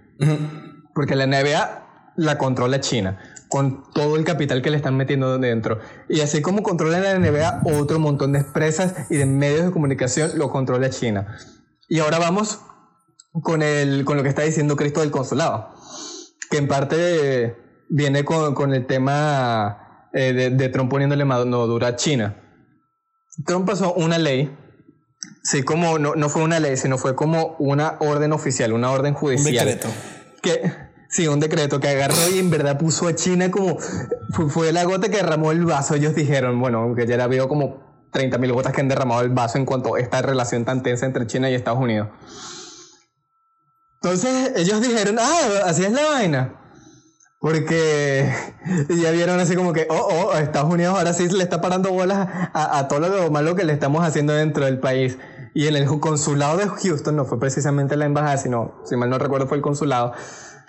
Porque 0.94 1.14
la 1.14 1.26
NBA 1.26 1.82
la 2.16 2.38
controla 2.38 2.81
China, 2.81 3.18
con 3.48 3.85
todo 3.92 4.16
el 4.16 4.25
capital 4.25 4.62
que 4.62 4.70
le 4.70 4.77
están 4.77 4.96
metiendo 4.96 5.38
dentro. 5.38 5.81
Y 6.09 6.20
así 6.20 6.42
como 6.42 6.62
controla 6.62 7.01
la 7.01 7.18
NBA, 7.18 7.62
otro 7.64 7.98
montón 7.98 8.33
de 8.33 8.40
empresas 8.40 8.94
y 9.11 9.16
de 9.16 9.27
medios 9.27 9.66
de 9.66 9.70
comunicación 9.70 10.33
lo 10.37 10.51
controla 10.51 10.90
China. 10.90 11.37
Y 11.88 12.01
ahora 12.01 12.18
vamos 12.18 12.61
con, 13.42 13.62
el, 13.62 14.05
con 14.05 14.16
lo 14.16 14.22
que 14.22 14.29
está 14.29 14.42
diciendo 14.42 14.77
Cristo 14.77 15.01
del 15.01 15.11
Consulado, 15.11 15.75
que 16.51 16.59
en 16.59 16.68
parte 16.68 17.57
viene 17.88 18.25
con, 18.25 18.75
el 18.75 18.87
tema 18.87 20.09
eh, 20.12 20.33
de, 20.33 20.51
de 20.51 20.68
Trump 20.68 20.90
poniéndole 20.90 21.25
mano 21.25 21.66
dura 21.66 21.88
a 21.88 21.96
China. 21.96 22.37
Trump 23.46 23.66
pasó 23.66 23.94
una 23.94 24.18
ley 24.18 24.55
Sí, 25.42 25.62
como 25.62 25.98
no, 25.98 26.14
no 26.14 26.29
fue 26.29 26.42
una 26.42 26.61
ley, 26.61 26.77
sino 26.77 26.98
fue 26.98 27.14
como 27.16 27.57
una 27.59 27.96
orden 28.01 28.33
oficial, 28.33 28.72
una 28.72 28.90
orden 28.90 29.14
judicial. 29.14 29.66
Un 29.66 29.75
decreto. 29.75 29.88
Que, 30.40 30.72
sí, 31.12 31.29
un 31.29 31.38
decreto 31.38 31.79
que 31.79 31.88
agarró 31.88 32.29
y 32.35 32.38
en 32.38 32.51
verdad 32.51 32.79
puso 32.79 33.07
a 33.07 33.14
China 33.14 33.51
como. 33.51 33.79
Fue, 34.48 34.72
la 34.72 34.85
gota 34.85 35.09
que 35.09 35.18
derramó 35.18 35.53
el 35.53 35.64
vaso. 35.64 35.94
Ellos 35.94 36.14
dijeron, 36.14 36.59
bueno, 36.59 36.79
aunque 36.79 37.07
ya 37.07 37.22
había 37.22 37.46
como 37.46 38.09
30.000 38.12 38.53
gotas 38.53 38.72
que 38.72 38.81
han 38.81 38.88
derramado 38.88 39.20
el 39.20 39.29
vaso 39.29 39.59
en 39.59 39.66
cuanto 39.66 39.94
a 39.94 40.01
esta 40.01 40.22
relación 40.22 40.64
tan 40.64 40.83
tensa 40.83 41.07
entre 41.07 41.27
China 41.27 41.51
y 41.51 41.55
Estados 41.55 41.81
Unidos. 41.81 42.09
Entonces 44.03 44.53
ellos 44.57 44.81
dijeron, 44.81 45.18
ah, 45.20 45.66
así 45.66 45.85
es 45.85 45.92
la 45.92 46.03
vaina. 46.09 46.59
Porque 47.38 48.33
ya 48.88 49.11
vieron 49.11 49.38
así 49.38 49.55
como 49.55 49.72
que, 49.72 49.87
oh, 49.90 50.31
oh, 50.31 50.35
Estados 50.35 50.72
Unidos 50.72 50.96
ahora 50.96 51.12
sí 51.12 51.29
le 51.29 51.42
está 51.42 51.61
parando 51.61 51.90
bolas 51.90 52.29
a, 52.55 52.79
a, 52.79 52.88
todo 52.88 53.01
lo 53.01 53.31
malo 53.31 53.55
que 53.55 53.64
le 53.64 53.72
estamos 53.72 54.05
haciendo 54.05 54.33
dentro 54.33 54.64
del 54.64 54.81
país. 54.81 55.18
Y 55.55 55.66
en 55.66 55.77
el 55.77 55.87
consulado 56.01 56.57
de 56.57 56.68
Houston, 56.68 57.16
no 57.16 57.27
fue 57.27 57.38
precisamente 57.38 57.96
la 57.96 58.07
embajada, 58.07 58.38
sino, 58.38 58.81
si 58.85 58.96
mal 58.96 59.11
no 59.11 59.18
recuerdo, 59.18 59.46
fue 59.46 59.59
el 59.59 59.62
consulado. 59.62 60.14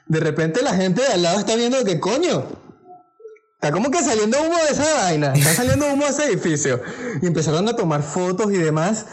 De 0.07 0.19
repente 0.19 0.61
la 0.61 0.75
gente 0.75 1.01
de 1.01 1.07
al 1.07 1.23
lado 1.23 1.39
está 1.39 1.55
viendo 1.55 1.83
que 1.83 1.99
coño, 1.99 2.45
está 3.55 3.71
como 3.71 3.89
que 3.91 4.03
saliendo 4.03 4.41
humo 4.41 4.57
de 4.57 4.71
esa 4.71 4.93
vaina, 4.95 5.33
está 5.33 5.53
saliendo 5.53 5.87
humo 5.91 6.05
de 6.05 6.11
ese 6.11 6.25
edificio. 6.25 6.81
Y 7.21 7.27
empezaron 7.27 7.67
a 7.67 7.75
tomar 7.75 8.03
fotos 8.03 8.51
y 8.51 8.57
demás. 8.57 9.05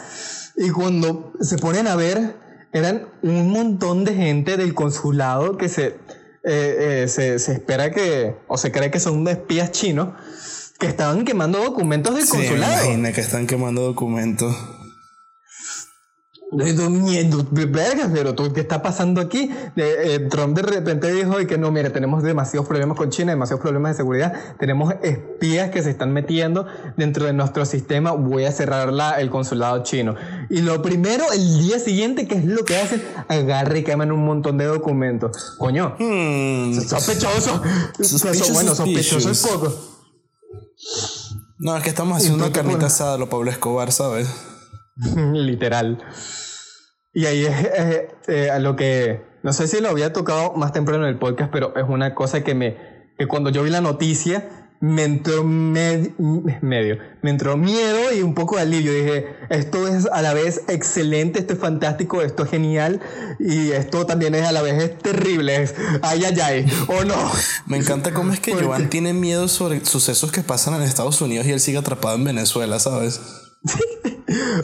Y 0.57 0.69
cuando 0.69 1.33
se 1.39 1.57
ponen 1.57 1.87
a 1.87 1.95
ver, 1.95 2.35
eran 2.73 3.09
un 3.21 3.49
montón 3.49 4.03
de 4.03 4.13
gente 4.13 4.57
del 4.57 4.73
consulado 4.73 5.57
que 5.57 5.69
se 5.69 5.97
eh, 6.43 7.03
eh, 7.03 7.07
se, 7.07 7.37
se, 7.37 7.53
espera 7.53 7.91
que, 7.91 8.35
o 8.47 8.57
se 8.57 8.71
cree 8.71 8.89
que 8.89 8.99
son 8.99 9.27
espías 9.27 9.71
chinos 9.71 10.09
que 10.79 10.87
estaban 10.87 11.23
quemando 11.23 11.59
documentos 11.59 12.15
del 12.15 12.27
consulado. 12.27 12.83
Imagina 12.83 13.11
que 13.11 13.21
están 13.21 13.45
quemando 13.45 13.83
documentos. 13.83 14.55
Pero 18.13 18.35
tú, 18.35 18.51
¿qué 18.51 18.59
está 18.59 18.81
pasando 18.81 19.21
aquí? 19.21 19.49
Eh, 19.77 20.27
Trump 20.29 20.55
de 20.55 20.63
repente 20.63 21.11
dijo 21.11 21.37
que 21.47 21.57
no, 21.57 21.71
mire, 21.71 21.89
tenemos 21.91 22.23
demasiados 22.23 22.67
problemas 22.67 22.97
con 22.97 23.09
China, 23.09 23.31
demasiados 23.31 23.61
problemas 23.61 23.93
de 23.93 23.97
seguridad, 23.97 24.33
tenemos 24.59 24.93
espías 25.01 25.69
que 25.71 25.81
se 25.81 25.91
están 25.91 26.11
metiendo 26.11 26.67
dentro 26.97 27.25
de 27.25 27.31
nuestro 27.31 27.65
sistema, 27.65 28.11
voy 28.11 28.43
a 28.43 28.51
cerrar 28.51 28.91
la, 28.91 29.21
el 29.21 29.29
consulado 29.29 29.81
chino. 29.83 30.15
Y 30.49 30.61
lo 30.61 30.81
primero, 30.81 31.23
el 31.31 31.59
día 31.59 31.79
siguiente, 31.79 32.27
¿qué 32.27 32.35
es 32.35 32.45
lo 32.45 32.65
que 32.65 32.75
hacen? 32.75 33.01
Agarre 33.29 33.79
y 33.79 33.83
queman 33.83 34.11
un 34.11 34.25
montón 34.25 34.57
de 34.57 34.65
documentos. 34.65 35.55
Coño, 35.57 35.95
hmm. 35.97 36.81
sospechoso. 36.81 37.61
bueno, 38.53 38.75
sospechoso 38.75 39.31
es 39.31 39.47
poco. 39.47 39.73
No, 41.59 41.77
es 41.77 41.83
que 41.83 41.89
estamos 41.89 42.17
haciendo 42.17 42.43
una 42.43 42.51
carnita 42.51 42.87
asada 42.87 43.17
lo 43.17 43.29
Pablo 43.29 43.51
Escobar, 43.51 43.91
¿sabes? 43.93 44.27
Literal. 45.33 46.03
Y 47.13 47.25
ahí 47.25 47.45
es 47.45 47.55
eh, 48.27 48.49
a 48.49 48.59
lo 48.59 48.75
que, 48.75 49.21
no 49.43 49.51
sé 49.51 49.67
si 49.67 49.81
lo 49.81 49.89
había 49.89 50.13
tocado 50.13 50.53
más 50.53 50.71
temprano 50.71 51.03
en 51.03 51.09
el 51.09 51.19
podcast, 51.19 51.51
pero 51.51 51.75
es 51.75 51.83
una 51.87 52.15
cosa 52.15 52.41
que 52.43 52.55
me, 52.55 52.77
que 53.17 53.27
cuando 53.27 53.49
yo 53.49 53.63
vi 53.63 53.69
la 53.69 53.81
noticia, 53.81 54.49
me 54.81 55.03
entró 55.03 55.43
medio, 55.45 56.97
me 57.21 57.29
entró 57.29 57.57
miedo 57.57 58.13
y 58.13 58.21
un 58.21 58.33
poco 58.33 58.55
de 58.55 58.61
alivio. 58.63 58.93
Dije, 58.93 59.27
esto 59.49 59.87
es 59.87 60.05
a 60.05 60.21
la 60.21 60.33
vez 60.33 60.63
excelente, 60.69 61.39
esto 61.39 61.53
es 61.53 61.59
fantástico, 61.59 62.21
esto 62.21 62.43
es 62.43 62.49
genial 62.49 63.01
y 63.39 63.71
esto 63.71 64.05
también 64.05 64.33
es 64.33 64.45
a 64.45 64.51
la 64.51 64.61
vez 64.61 64.81
es 64.81 64.97
terrible, 64.97 65.63
es 65.63 65.75
ay, 66.01 66.23
ay, 66.23 66.39
ay, 66.39 66.65
o 66.87 67.03
no. 67.03 67.15
Me 67.65 67.77
encanta 67.77 68.13
cómo 68.13 68.33
es 68.33 68.39
que 68.39 68.53
Joan 68.53 68.89
tiene 68.89 69.13
miedo 69.13 69.47
sobre 69.47 69.83
sucesos 69.85 70.31
que 70.31 70.41
pasan 70.41 70.75
en 70.75 70.81
Estados 70.83 71.21
Unidos 71.21 71.45
y 71.45 71.51
él 71.51 71.59
sigue 71.59 71.77
atrapado 71.77 72.15
en 72.15 72.23
Venezuela, 72.23 72.79
¿sabes? 72.79 73.19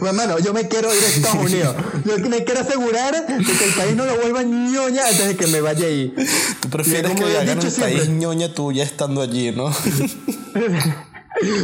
Hermano, 0.01 0.39
yo 0.39 0.53
me 0.53 0.67
quiero 0.67 0.93
ir 0.93 1.03
a 1.03 1.07
Estados 1.07 1.45
Unidos. 1.45 1.75
Yo 2.05 2.17
me 2.29 2.43
quiero 2.43 2.61
asegurar 2.61 3.27
de 3.27 3.43
que 3.43 3.65
el 3.65 3.73
país 3.73 3.95
no 3.95 4.05
lo 4.05 4.17
vuelva 4.17 4.43
ñoña 4.43 5.07
antes 5.07 5.27
de 5.27 5.35
que 5.35 5.47
me 5.47 5.61
vaya 5.61 5.87
ahí. 5.87 6.13
Tú 6.61 6.69
prefieres 6.69 7.13
que 7.13 7.23
hagan 7.23 7.59
el 7.59 7.71
país 7.73 8.09
ñoña 8.09 8.53
tú 8.53 8.71
ya 8.71 8.83
estando 8.83 9.21
allí, 9.21 9.51
¿no? 9.51 9.71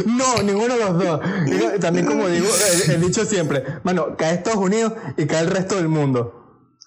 No, 0.06 0.40
ninguno 0.44 0.74
de 0.74 0.84
los 0.84 0.98
dos. 0.98 1.20
También 1.80 2.06
como 2.06 2.28
digo, 2.28 2.46
he, 2.88 2.96
dicho 2.98 3.24
siempre, 3.24 3.64
mano, 3.82 4.16
cae 4.16 4.34
Estados 4.34 4.60
Unidos 4.60 4.92
y 5.16 5.26
cae 5.26 5.42
el 5.42 5.50
resto 5.50 5.74
del 5.74 5.88
mundo. 5.88 6.43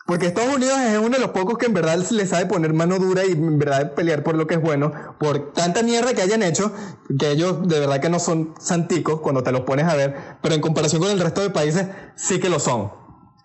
Porque 0.07 0.27
Estados 0.27 0.55
Unidos 0.55 0.79
es 0.79 0.97
uno 0.97 1.09
de 1.09 1.19
los 1.19 1.31
pocos 1.31 1.57
que 1.57 1.65
en 1.65 1.73
verdad 1.73 1.97
le 1.97 2.25
sabe 2.25 2.45
poner 2.45 2.73
mano 2.73 2.97
dura 2.97 3.25
y 3.25 3.33
en 3.33 3.59
verdad 3.59 3.93
pelear 3.93 4.23
por 4.23 4.35
lo 4.35 4.47
que 4.47 4.53
es 4.53 4.61
bueno, 4.61 4.93
por 5.19 5.51
tanta 5.51 5.83
mierda 5.83 6.13
que 6.13 6.21
hayan 6.21 6.43
hecho, 6.43 6.71
que 7.19 7.29
ellos 7.29 7.67
de 7.67 7.81
verdad 7.81 7.99
que 7.99 8.07
no 8.09 8.17
son 8.17 8.55
santicos 8.57 9.19
cuando 9.19 9.43
te 9.43 9.51
los 9.51 9.61
pones 9.61 9.85
a 9.85 9.95
ver, 9.95 10.15
pero 10.41 10.55
en 10.55 10.61
comparación 10.61 11.01
con 11.01 11.11
el 11.11 11.19
resto 11.19 11.41
de 11.41 11.49
países 11.49 11.87
sí 12.15 12.39
que 12.39 12.47
lo 12.47 12.59
son, 12.59 12.93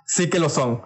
sí 0.07 0.31
que 0.31 0.39
lo 0.39 0.49
son. 0.49 0.83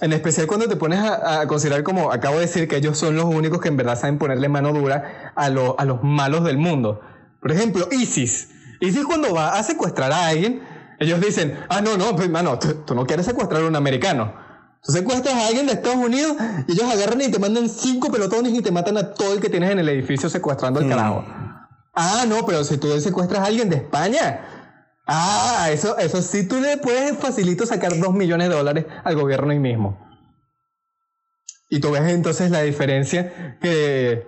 En 0.00 0.12
especial 0.12 0.46
cuando 0.46 0.68
te 0.68 0.76
pones 0.76 1.00
a, 1.00 1.44
considerar 1.48 1.82
como 1.82 2.12
acabo 2.12 2.36
de 2.36 2.42
decir 2.42 2.68
que 2.68 2.76
ellos 2.76 2.96
son 2.96 3.16
los 3.16 3.24
únicos 3.24 3.60
que 3.60 3.66
en 3.66 3.76
verdad 3.76 3.98
saben 3.98 4.18
ponerle 4.18 4.48
mano 4.48 4.72
dura 4.72 5.32
a, 5.34 5.46
a 5.46 5.50
los 5.50 6.02
malos 6.04 6.44
del 6.44 6.56
mundo. 6.56 7.00
Por 7.42 7.50
ejemplo, 7.50 7.88
ISIS. 7.90 8.50
ISIS 8.78 9.04
cuando 9.04 9.34
va 9.34 9.58
a 9.58 9.62
secuestrar 9.64 10.12
a 10.12 10.28
alguien, 10.28 10.62
ellos 11.00 11.20
dicen, 11.20 11.58
ah, 11.68 11.80
no, 11.80 11.96
no, 11.96 12.14
pues, 12.14 12.30
mano, 12.30 12.60
tú 12.60 12.94
no 12.94 13.04
quieres 13.06 13.26
secuestrar 13.26 13.62
a 13.62 13.66
un 13.66 13.74
americano 13.74 14.45
Tú 14.86 14.92
secuestras 14.92 15.34
a 15.34 15.48
alguien 15.48 15.66
de 15.66 15.72
Estados 15.72 15.98
Unidos 15.98 16.36
y 16.68 16.72
ellos 16.72 16.84
agarran 16.84 17.20
y 17.20 17.28
te 17.28 17.40
mandan 17.40 17.68
cinco 17.68 18.10
pelotones 18.12 18.54
y 18.54 18.62
te 18.62 18.70
matan 18.70 18.96
a 18.96 19.14
todo 19.14 19.34
el 19.34 19.40
que 19.40 19.48
tienes 19.48 19.72
en 19.72 19.80
el 19.80 19.88
edificio 19.88 20.30
secuestrando 20.30 20.78
al 20.78 20.86
mm. 20.86 20.88
carajo. 20.88 21.24
Ah, 21.92 22.24
no, 22.28 22.46
pero 22.46 22.62
si 22.62 22.78
tú 22.78 22.88
secuestras 23.00 23.40
a 23.40 23.46
alguien 23.46 23.68
de 23.68 23.76
España, 23.76 24.46
ah, 25.06 25.68
eso, 25.72 25.98
eso 25.98 26.22
sí 26.22 26.46
tú 26.46 26.60
le 26.60 26.76
puedes 26.76 27.18
facilito 27.18 27.66
sacar 27.66 27.98
dos 27.98 28.14
millones 28.14 28.48
de 28.48 28.54
dólares 28.54 28.86
al 29.02 29.16
gobierno 29.16 29.50
ahí 29.50 29.58
mismo. 29.58 29.98
Y 31.68 31.80
tú 31.80 31.90
ves 31.90 32.02
entonces 32.02 32.52
la 32.52 32.62
diferencia 32.62 33.58
que, 33.60 34.24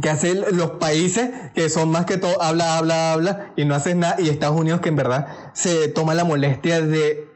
que 0.00 0.08
hacen 0.08 0.44
los 0.56 0.72
países 0.72 1.30
que 1.52 1.68
son 1.68 1.90
más 1.90 2.04
que 2.06 2.16
todo 2.16 2.40
habla, 2.40 2.78
habla, 2.78 3.12
habla 3.12 3.52
y 3.56 3.64
no 3.64 3.74
hacen 3.74 4.00
nada 4.00 4.20
y 4.20 4.28
Estados 4.28 4.60
Unidos 4.60 4.80
que 4.80 4.90
en 4.90 4.96
verdad 4.96 5.26
se 5.52 5.88
toma 5.88 6.14
la 6.14 6.22
molestia 6.22 6.80
de 6.80 7.33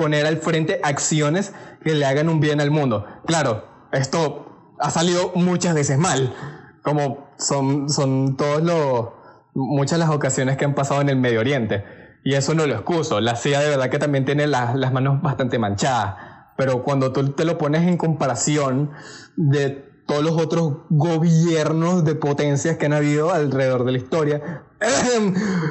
poner 0.00 0.24
al 0.24 0.38
frente 0.38 0.80
acciones 0.82 1.52
que 1.84 1.94
le 1.94 2.06
hagan 2.06 2.30
un 2.30 2.40
bien 2.40 2.58
al 2.62 2.70
mundo. 2.70 3.04
Claro, 3.26 3.66
esto 3.92 4.74
ha 4.78 4.88
salido 4.88 5.32
muchas 5.34 5.74
veces 5.74 5.98
mal, 5.98 6.34
como 6.80 7.28
son, 7.36 7.90
son 7.90 8.38
todos 8.38 8.62
los, 8.62 9.10
muchas 9.52 9.98
las 9.98 10.08
ocasiones 10.08 10.56
que 10.56 10.64
han 10.64 10.74
pasado 10.74 11.02
en 11.02 11.10
el 11.10 11.16
Medio 11.16 11.40
Oriente. 11.40 11.84
Y 12.24 12.32
eso 12.32 12.54
no 12.54 12.66
lo 12.66 12.72
excuso. 12.72 13.20
La 13.20 13.36
CIA 13.36 13.60
de 13.60 13.68
verdad 13.68 13.90
que 13.90 13.98
también 13.98 14.24
tiene 14.24 14.46
las, 14.46 14.74
las 14.74 14.90
manos 14.90 15.20
bastante 15.20 15.58
manchadas. 15.58 16.14
Pero 16.56 16.82
cuando 16.82 17.12
tú 17.12 17.32
te 17.32 17.44
lo 17.44 17.58
pones 17.58 17.86
en 17.86 17.98
comparación 17.98 18.92
de 19.36 19.89
todos 20.10 20.24
los 20.24 20.32
otros 20.32 20.72
gobiernos 20.88 22.04
de 22.04 22.16
potencias 22.16 22.76
que 22.76 22.86
han 22.86 22.94
habido 22.94 23.32
alrededor 23.32 23.84
de 23.84 23.92
la 23.92 23.98
historia. 23.98 24.64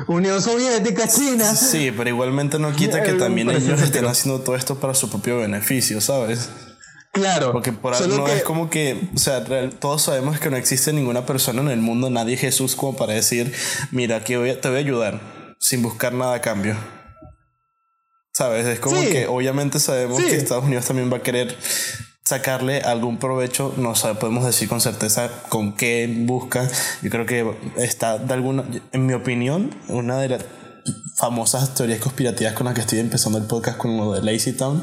Unión 0.08 0.42
Soviética, 0.42 1.10
China. 1.10 1.44
Sí, 1.56 1.92
pero 1.96 2.10
igualmente 2.10 2.58
no 2.58 2.74
quita 2.74 3.04
que 3.04 3.14
también 3.14 3.50
ellos 3.50 3.82
estén 3.82 4.06
haciendo 4.06 4.40
todo 4.40 4.56
esto 4.56 4.76
para 4.76 4.94
su 4.94 5.10
propio 5.10 5.40
beneficio, 5.40 6.00
¿sabes? 6.00 6.50
Claro. 7.12 7.52
Porque 7.52 7.74
por 7.74 7.94
algo 7.94 8.16
no 8.16 8.28
es 8.30 8.44
como 8.44 8.70
que, 8.70 9.10
o 9.14 9.18
sea, 9.18 9.44
todos 9.78 10.04
sabemos 10.04 10.40
que 10.40 10.50
no 10.50 10.56
existe 10.56 10.94
ninguna 10.94 11.26
persona 11.26 11.62
en 11.62 11.68
el 11.68 11.82
mundo, 11.82 12.10
nadie 12.10 12.38
Jesús 12.38 12.78
como 12.78 12.96
para 12.96 13.12
decir, 13.12 13.54
mira, 13.92 14.16
aquí 14.16 14.36
te 14.36 14.70
voy 14.70 14.78
a 14.78 14.80
ayudar 14.80 15.20
sin 15.60 15.82
buscar 15.82 16.14
nada 16.14 16.36
a 16.36 16.42
cambio. 16.42 16.78
¿Sabes? 18.32 18.66
Es 18.68 18.80
como 18.80 19.02
que 19.02 19.28
obviamente 19.28 19.82
sabemos 19.82 20.24
que 20.24 20.34
Estados 20.34 20.64
Unidos 20.64 20.86
también 20.86 21.12
va 21.12 21.18
a 21.18 21.24
querer 21.24 21.58
sacarle 22.30 22.82
algún 22.82 23.18
provecho, 23.18 23.74
no 23.78 23.94
podemos 24.20 24.46
decir 24.46 24.70
con 24.70 24.82
certeza 24.82 25.32
con 25.50 25.74
qué 25.74 26.08
busca. 26.26 26.68
Yo 27.02 27.10
creo 27.10 27.26
que 27.26 27.56
está 27.78 28.20
de 28.20 28.34
alguna, 28.34 28.64
en 28.92 29.06
mi 29.08 29.14
opinión, 29.14 29.72
una 29.88 30.20
de 30.20 30.30
las 30.30 30.46
famosas 31.16 31.74
teorías 31.76 32.00
conspirativas 32.00 32.54
con 32.54 32.66
las 32.66 32.76
que 32.76 32.82
estoy 32.82 33.00
empezando 33.00 33.38
el 33.38 33.46
podcast 33.46 33.78
con 33.78 33.98
lo 33.98 34.14
de 34.14 34.22
Lazy 34.22 34.54
Town 34.54 34.82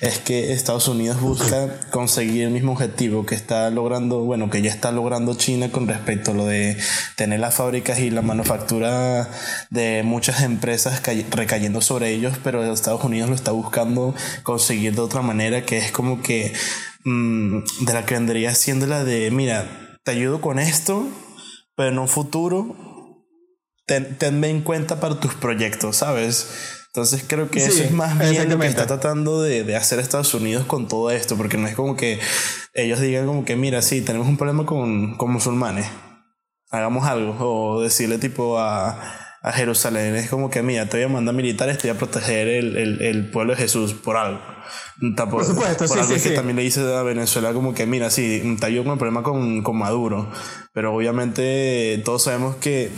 es 0.00 0.18
que 0.18 0.52
Estados 0.52 0.88
Unidos 0.88 1.20
busca 1.20 1.80
conseguir 1.90 2.44
el 2.44 2.50
mismo 2.50 2.72
objetivo 2.72 3.26
que 3.26 3.34
está 3.34 3.68
logrando, 3.70 4.20
bueno, 4.20 4.48
que 4.50 4.62
ya 4.62 4.70
está 4.70 4.92
logrando 4.92 5.34
China 5.34 5.70
con 5.70 5.86
respecto 5.86 6.30
a 6.30 6.34
lo 6.34 6.46
de 6.46 6.78
tener 7.16 7.40
las 7.40 7.54
fábricas 7.54 7.98
y 7.98 8.10
la 8.10 8.22
manufactura 8.22 9.28
de 9.70 10.02
muchas 10.04 10.42
empresas 10.42 11.02
recayendo 11.30 11.80
sobre 11.80 12.10
ellos, 12.10 12.38
pero 12.42 12.64
Estados 12.64 13.04
Unidos 13.04 13.28
lo 13.28 13.34
está 13.34 13.52
buscando 13.52 14.14
conseguir 14.42 14.94
de 14.94 15.02
otra 15.02 15.22
manera 15.22 15.64
que 15.64 15.78
es 15.78 15.92
como 15.92 16.22
que 16.22 16.52
mm, 17.04 17.58
de 17.80 17.92
la 17.92 18.06
que 18.06 18.14
vendría 18.14 18.54
siendo 18.54 18.86
la 18.86 19.04
de, 19.04 19.30
mira, 19.30 19.98
te 20.02 20.12
ayudo 20.12 20.40
con 20.40 20.58
esto, 20.58 21.06
pero 21.76 21.90
en 21.90 21.98
un 21.98 22.08
futuro 22.08 22.93
tenme 23.86 24.48
en 24.48 24.62
cuenta 24.62 25.00
para 25.00 25.20
tus 25.20 25.34
proyectos, 25.34 25.96
¿sabes? 25.96 26.82
Entonces 26.94 27.24
creo 27.26 27.50
que 27.50 27.58
eso 27.58 27.82
es 27.82 27.90
más 27.90 28.16
bien 28.30 28.48
lo 28.48 28.56
que 28.56 28.68
está 28.68 28.86
tratando 28.86 29.42
de, 29.42 29.64
de, 29.64 29.74
hacer 29.74 29.98
Estados 29.98 30.32
Unidos 30.32 30.64
con 30.64 30.86
todo 30.86 31.10
esto, 31.10 31.36
porque 31.36 31.56
no 31.56 31.66
es 31.66 31.74
como 31.74 31.96
que 31.96 32.20
ellos 32.72 33.00
digan 33.00 33.26
como 33.26 33.44
que, 33.44 33.56
mira, 33.56 33.82
sí, 33.82 34.00
tenemos 34.00 34.28
un 34.28 34.36
problema 34.36 34.64
con, 34.64 35.16
con 35.16 35.32
musulmanes, 35.32 35.88
hagamos 36.70 37.04
algo, 37.04 37.36
o 37.40 37.82
decirle 37.82 38.18
tipo 38.18 38.60
a, 38.60 39.00
a, 39.42 39.52
Jerusalén, 39.52 40.14
es 40.14 40.30
como 40.30 40.50
que, 40.50 40.62
mira, 40.62 40.88
te 40.88 40.98
voy 40.98 41.06
a 41.06 41.08
mandar 41.08 41.34
militares, 41.34 41.78
te 41.78 41.88
voy 41.88 41.96
a 41.96 41.98
proteger 41.98 42.46
el, 42.46 42.76
el, 42.76 43.02
el 43.02 43.30
pueblo 43.32 43.54
de 43.54 43.62
Jesús 43.62 43.92
por 43.92 44.16
algo. 44.16 44.40
por 45.28 45.44
supuesto, 45.44 45.88
por 45.88 45.98
algo 45.98 46.14
que 46.14 46.30
también 46.30 46.54
le 46.54 46.62
dice 46.62 46.80
a 46.94 47.02
Venezuela 47.02 47.52
como 47.52 47.74
que, 47.74 47.86
mira, 47.86 48.08
sí, 48.08 48.40
está 48.54 48.68
yo 48.68 48.84
con 48.84 48.92
el 48.92 48.98
problema 48.98 49.24
con, 49.24 49.64
con 49.64 49.76
Maduro, 49.76 50.30
pero 50.72 50.94
obviamente 50.94 52.00
todos 52.04 52.22
sabemos 52.22 52.54
que 52.54 52.92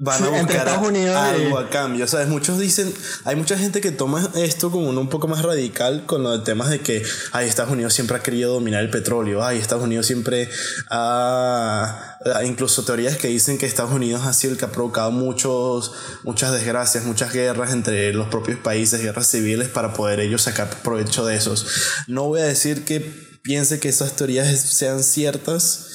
van 0.00 0.24
a 0.24 0.28
buscar 0.42 0.68
algo 0.68 1.58
a 1.58 1.68
cambio. 1.68 2.08
¿Sabes? 2.08 2.26
Muchos 2.26 2.58
dicen, 2.58 2.92
hay 3.24 3.36
mucha 3.36 3.56
gente 3.56 3.80
que 3.80 3.92
toma 3.92 4.28
esto 4.34 4.70
como 4.70 4.88
un 4.88 5.08
poco 5.08 5.28
más 5.28 5.42
radical 5.42 6.04
con 6.06 6.22
los 6.24 6.42
temas 6.42 6.70
de 6.70 6.80
que, 6.80 7.04
ay, 7.32 7.46
Estados 7.46 7.70
Unidos 7.70 7.94
siempre 7.94 8.16
ha 8.16 8.20
querido 8.20 8.54
dominar 8.54 8.82
el 8.82 8.90
petróleo, 8.90 9.44
ay, 9.44 9.58
Estados 9.58 9.84
Unidos 9.84 10.06
siempre 10.06 10.48
ha... 10.90 12.16
Incluso 12.44 12.84
teorías 12.84 13.16
que 13.16 13.28
dicen 13.28 13.56
que 13.56 13.64
Estados 13.64 13.92
Unidos 13.92 14.26
ha 14.26 14.34
sido 14.34 14.52
el 14.52 14.58
que 14.58 14.66
ha 14.66 14.72
provocado 14.72 15.10
muchos, 15.10 15.92
muchas 16.22 16.52
desgracias, 16.52 17.04
muchas 17.04 17.32
guerras 17.32 17.72
entre 17.72 18.12
los 18.12 18.28
propios 18.28 18.58
países, 18.58 19.00
guerras 19.00 19.26
civiles, 19.26 19.68
para 19.68 19.94
poder 19.94 20.20
ellos 20.20 20.42
sacar 20.42 20.68
provecho 20.82 21.24
de 21.24 21.36
esos. 21.36 21.66
No 22.08 22.24
voy 22.24 22.40
a 22.40 22.44
decir 22.44 22.84
que 22.84 23.00
piense 23.42 23.80
que 23.80 23.88
esas 23.88 24.16
teorías 24.16 24.60
sean 24.60 25.02
ciertas, 25.02 25.86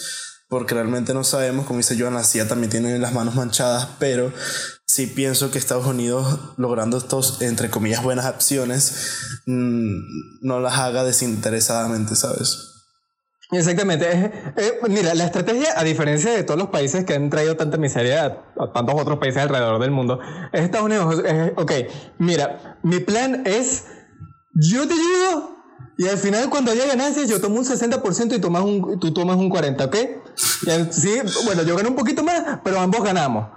porque 0.48 0.76
realmente 0.76 1.14
no 1.14 1.24
sabemos, 1.24 1.66
como 1.66 1.78
dice 1.78 1.98
Joan, 2.00 2.14
la 2.14 2.24
CIA 2.24 2.48
también 2.48 2.70
tiene 2.70 3.00
las 3.00 3.14
manos 3.14 3.36
manchadas, 3.36 3.90
pero 4.00 4.32
sí 4.86 5.08
pienso 5.08 5.52
que 5.52 5.58
Estados 5.58 5.88
Unidos, 5.88 6.54
logrando 6.58 6.98
estos, 6.98 7.42
entre 7.42 7.70
comillas, 7.70 8.04
buenas 8.04 8.26
acciones, 8.26 9.42
mm, 9.48 10.42
no 10.42 10.60
las 10.60 10.78
haga 10.78 11.04
desinteresadamente, 11.04 12.16
¿sabes? 12.16 12.72
Exactamente. 13.52 14.32
mira, 14.90 15.14
la 15.14 15.26
estrategia, 15.26 15.80
a 15.80 15.84
diferencia 15.84 16.32
de 16.32 16.44
todos 16.44 16.60
los 16.60 16.70
países 16.70 17.06
que 17.06 17.14
han 17.14 17.30
traído 17.30 17.56
tanta 17.56 17.78
miseria 17.78 18.44
a, 18.58 18.74
tantos 18.74 18.96
otros 19.00 19.20
países 19.20 19.42
alrededor 19.42 19.80
del 19.80 19.92
mundo, 19.92 20.20
es 20.52 20.62
Estados 20.62 20.86
Unidos. 20.86 21.24
Es, 21.26 21.54
ok, 21.56 21.72
mira, 22.18 22.80
mi 22.84 23.00
plan 23.00 23.44
es, 23.46 23.86
yo 24.54 24.88
te 24.88 24.94
ayudo 24.94 25.56
y 25.98 26.08
al 26.08 26.18
final, 26.18 26.50
cuando 26.50 26.72
haya 26.72 26.86
ganancias, 26.86 27.30
yo 27.30 27.40
tomo 27.40 27.58
un 27.58 27.66
60% 27.66 28.36
y 28.36 28.42
tomas 28.42 28.64
un, 28.64 29.00
tú 29.00 29.14
tomas 29.14 29.38
un 29.38 29.50
40%, 29.50 29.86
¿ok? 29.86 29.96
sí, 30.92 31.20
bueno, 31.46 31.64
yo 31.64 31.76
gano 31.76 31.90
un 31.90 31.96
poquito 31.96 32.24
más, 32.24 32.60
pero 32.64 32.80
ambos 32.80 33.04
ganamos. 33.04 33.48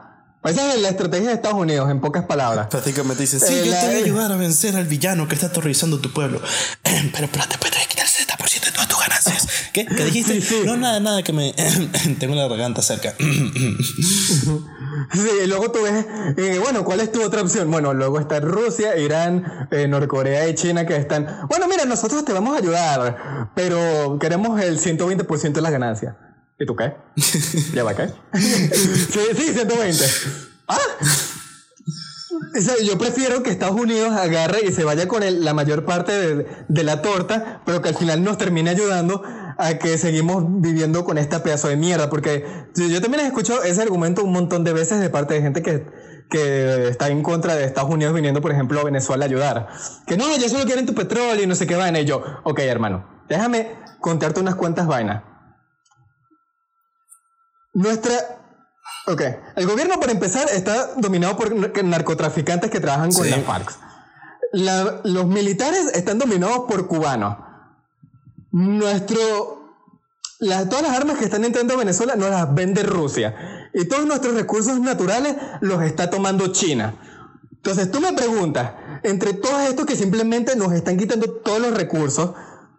Esa 0.44 0.72
es 0.72 0.80
la 0.80 0.88
estrategia 0.90 1.28
de 1.28 1.34
Estados 1.34 1.58
Unidos, 1.58 1.90
en 1.90 2.00
pocas 2.00 2.24
palabras. 2.24 2.68
Prácticamente 2.68 3.22
dice, 3.22 3.40
sí, 3.40 3.54
yo 3.64 3.72
te 3.72 3.86
voy 3.86 3.94
a 3.96 4.04
ayudar 4.04 4.32
a 4.32 4.36
vencer 4.36 4.76
al 4.76 4.86
villano 4.86 5.26
que 5.26 5.34
está 5.34 5.48
aterrorizando 5.48 5.98
tu 5.98 6.12
pueblo. 6.12 6.40
pero 6.82 7.24
espérate, 7.24 7.50
después 7.50 7.72
te 7.72 7.78
voy 7.78 7.84
a 7.84 7.88
quitar 7.88 8.06
el 8.06 8.58
60% 8.58 8.64
de 8.64 8.70
todas 8.70 8.88
tus 8.88 8.98
ganancias. 9.00 9.48
¿Qué? 9.72 9.84
¿Qué 9.84 10.04
dijiste? 10.04 10.40
No, 10.64 10.76
nada, 10.76 11.00
nada, 11.00 11.22
que 11.22 11.32
me... 11.32 11.52
Tengo 12.20 12.36
la 12.36 12.46
garganta 12.46 12.82
cerca. 12.82 13.14
Sí, 15.12 15.26
y 15.44 15.46
luego 15.46 15.70
tú 15.70 15.82
ves, 15.82 16.04
eh, 16.36 16.58
bueno, 16.62 16.84
¿cuál 16.84 17.00
es 17.00 17.12
tu 17.12 17.22
otra 17.22 17.40
opción? 17.40 17.70
Bueno, 17.70 17.94
luego 17.94 18.18
está 18.18 18.40
Rusia, 18.40 18.96
Irán, 18.96 19.68
eh, 19.70 19.86
Norcorea 19.86 20.48
y 20.48 20.54
China 20.54 20.86
que 20.86 20.96
están, 20.96 21.26
bueno, 21.48 21.66
mira, 21.68 21.84
nosotros 21.84 22.24
te 22.24 22.32
vamos 22.32 22.54
a 22.54 22.58
ayudar, 22.58 23.50
pero 23.54 24.18
queremos 24.18 24.60
el 24.60 24.78
120% 24.78 25.52
de 25.52 25.60
las 25.62 25.72
ganancias. 25.72 26.14
¿Y 26.60 26.66
tú 26.66 26.74
qué? 26.74 26.92
¿Ya 27.74 27.84
va 27.84 27.92
a 27.92 27.94
caer? 27.96 28.12
sí, 28.34 29.20
sí, 29.36 29.52
120. 29.54 30.04
Ah. 30.66 30.78
yo 32.82 32.98
prefiero 32.98 33.42
que 33.42 33.50
Estados 33.50 33.80
Unidos 33.80 34.12
agarre 34.12 34.60
y 34.66 34.72
se 34.72 34.84
vaya 34.84 35.06
con 35.06 35.22
la 35.44 35.54
mayor 35.54 35.84
parte 35.84 36.12
de, 36.12 36.46
de, 36.68 36.82
la 36.82 37.00
torta, 37.00 37.62
pero 37.64 37.80
que 37.80 37.90
al 37.90 37.94
final 37.94 38.22
nos 38.22 38.38
termine 38.38 38.70
ayudando 38.70 39.22
a 39.56 39.74
que 39.74 39.98
seguimos 39.98 40.44
viviendo 40.60 41.04
con 41.04 41.16
esta 41.16 41.42
pedazo 41.42 41.68
de 41.68 41.76
mierda. 41.76 42.10
Porque 42.10 42.44
yo 42.74 43.00
también 43.00 43.24
he 43.24 43.26
escuchado 43.26 43.62
ese 43.62 43.80
argumento 43.80 44.24
un 44.24 44.32
montón 44.32 44.64
de 44.64 44.72
veces 44.72 45.00
de 45.00 45.10
parte 45.10 45.34
de 45.34 45.42
gente 45.42 45.62
que, 45.62 45.86
que 46.28 46.88
está 46.88 47.08
en 47.08 47.22
contra 47.22 47.54
de 47.54 47.64
Estados 47.64 47.90
Unidos 47.90 48.14
viniendo, 48.14 48.40
por 48.40 48.52
ejemplo, 48.52 48.80
a 48.80 48.84
Venezuela 48.84 49.24
a 49.24 49.28
ayudar. 49.28 49.68
Que 50.06 50.16
no, 50.16 50.36
ya 50.36 50.48
solo 50.48 50.64
quieren 50.64 50.86
tu 50.86 50.94
petróleo 50.94 51.42
y 51.42 51.46
no 51.46 51.54
sé 51.54 51.66
qué 51.66 51.76
vaina. 51.76 52.00
Y 52.00 52.04
yo, 52.04 52.22
ok, 52.42 52.58
hermano, 52.60 53.04
déjame 53.28 53.76
contarte 54.00 54.40
unas 54.40 54.56
cuantas 54.56 54.86
vainas. 54.86 55.22
Nuestra 57.78 58.12
Ok. 59.06 59.22
El 59.56 59.66
gobierno, 59.66 59.98
para 60.00 60.12
empezar, 60.12 60.48
está 60.50 60.94
dominado 60.96 61.36
por 61.36 61.54
narcotraficantes 61.84 62.70
que 62.70 62.80
trabajan 62.80 63.12
con 63.12 63.30
las 63.30 63.42
FARC. 63.42 63.72
los 65.04 65.26
militares 65.26 65.90
están 65.94 66.18
dominados 66.18 66.64
por 66.68 66.86
cubanos 66.86 67.36
nuestro 68.50 69.56
todas 70.38 70.82
las 70.82 70.96
armas 70.96 71.18
que 71.18 71.24
están 71.24 71.44
entrando 71.44 71.74
a 71.74 71.76
Venezuela 71.76 72.16
nos 72.16 72.30
las 72.30 72.54
vende 72.54 72.82
Rusia. 72.82 73.70
Y 73.74 73.86
todos 73.86 74.06
nuestros 74.06 74.34
recursos 74.34 74.78
naturales 74.80 75.36
los 75.60 75.82
está 75.82 76.10
tomando 76.10 76.48
China. 76.48 76.94
Entonces 77.52 77.90
tú 77.90 78.00
me 78.00 78.12
preguntas, 78.12 78.72
entre 79.02 79.32
todos 79.32 79.62
estos 79.62 79.84
que 79.84 79.96
simplemente 79.96 80.54
nos 80.56 80.72
están 80.72 80.96
quitando 80.96 81.30
todos 81.30 81.60
los 81.60 81.74
recursos, 81.74 82.32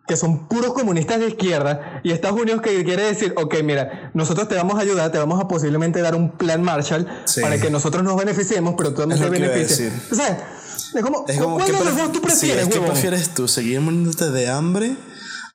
que 0.09 0.17
son 0.17 0.47
puros 0.47 0.73
comunistas 0.73 1.19
de 1.19 1.27
izquierda, 1.27 2.01
y 2.03 2.09
Estados 2.09 2.41
Unidos 2.41 2.63
que 2.63 2.83
quiere 2.83 3.03
decir, 3.03 3.31
ok, 3.37 3.57
mira, 3.63 4.09
nosotros 4.15 4.47
te 4.47 4.55
vamos 4.55 4.79
a 4.79 4.81
ayudar, 4.81 5.11
te 5.11 5.19
vamos 5.19 5.39
a 5.39 5.47
posiblemente 5.47 6.01
dar 6.01 6.15
un 6.15 6.35
plan 6.35 6.63
Marshall 6.63 7.07
para 7.39 7.61
que 7.61 7.69
nosotros 7.69 8.03
nos 8.03 8.17
beneficiemos, 8.17 8.73
pero 8.75 8.89
tú 8.89 9.01
también 9.01 9.21
te 9.21 9.29
beneficies. 9.29 9.93
O 10.11 10.15
sea, 10.15 10.47
es 10.95 11.03
como, 11.03 11.25
¿cuál 11.25 11.71
de 11.71 11.73
los 11.85 11.95
dos 11.95 12.11
tú 12.11 12.21
prefieres, 12.21 12.67
¿Qué 12.69 12.79
prefieres 12.79 13.29
tú? 13.35 13.47
¿Seguir 13.47 13.81
muriéndote 13.81 14.31
de 14.31 14.49
hambre? 14.49 14.95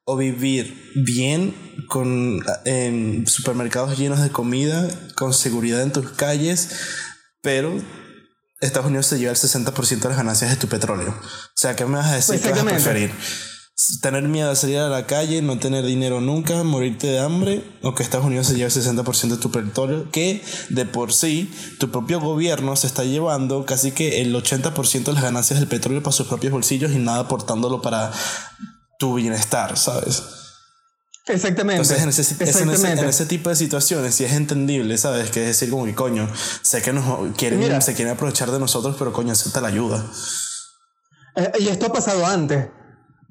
o 0.07 0.19
vivir 0.19 0.93
bien 0.95 1.55
con 1.89 2.45
en 2.67 3.27
supermercados 3.27 3.97
llenos 3.97 4.21
de 4.21 4.29
comida, 4.29 4.87
con 5.15 5.33
seguridad 5.33 5.81
en 5.81 5.93
tus 5.93 6.11
calles, 6.11 6.69
pero 7.41 7.75
Estados 8.61 8.89
Unidos 8.89 9.07
se 9.07 9.19
lleva 9.19 9.33
el 9.33 9.39
60% 9.39 10.01
de 10.01 10.09
las 10.11 10.19
ganancias 10.19 10.51
de 10.51 10.57
tu 10.57 10.69
petróleo. 10.69 11.09
O 11.09 11.57
sea, 11.57 11.75
¿qué 11.75 11.87
me 11.87 11.97
vas 11.97 12.13
a 12.13 12.17
decir 12.17 12.39
que 12.39 12.51
vas 12.51 12.61
a 12.61 12.65
preferir? 12.67 13.11
Tener 14.01 14.22
miedo 14.22 14.53
a 14.53 14.55
salir 14.55 14.79
a 14.79 14.89
la 14.89 15.05
calle, 15.05 15.43
no 15.43 15.59
tener 15.59 15.85
dinero 15.85 16.20
nunca, 16.20 16.62
morirte 16.62 17.09
de 17.09 17.18
hambre, 17.18 17.64
o 17.83 17.93
que 17.93 18.05
Estados 18.05 18.25
Unidos 18.25 18.47
se 18.47 18.55
lleve 18.55 18.72
el 18.72 18.83
60% 18.83 19.29
de 19.31 19.37
tu 19.37 19.51
petróleo, 19.51 20.09
que 20.12 20.45
de 20.68 20.87
por 20.87 21.12
sí 21.12 21.53
tu 21.81 21.91
propio 21.91 22.20
gobierno 22.20 22.77
se 22.77 22.87
está 22.87 23.03
llevando 23.03 23.66
casi 23.66 23.91
que 23.91 24.22
el 24.22 24.33
80% 24.33 25.05
de 25.05 25.12
las 25.12 25.22
ganancias 25.25 25.59
del 25.59 25.68
petróleo 25.68 26.05
para 26.05 26.12
sus 26.12 26.29
propios 26.29 26.53
bolsillos 26.53 26.93
y 26.93 26.99
nada 26.99 27.20
aportándolo 27.20 27.83
para 27.83 28.12
tu 29.01 29.14
bienestar, 29.14 29.77
¿sabes? 29.77 30.22
Exactamente. 31.27 31.83
Entonces, 31.83 32.03
en 32.03 32.09
ese, 32.11 32.93
En, 32.93 33.09
ese, 33.09 33.27
tipo 33.27 33.49
de 33.51 33.57
situaciones, 33.57 34.14
si 34.14 34.25
es 34.25 34.35
entendible, 34.35 34.97
¿sabes? 34.99 35.31
Que 35.31 35.41
es 35.41 35.47
decir, 35.49 35.70
como 35.70 35.85
que 35.85 35.97
coño, 35.97 36.29
sé 36.62 36.81
que 36.81 36.93
nos 36.93 37.35
quieren, 37.37 37.83
se 37.83 37.95
quieren 37.95 38.14
aprovechar 38.14 38.53
de 38.53 38.61
nosotros, 38.61 38.95
pero 38.99 39.12
coño, 39.12 39.33
acepta 39.33 39.61
la 39.61 39.68
ayuda. 39.68 40.05
Eh, 41.35 41.51
y 41.59 41.68
esto 41.68 41.87
ha 41.87 41.93
pasado 41.93 42.25
antes. 42.25 42.68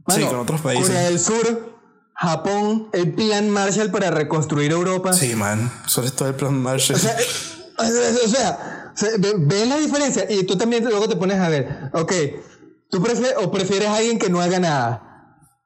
Sí, 0.07 0.21
con 0.23 0.39
otros 0.39 0.61
países. 0.61 0.87
Corea 0.87 1.03
del 1.03 1.19
Sur, 1.19 1.77
Japón, 2.15 2.89
el 2.93 3.13
plan 3.13 3.49
Marshall 3.49 3.91
para 3.91 4.11
reconstruir 4.11 4.71
Europa. 4.71 5.13
Sí, 5.13 5.35
man. 5.35 5.71
Sobre 5.87 6.11
todo 6.11 6.29
el 6.29 6.35
plan 6.35 6.61
Marshall. 6.61 6.97
O 6.97 6.99
sea, 6.99 8.93
ves 9.37 9.67
la 9.67 9.77
diferencia 9.77 10.25
y 10.29 10.43
tú 10.43 10.57
también 10.57 10.83
luego 10.85 11.07
te 11.07 11.15
pones 11.15 11.39
a 11.39 11.49
ver, 11.49 11.89
ok, 11.93 12.13
tú 12.89 13.01
prefieres 13.01 13.35
o 13.43 13.51
prefieres 13.51 13.87
a 13.87 13.95
alguien 13.95 14.19
que 14.19 14.29
no 14.29 14.41
haga 14.41 14.59
nada 14.59 15.13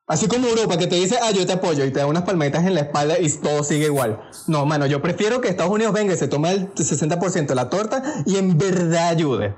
Así 0.08 0.30
como 0.30 0.48
Europa 0.48 0.78
que 0.78 0.88
te 0.88 0.96
dice, 0.96 1.20
ah, 1.22 1.32
yo 1.32 1.46
te 1.46 1.52
apoyo 1.52 1.84
y 1.84 1.92
te 1.92 2.00
da 2.00 2.06
unas 2.06 2.24
palmetas 2.24 2.66
en 2.66 2.76
la 2.76 2.80
espalda 2.82 3.20
y 3.20 3.30
todo 3.30 3.62
sigue 3.62 3.88
igual. 3.88 4.22
No, 4.48 4.66
mano, 4.66 4.86
yo 4.86 5.02
prefiero 5.02 5.42
que 5.42 5.50
Estados 5.50 5.74
Unidos 5.74 5.94
venga 5.94 6.14
y 6.14 6.18
se 6.18 6.30
tome 6.30 6.50
el 6.50 6.74
60% 6.74 7.48
de 7.48 7.56
la 7.56 7.70
torta 7.70 8.02
y 8.26 8.38
en 8.38 8.58
verdad 8.58 9.10
ayude. 9.10 9.54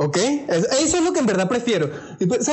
¿Ok? 0.00 0.16
Eso 0.16 0.98
es 0.98 1.02
lo 1.02 1.12
que 1.12 1.18
en 1.18 1.26
verdad 1.26 1.48
prefiero. 1.48 1.90
Pues, 2.28 2.48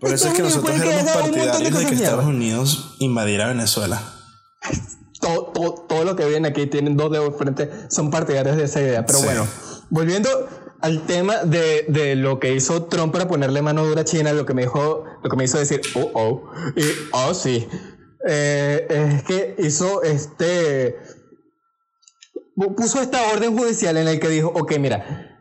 Por 0.00 0.12
eso 0.12 0.28
es 0.28 0.34
que 0.34 0.42
nosotros 0.42 0.80
éramos 0.80 1.12
partidarios 1.12 1.78
de, 1.78 1.86
que 1.86 1.94
Estados 1.94 2.24
Unidos 2.24 2.96
invadiera 2.98 3.46
Venezuela. 3.46 4.02
Todo, 5.20 5.84
todo, 5.88 6.02
lo 6.02 6.16
que 6.16 6.26
viene 6.26 6.48
aquí 6.48 6.66
tienen 6.66 6.96
dos 6.96 7.12
dedos 7.12 7.36
frente, 7.38 7.70
son 7.88 8.10
partidarios 8.10 8.56
de 8.56 8.64
esa 8.64 8.80
idea. 8.80 9.06
Pero 9.06 9.20
bueno, 9.20 9.46
volviendo 9.90 10.28
al 10.80 11.06
tema 11.06 11.44
de, 11.44 11.84
de, 11.86 12.16
lo 12.16 12.40
que 12.40 12.52
hizo 12.52 12.86
Trump 12.86 13.12
para 13.12 13.28
ponerle 13.28 13.62
mano 13.62 13.86
dura 13.86 14.00
a 14.00 14.04
China, 14.04 14.32
lo 14.32 14.44
que 14.44 14.54
me 14.54 14.62
dijo, 14.62 15.04
lo 15.22 15.30
que 15.30 15.36
me 15.36 15.44
hizo 15.44 15.58
decir, 15.58 15.82
oh, 15.94 16.10
oh, 16.14 16.50
y 16.74 16.82
oh, 17.12 17.32
sí, 17.32 17.68
eh, 18.28 18.86
es 18.88 19.22
que 19.22 19.54
hizo 19.58 20.02
este, 20.02 20.96
puso 22.76 23.00
esta 23.00 23.22
orden 23.32 23.56
judicial 23.56 23.96
en 23.96 24.06
la 24.06 24.18
que 24.18 24.28
dijo, 24.28 24.48
ok, 24.48 24.78
mira, 24.80 25.31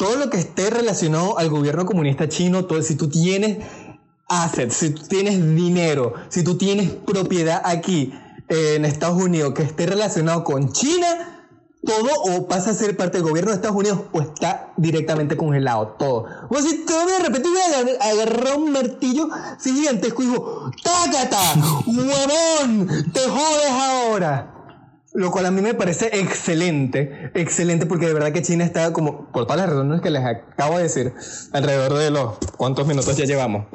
todo 0.00 0.16
lo 0.16 0.30
que 0.30 0.38
esté 0.38 0.70
relacionado 0.70 1.36
al 1.36 1.50
gobierno 1.50 1.84
comunista 1.84 2.26
chino, 2.26 2.64
todo, 2.64 2.80
si 2.82 2.94
tú 2.94 3.10
tienes 3.10 3.58
assets, 4.28 4.74
si 4.74 4.90
tú 4.94 5.02
tienes 5.02 5.36
dinero, 5.54 6.14
si 6.30 6.42
tú 6.42 6.56
tienes 6.56 6.90
propiedad 6.90 7.60
aquí 7.62 8.10
en 8.48 8.86
Estados 8.86 9.22
Unidos 9.22 9.52
que 9.52 9.62
esté 9.62 9.84
relacionado 9.84 10.42
con 10.42 10.72
China, 10.72 11.44
todo 11.84 12.08
o 12.34 12.48
pasa 12.48 12.70
a 12.70 12.74
ser 12.74 12.96
parte 12.96 13.18
del 13.18 13.28
gobierno 13.28 13.50
de 13.50 13.56
Estados 13.56 13.76
Unidos 13.76 14.00
o 14.12 14.22
está 14.22 14.72
directamente 14.78 15.36
congelado, 15.36 15.96
todo. 15.98 16.24
O 16.48 16.56
si 16.62 16.86
todo 16.86 17.04
de 17.04 17.18
repente 17.18 17.50
agarrar 18.00 18.56
un 18.56 18.72
martillo 18.72 19.28
gigantesco 19.62 20.22
y 20.22 20.26
dijo, 20.28 20.70
¡tácata! 20.82 21.38
¡Huevón! 21.86 22.88
¡Te 23.12 23.20
jodes 23.20 23.70
ahora! 23.70 24.59
Lo 25.12 25.30
cual 25.32 25.46
a 25.46 25.50
mí 25.50 25.60
me 25.60 25.74
parece 25.74 26.06
excelente, 26.20 27.32
excelente 27.34 27.86
porque 27.86 28.06
de 28.06 28.14
verdad 28.14 28.32
que 28.32 28.42
China 28.42 28.64
está 28.64 28.92
como, 28.92 29.30
por 29.32 29.44
todas 29.44 29.60
las 29.60 29.70
razones 29.70 30.00
que 30.00 30.10
les 30.10 30.24
acabo 30.24 30.76
de 30.76 30.84
decir, 30.84 31.12
alrededor 31.52 31.94
de 31.94 32.10
los, 32.10 32.38
¿cuántos 32.56 32.86
minutos 32.86 33.16
ya 33.16 33.24
llevamos? 33.24 33.66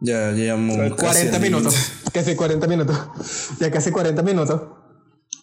Ya 0.00 0.32
llevamos 0.32 0.76
40 0.96 1.38
minutos, 1.38 1.74
casi 2.12 2.34
40 2.34 2.66
minutos, 2.66 2.98
ya 3.60 3.70
casi 3.70 3.92
40 3.92 4.22
minutos. 4.22 4.62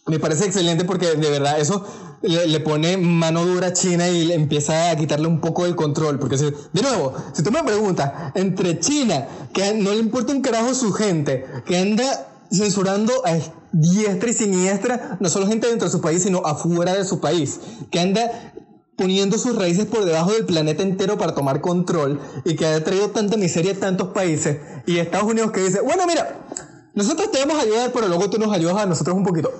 Me 0.06 0.18
parece 0.18 0.46
excelente 0.46 0.84
porque 0.84 1.06
de 1.06 1.30
verdad 1.30 1.60
eso 1.60 1.86
le, 2.22 2.60
pone 2.60 2.96
mano 2.96 3.44
dura 3.44 3.68
a 3.68 3.72
China 3.72 4.08
y 4.08 4.24
le 4.24 4.34
empieza 4.34 4.90
a 4.90 4.96
quitarle 4.96 5.28
un 5.28 5.40
poco 5.40 5.66
el 5.66 5.76
control. 5.76 6.18
Porque, 6.18 6.36
de 6.36 6.82
nuevo, 6.82 7.14
si 7.34 7.42
tú 7.42 7.50
me 7.50 7.62
preguntas, 7.62 8.32
entre 8.34 8.80
China, 8.80 9.26
que 9.52 9.74
no 9.74 9.90
le 9.90 9.98
importa 9.98 10.32
un 10.32 10.40
carajo 10.40 10.74
su 10.74 10.92
gente, 10.92 11.44
que 11.66 11.78
anda 11.78 12.26
censurando 12.50 13.12
a 13.26 13.36
diestra 13.72 14.30
y 14.30 14.32
siniestra, 14.32 15.16
no 15.20 15.28
solo 15.28 15.46
gente 15.46 15.68
dentro 15.68 15.86
de 15.88 15.92
su 15.92 16.00
país, 16.00 16.22
sino 16.22 16.38
afuera 16.46 16.94
de 16.94 17.04
su 17.04 17.20
país, 17.20 17.60
que 17.90 18.00
anda 18.00 18.52
poniendo 18.96 19.38
sus 19.38 19.56
raíces 19.56 19.86
por 19.86 20.04
debajo 20.04 20.32
del 20.32 20.44
planeta 20.44 20.82
entero 20.82 21.16
para 21.18 21.34
tomar 21.34 21.60
control 21.60 22.20
y 22.44 22.56
que 22.56 22.66
ha 22.66 22.82
traído 22.82 23.10
tanta 23.10 23.36
miseria 23.36 23.72
a 23.72 23.76
tantos 23.76 24.08
países, 24.08 24.58
y 24.86 24.98
Estados 24.98 25.30
Unidos 25.30 25.52
que 25.52 25.60
dice, 25.60 25.80
bueno, 25.80 26.04
mira, 26.06 26.46
nosotros 26.94 27.30
te 27.30 27.38
vamos 27.38 27.58
a 27.58 27.62
ayudar, 27.62 27.92
pero 27.92 28.08
luego 28.08 28.28
tú 28.28 28.38
nos 28.38 28.52
ayudas 28.52 28.76
a 28.76 28.86
nosotros 28.86 29.16
un 29.16 29.24
poquito. 29.24 29.50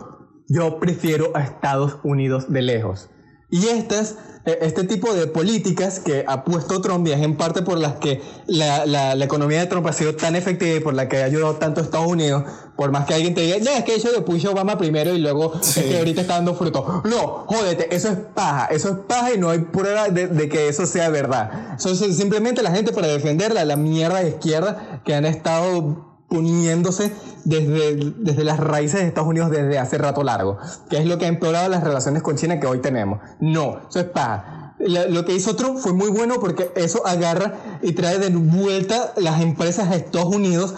Yo 0.49 0.81
prefiero 0.81 1.31
a 1.37 1.43
Estados 1.43 1.99
Unidos 2.03 2.51
de 2.51 2.63
lejos. 2.63 3.11
Y 3.51 3.67
estas, 3.69 4.17
eh, 4.45 4.59
este 4.61 4.85
tipo 4.85 5.15
de 5.15 5.27
políticas 5.27 6.01
que 6.01 6.25
ha 6.27 6.45
puesto 6.45 6.83
Trump 6.83 7.07
y 7.07 7.13
es 7.13 7.23
en 7.23 7.37
parte 7.37 7.63
por 7.63 7.79
las 7.79 7.95
que 7.95 8.21
la, 8.47 8.85
la, 8.85 9.15
la, 9.15 9.25
economía 9.25 9.61
de 9.61 9.67
Trump 9.67 9.87
ha 9.87 9.93
sido 9.93 10.17
tan 10.17 10.37
efectiva 10.37 10.77
y 10.77 10.81
por 10.81 10.93
la 10.93 11.09
que 11.09 11.23
ha 11.23 11.25
ayudado 11.25 11.57
tanto 11.57 11.81
a 11.81 11.85
Estados 11.85 12.09
Unidos, 12.09 12.45
por 12.77 12.91
más 12.91 13.07
que 13.07 13.15
alguien 13.15 13.35
te 13.35 13.41
diga, 13.41 13.57
ya 13.57 13.79
es 13.79 13.85
que 13.85 13.95
eso 13.95 14.13
de 14.13 14.21
puso 14.21 14.53
Obama 14.53 14.77
primero 14.77 15.15
y 15.15 15.19
luego 15.19 15.55
es 15.61 15.83
que 15.83 15.99
ahorita 15.99 16.21
está 16.21 16.35
dando 16.35 16.55
fruto. 16.55 17.03
No, 17.05 17.47
jódete, 17.47 17.95
eso 17.95 18.09
es 18.09 18.19
paja, 18.19 18.67
eso 18.67 18.91
es 18.91 18.99
paja 19.07 19.33
y 19.33 19.39
no 19.39 19.49
hay 19.49 19.61
prueba 19.61 20.11
de, 20.11 20.29
de 20.29 20.49
que 20.49 20.69
eso 20.69 20.85
sea 20.85 21.09
verdad. 21.09 21.79
Es 21.83 22.17
simplemente 22.17 22.63
la 22.63 22.71
gente 22.71 22.93
para 22.93 23.07
defenderla, 23.07 23.65
la 23.65 23.77
mierda 23.77 24.21
de 24.21 24.29
izquierda 24.29 25.01
que 25.05 25.15
han 25.15 25.25
estado 25.25 26.08
poniéndose 26.29 27.13
desde, 27.45 28.13
desde 28.19 28.45
las 28.45 28.61
raíces 28.61 29.01
de 29.01 29.07
Estados 29.07 29.29
Unidos 29.29 29.51
desde 29.51 29.79
hace 29.79 29.99
rato 29.99 30.23
largo, 30.23 30.59
que 30.91 30.99
es 30.99 31.07
lo 31.07 31.19
que 31.19 31.25
ha 31.25 31.29
empeorado 31.29 31.69
las 31.69 31.83
relaciones 31.83 32.23
con 32.23 32.37
China 32.37 32.61
que 32.61 32.67
hoy 32.67 32.81
tenemos. 32.81 33.21
No, 33.41 33.81
eso 33.89 34.01
es 34.01 34.07
paja. 34.07 34.75
Lo 34.79 35.25
que 35.25 35.35
hizo 35.35 35.57
Trump 35.57 35.79
fue 35.79 35.93
muy 35.93 36.09
bueno 36.09 36.37
porque 36.39 36.71
eso 36.77 37.05
agarra 37.05 37.55
y 37.83 37.93
trae 37.93 38.19
de 38.19 38.29
vuelta 38.29 39.13
las 39.17 39.41
empresas 39.41 39.89
a 39.89 39.97
Estados 39.97 40.33
Unidos, 40.33 40.73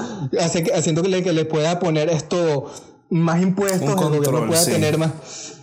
haciendo 0.73 1.03
que 1.03 1.09
le, 1.09 1.23
que 1.23 1.35
le 1.35 1.45
pueda 1.45 1.79
poner 1.79 2.09
esto 2.09 2.71
más 3.11 3.43
impuestos, 3.43 3.91
el 3.91 3.97
gobierno 3.97 4.47
pueda 4.47 4.65
tener 4.65 4.97
más 4.97 5.11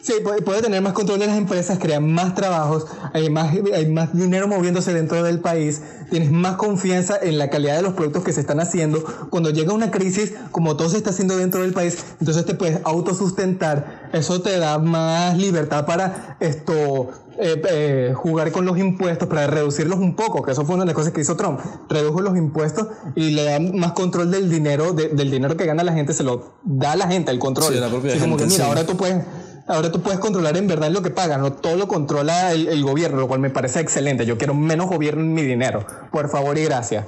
Sí, 0.02 0.14
puede, 0.24 0.62
tener 0.62 0.82
más 0.82 0.94
control 0.94 1.20
de 1.20 1.28
las 1.28 1.38
empresas, 1.38 1.80
crear 1.80 2.02
más 2.02 2.36
trabajos, 2.36 2.86
hay 3.14 3.30
más, 3.30 3.54
hay 3.74 3.88
más 3.88 4.16
dinero 4.16 4.48
moviéndose 4.48 4.94
dentro 4.94 5.22
del 5.24 5.40
país, 5.40 5.82
tienes 6.10 6.32
más 6.32 6.56
confianza 6.56 7.18
en 7.22 7.38
la 7.38 7.50
calidad 7.50 7.76
de 7.76 7.82
los 7.82 7.94
productos 7.94 8.24
que 8.24 8.34
se 8.34 8.42
están 8.42 8.60
haciendo. 8.60 9.04
Cuando 9.30 9.50
llega 9.50 9.74
una 9.74 9.92
crisis, 9.92 10.34
como 10.52 10.78
todo 10.78 10.90
se 10.90 10.98
está 10.98 11.10
haciendo 11.10 11.36
dentro 11.38 11.62
del 11.62 11.74
país, 11.74 11.98
entonces 12.20 12.46
te 12.46 12.54
puedes 12.54 12.80
autosustentar. 12.84 14.10
Eso 14.14 14.42
te 14.42 14.58
da 14.58 14.80
más 14.80 15.38
libertad 15.38 15.86
para 15.86 16.38
esto 16.40 17.12
eh, 17.40 17.62
eh, 17.70 18.14
jugar 18.16 18.52
con 18.52 18.66
los 18.66 18.80
impuestos 18.80 19.28
para 19.28 19.46
reducirlos 19.46 20.00
un 20.00 20.16
poco, 20.16 20.42
que 20.42 20.52
eso 20.52 20.66
fue 20.66 20.74
una 20.74 20.86
de 20.86 20.88
las 20.88 20.96
cosas 20.96 21.14
que 21.14 21.22
hizo 21.22 21.36
Trump. 21.36 21.60
Redujo 21.88 22.22
los 22.22 22.36
impuestos 22.36 22.88
y 23.16 23.32
le 23.32 23.44
da 23.44 23.60
más 23.60 23.92
control 23.92 24.32
del 24.32 24.50
dinero, 24.50 24.94
del 24.94 25.30
dinero 25.30 25.56
que 25.56 25.66
gana 25.66 25.84
la 25.84 25.94
gente, 25.94 26.14
se 26.14 26.24
lo 26.24 26.54
da 26.64 26.94
a 26.94 26.96
la 26.96 27.08
gente 27.08 27.32
el 27.32 27.38
control. 27.38 27.74
Sí, 27.74 27.80
la 27.80 27.90
propia 27.90 28.18
como 28.20 28.38
que 28.38 28.46
mira, 28.46 28.66
ahora 28.66 28.88
tú 28.88 28.98
puedes 28.98 29.24
Ahora 29.68 29.92
tú 29.92 30.02
puedes 30.02 30.20
controlar 30.20 30.56
en 30.56 30.68
verdad 30.68 30.90
lo 30.92 31.02
que 31.02 31.10
pagan, 31.10 31.42
no 31.42 31.52
todo 31.52 31.76
lo 31.76 31.88
controla 31.88 32.54
el, 32.54 32.84
gobierno, 32.84 33.18
lo 33.20 33.28
cual 33.28 33.42
me 33.42 33.50
parece 33.50 33.82
excelente. 33.82 34.26
Yo 34.26 34.38
quiero 34.38 34.54
menos 34.54 34.88
gobierno 34.88 35.22
en 35.22 35.34
mi 35.34 35.42
dinero, 35.42 35.86
por 36.12 36.30
favor 36.30 36.58
y 36.58 36.64
gracias. 36.64 37.06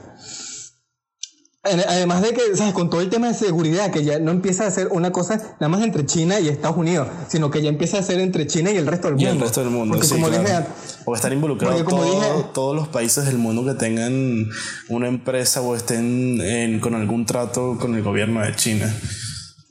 Además 1.61 2.21
de 2.21 2.33
que, 2.33 2.55
¿sabes? 2.55 2.73
Con 2.73 2.89
todo 2.89 3.01
el 3.01 3.09
tema 3.09 3.27
de 3.27 3.33
seguridad, 3.33 3.91
que 3.91 4.03
ya 4.03 4.19
no 4.19 4.31
empieza 4.31 4.65
a 4.65 4.71
ser 4.71 4.87
una 4.91 5.11
cosa 5.11 5.37
nada 5.59 5.67
más 5.67 5.83
entre 5.83 6.05
China 6.05 6.39
y 6.39 6.47
Estados 6.47 6.77
Unidos, 6.77 7.07
sino 7.27 7.51
que 7.51 7.61
ya 7.61 7.69
empieza 7.69 7.99
a 7.99 8.03
ser 8.03 8.19
entre 8.19 8.47
China 8.47 8.71
y 8.71 8.77
el 8.77 8.87
resto 8.87 9.07
del 9.07 9.15
mundo. 9.15 9.29
Y 9.29 9.33
el 9.33 9.41
resto 9.41 9.61
del 9.61 9.69
mundo, 9.69 9.97
porque 9.97 10.09
como 10.09 10.29
dije, 10.29 10.65
O 11.05 11.15
estar 11.15 11.31
involucrados 11.31 12.53
todos 12.53 12.75
los 12.75 12.87
países 12.87 13.25
del 13.25 13.37
mundo 13.37 13.65
que 13.65 13.77
tengan 13.77 14.47
una 14.87 15.07
empresa 15.07 15.61
o 15.61 15.75
estén 15.75 16.79
con 16.79 16.95
algún 16.95 17.25
trato 17.25 17.77
con 17.79 17.95
el 17.95 18.03
gobierno 18.03 18.41
de 18.41 18.55
China. 18.55 18.93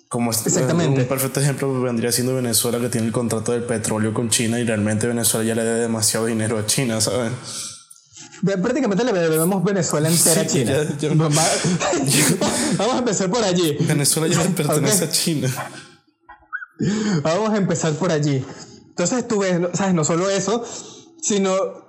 Como 0.08 0.30
Exactamente. 0.30 1.02
Un 1.02 1.06
perfecto 1.06 1.40
ejemplo 1.40 1.80
vendría 1.82 2.10
siendo 2.12 2.34
Venezuela 2.34 2.78
que 2.80 2.88
tiene 2.88 3.06
el 3.06 3.12
contrato 3.12 3.52
del 3.52 3.64
petróleo 3.64 4.14
con 4.14 4.30
China 4.30 4.58
y 4.58 4.64
realmente 4.64 5.06
Venezuela 5.06 5.44
ya 5.44 5.54
le 5.54 5.64
debe 5.64 5.80
demasiado 5.80 6.26
dinero 6.26 6.58
a 6.58 6.64
China, 6.64 7.00
¿sabes? 7.00 7.32
Prácticamente 8.42 9.04
le 9.04 9.12
debemos 9.12 9.62
Venezuela 9.64 10.08
entera 10.08 10.42
a 10.42 10.46
China. 10.46 10.72
Vamos 12.78 12.94
a 12.94 12.98
empezar 12.98 13.30
por 13.30 13.42
allí. 13.44 13.76
Venezuela 13.80 14.28
ya 14.28 14.42
pertenece 14.44 15.04
a 15.04 15.10
China. 15.10 15.72
Vamos 17.22 17.50
a 17.50 17.56
empezar 17.56 17.92
por 17.94 18.10
allí. 18.10 18.44
Entonces 18.88 19.28
tú 19.28 19.40
ves, 19.40 19.60
¿sabes? 19.74 19.94
No 19.94 20.04
solo 20.04 20.30
eso, 20.30 20.64
sino 21.20 21.87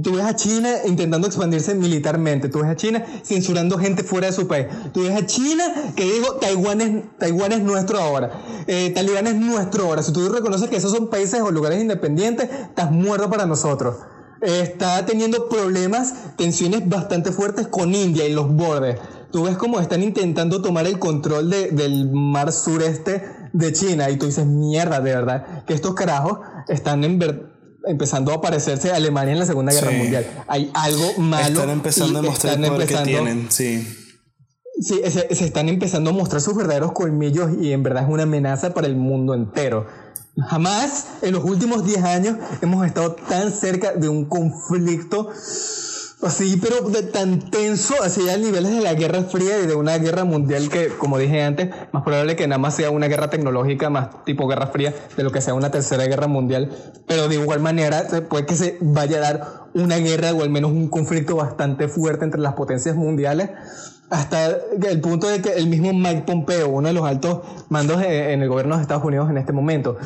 Tú 0.00 0.14
ves 0.14 0.24
a 0.24 0.36
China 0.36 0.70
intentando 0.86 1.26
expandirse 1.26 1.74
militarmente, 1.74 2.48
tú 2.48 2.60
ves 2.60 2.68
a 2.68 2.76
China 2.76 3.04
censurando 3.24 3.76
gente 3.78 4.02
fuera 4.02 4.28
de 4.28 4.32
su 4.32 4.46
país, 4.46 4.66
tú 4.92 5.02
ves 5.02 5.10
a 5.10 5.26
China 5.26 5.64
que 5.96 6.04
digo 6.04 6.36
Taiwán 6.36 6.80
es, 6.80 7.18
Taiwán 7.18 7.52
es 7.52 7.62
nuestro 7.62 7.98
ahora, 7.98 8.30
eh, 8.66 8.90
Talibán 8.94 9.26
es 9.26 9.34
nuestro 9.34 9.84
ahora, 9.84 10.02
si 10.02 10.12
tú 10.12 10.28
reconoces 10.28 10.70
que 10.70 10.76
esos 10.76 10.92
son 10.92 11.08
países 11.08 11.42
o 11.42 11.50
lugares 11.50 11.80
independientes, 11.80 12.48
estás 12.48 12.90
muerto 12.90 13.28
para 13.28 13.44
nosotros. 13.44 13.96
está 14.40 15.04
teniendo 15.04 15.48
problemas, 15.48 16.36
tensiones 16.36 16.88
bastante 16.88 17.30
fuertes 17.30 17.66
con 17.66 17.94
India 17.94 18.26
y 18.26 18.32
los 18.32 18.52
bordes. 18.52 18.98
Tú 19.30 19.44
ves 19.44 19.56
cómo 19.56 19.78
están 19.78 20.02
intentando 20.02 20.62
tomar 20.62 20.86
el 20.86 20.98
control 20.98 21.50
del 21.50 22.10
mar 22.12 22.52
sureste 22.52 23.24
de 23.52 23.72
China 23.72 24.10
y 24.10 24.16
tú 24.16 24.26
dices, 24.26 24.46
mierda, 24.46 25.00
de 25.00 25.14
verdad, 25.14 25.64
que 25.64 25.74
estos 25.74 25.94
carajos 25.94 26.38
están 26.68 27.04
en 27.04 27.18
verdad 27.18 27.51
empezando 27.86 28.32
a 28.32 28.40
parecerse 28.40 28.90
a 28.90 28.96
Alemania 28.96 29.32
en 29.32 29.38
la 29.38 29.46
Segunda 29.46 29.72
Guerra 29.72 29.90
Mundial. 29.90 30.26
Hay 30.48 30.70
algo 30.74 31.14
malo. 31.18 31.46
Están 31.46 31.70
empezando 31.70 32.18
a 32.18 32.22
mostrar 32.22 32.58
el 32.58 32.70
poder 32.70 32.88
que 32.88 32.96
tienen, 32.98 33.46
sí. 33.50 33.98
Sí, 34.80 35.00
se, 35.10 35.26
están 35.44 35.68
empezando 35.68 36.10
a 36.10 36.12
mostrar 36.12 36.40
sus 36.40 36.56
verdaderos 36.56 36.92
colmillos 36.92 37.50
y 37.60 37.72
en 37.72 37.82
verdad 37.82 38.04
es 38.04 38.08
una 38.08 38.24
amenaza 38.24 38.74
para 38.74 38.86
el 38.86 38.96
mundo 38.96 39.34
entero. 39.34 39.86
Jamás 40.48 41.06
en 41.20 41.34
los 41.34 41.44
últimos 41.44 41.84
10 41.84 42.04
años 42.04 42.36
hemos 42.62 42.86
estado 42.86 43.14
tan 43.14 43.52
cerca 43.52 43.92
de 43.92 44.08
un 44.08 44.24
conflicto 44.24 45.30
así, 46.26 46.56
pero 46.56 46.88
de 46.88 47.02
tan 47.02 47.50
tenso, 47.50 47.94
así 48.02 48.28
a 48.28 48.36
niveles 48.36 48.72
de 48.72 48.80
la 48.80 48.94
Guerra 48.94 49.22
Fría 49.22 49.58
y 49.60 49.66
de 49.66 49.74
una 49.74 49.98
guerra 49.98 50.24
mundial 50.24 50.68
que, 50.68 50.88
como 50.88 51.18
dije 51.18 51.42
antes, 51.42 51.70
más 51.92 52.02
probable 52.02 52.36
que 52.36 52.46
nada 52.46 52.58
más 52.58 52.74
sea 52.76 52.90
una 52.90 53.08
guerra 53.08 53.30
tecnológica, 53.30 53.90
más 53.90 54.24
tipo 54.24 54.46
Guerra 54.46 54.68
Fría, 54.68 54.94
de 55.16 55.22
lo 55.22 55.30
que 55.30 55.40
sea 55.40 55.54
una 55.54 55.70
tercera 55.70 56.04
guerra 56.04 56.26
mundial. 56.26 56.70
Pero 57.06 57.28
de 57.28 57.36
igual 57.36 57.60
manera, 57.60 58.06
puede 58.28 58.46
que 58.46 58.54
se 58.54 58.78
vaya 58.80 59.18
a 59.18 59.20
dar 59.20 59.61
una 59.74 59.96
guerra 59.98 60.32
o 60.32 60.42
al 60.42 60.50
menos 60.50 60.70
un 60.70 60.88
conflicto 60.88 61.36
bastante 61.36 61.88
fuerte 61.88 62.24
entre 62.24 62.40
las 62.40 62.54
potencias 62.54 62.96
mundiales 62.96 63.50
hasta 64.12 64.58
el 64.82 65.00
punto 65.00 65.26
de 65.26 65.40
que 65.40 65.54
el 65.54 65.68
mismo 65.68 65.94
Mike 65.94 66.24
Pompeo, 66.26 66.68
uno 66.68 66.88
de 66.88 66.92
los 66.92 67.06
altos 67.06 67.40
mandos 67.70 68.02
en 68.02 68.42
el 68.42 68.48
gobierno 68.48 68.76
de 68.76 68.82
Estados 68.82 69.02
Unidos 69.04 69.30
en 69.30 69.38
este 69.38 69.54
momento, 69.54 69.96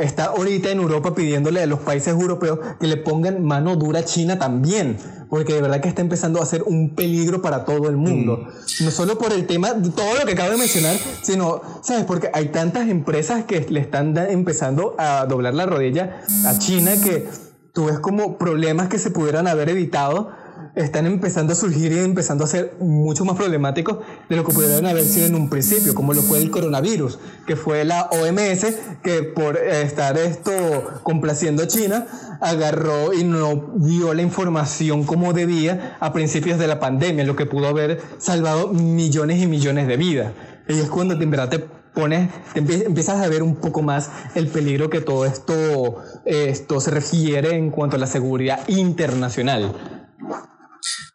está 0.00 0.26
ahorita 0.26 0.70
en 0.70 0.80
Europa 0.80 1.14
pidiéndole 1.14 1.62
a 1.62 1.66
los 1.66 1.80
países 1.80 2.08
europeos 2.08 2.58
que 2.78 2.86
le 2.86 2.98
pongan 2.98 3.42
mano 3.42 3.76
dura 3.76 4.00
a 4.00 4.04
China 4.04 4.38
también, 4.38 4.98
porque 5.30 5.54
de 5.54 5.62
verdad 5.62 5.80
que 5.80 5.88
está 5.88 6.02
empezando 6.02 6.42
a 6.42 6.46
ser 6.46 6.62
un 6.64 6.90
peligro 6.90 7.40
para 7.40 7.64
todo 7.64 7.88
el 7.88 7.96
mundo. 7.96 8.48
Mm. 8.80 8.84
No 8.84 8.90
solo 8.90 9.16
por 9.16 9.32
el 9.32 9.46
tema, 9.46 9.72
de 9.72 9.88
todo 9.88 10.14
lo 10.20 10.26
que 10.26 10.32
acabo 10.32 10.50
de 10.50 10.58
mencionar, 10.58 10.96
sino, 11.22 11.62
¿sabes? 11.82 12.04
Porque 12.04 12.30
hay 12.34 12.48
tantas 12.48 12.86
empresas 12.90 13.44
que 13.44 13.60
le 13.70 13.80
están 13.80 14.14
empezando 14.28 14.94
a 14.98 15.24
doblar 15.24 15.54
la 15.54 15.64
rodilla 15.64 16.20
a 16.44 16.58
China 16.58 16.92
que 17.02 17.26
tú 17.78 17.84
ves 17.84 18.00
como 18.00 18.38
problemas 18.38 18.88
que 18.88 18.98
se 18.98 19.12
pudieran 19.12 19.46
haber 19.46 19.68
evitado 19.68 20.32
están 20.74 21.06
empezando 21.06 21.52
a 21.52 21.56
surgir 21.56 21.92
y 21.92 22.00
empezando 22.00 22.42
a 22.42 22.48
ser 22.48 22.74
mucho 22.80 23.24
más 23.24 23.36
problemáticos 23.36 23.98
de 24.28 24.34
lo 24.34 24.44
que 24.44 24.52
pudieron 24.52 24.84
haber 24.84 25.04
sido 25.04 25.26
en 25.26 25.36
un 25.36 25.48
principio, 25.48 25.94
como 25.94 26.12
lo 26.12 26.22
fue 26.22 26.42
el 26.42 26.50
coronavirus, 26.50 27.20
que 27.46 27.54
fue 27.54 27.84
la 27.84 28.10
OMS 28.10 28.66
que 29.04 29.22
por 29.22 29.58
estar 29.58 30.18
esto 30.18 30.50
complaciendo 31.04 31.62
a 31.62 31.68
China, 31.68 32.08
agarró 32.40 33.14
y 33.14 33.22
no 33.22 33.72
dio 33.76 34.12
la 34.12 34.22
información 34.22 35.04
como 35.04 35.32
debía 35.32 35.96
a 36.00 36.12
principios 36.12 36.58
de 36.58 36.66
la 36.66 36.80
pandemia, 36.80 37.22
lo 37.22 37.36
que 37.36 37.46
pudo 37.46 37.68
haber 37.68 38.00
salvado 38.18 38.72
millones 38.72 39.40
y 39.40 39.46
millones 39.46 39.86
de 39.86 39.96
vidas. 39.96 40.32
Y 40.66 40.80
es 40.80 40.90
cuando 40.90 41.14
en 41.14 41.30
verdad 41.30 41.48
te 41.48 41.77
pones, 41.98 42.30
empiezas 42.54 43.20
a 43.20 43.28
ver 43.28 43.42
un 43.42 43.56
poco 43.56 43.82
más 43.82 44.08
el 44.36 44.46
peligro 44.46 44.88
que 44.88 45.00
todo 45.00 45.24
esto, 45.24 45.96
esto 46.24 46.80
se 46.80 46.92
refiere 46.92 47.56
en 47.56 47.70
cuanto 47.72 47.96
a 47.96 47.98
la 47.98 48.06
seguridad 48.06 48.60
internacional. 48.68 49.74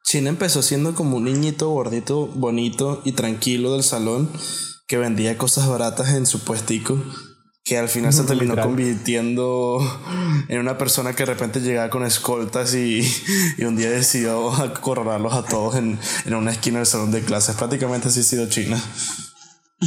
China 0.03 0.27
empezó 0.27 0.61
siendo 0.61 0.93
como 0.93 1.15
un 1.15 1.23
niñito 1.23 1.69
gordito, 1.69 2.27
bonito 2.35 3.01
y 3.05 3.13
tranquilo 3.13 3.71
del 3.71 3.83
salón 3.83 4.29
que 4.85 4.97
vendía 4.97 5.37
cosas 5.37 5.69
baratas 5.69 6.15
en 6.15 6.25
su 6.25 6.43
puestico 6.43 7.01
que 7.63 7.77
al 7.77 7.87
final 7.87 8.11
se 8.11 8.23
terminó 8.23 8.57
convirtiendo 8.57 9.79
en 10.49 10.59
una 10.59 10.77
persona 10.77 11.13
que 11.13 11.23
de 11.23 11.27
repente 11.27 11.61
llegaba 11.61 11.89
con 11.89 12.03
escoltas 12.03 12.75
y, 12.75 13.09
un 13.65 13.77
día 13.77 13.89
decidió 13.89 14.51
acorralarlos 14.51 15.33
a 15.33 15.45
todos 15.45 15.75
en, 15.75 15.97
en, 16.25 16.35
una 16.35 16.51
esquina 16.51 16.79
del 16.79 16.87
salón 16.87 17.11
de 17.11 17.21
clases. 17.21 17.55
Prácticamente 17.55 18.09
así 18.09 18.19
ha 18.19 18.23
sido 18.23 18.49
China. 18.49 18.83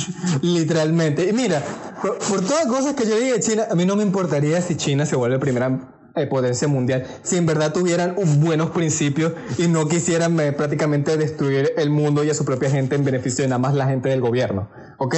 Literalmente. 0.42 1.28
Y 1.28 1.32
mira, 1.32 1.62
por, 2.02 2.18
por 2.18 2.40
todas 2.42 2.66
cosas 2.66 2.94
que 2.94 3.06
yo 3.06 3.16
diga 3.16 3.34
de 3.34 3.40
China, 3.40 3.66
a 3.70 3.74
mí 3.74 3.84
no 3.84 3.96
me 3.96 4.02
importaría 4.02 4.60
si 4.60 4.76
China 4.76 5.06
se 5.06 5.16
vuelve 5.16 5.38
primera 5.38 5.92
eh, 6.16 6.26
potencia 6.26 6.66
mundial, 6.66 7.06
si 7.22 7.36
en 7.36 7.44
verdad 7.44 7.74
tuvieran 7.74 8.16
buenos 8.38 8.70
principios 8.70 9.34
y 9.58 9.68
no 9.68 9.86
quisieran 9.86 10.40
eh, 10.40 10.50
prácticamente 10.52 11.14
destruir 11.18 11.72
el 11.76 11.90
mundo 11.90 12.24
y 12.24 12.30
a 12.30 12.34
su 12.34 12.46
propia 12.46 12.70
gente 12.70 12.96
en 12.96 13.04
beneficio 13.04 13.42
de 13.42 13.48
nada 13.48 13.58
más 13.58 13.74
la 13.74 13.86
gente 13.86 14.08
del 14.08 14.22
gobierno, 14.22 14.70
¿ok? 14.96 15.14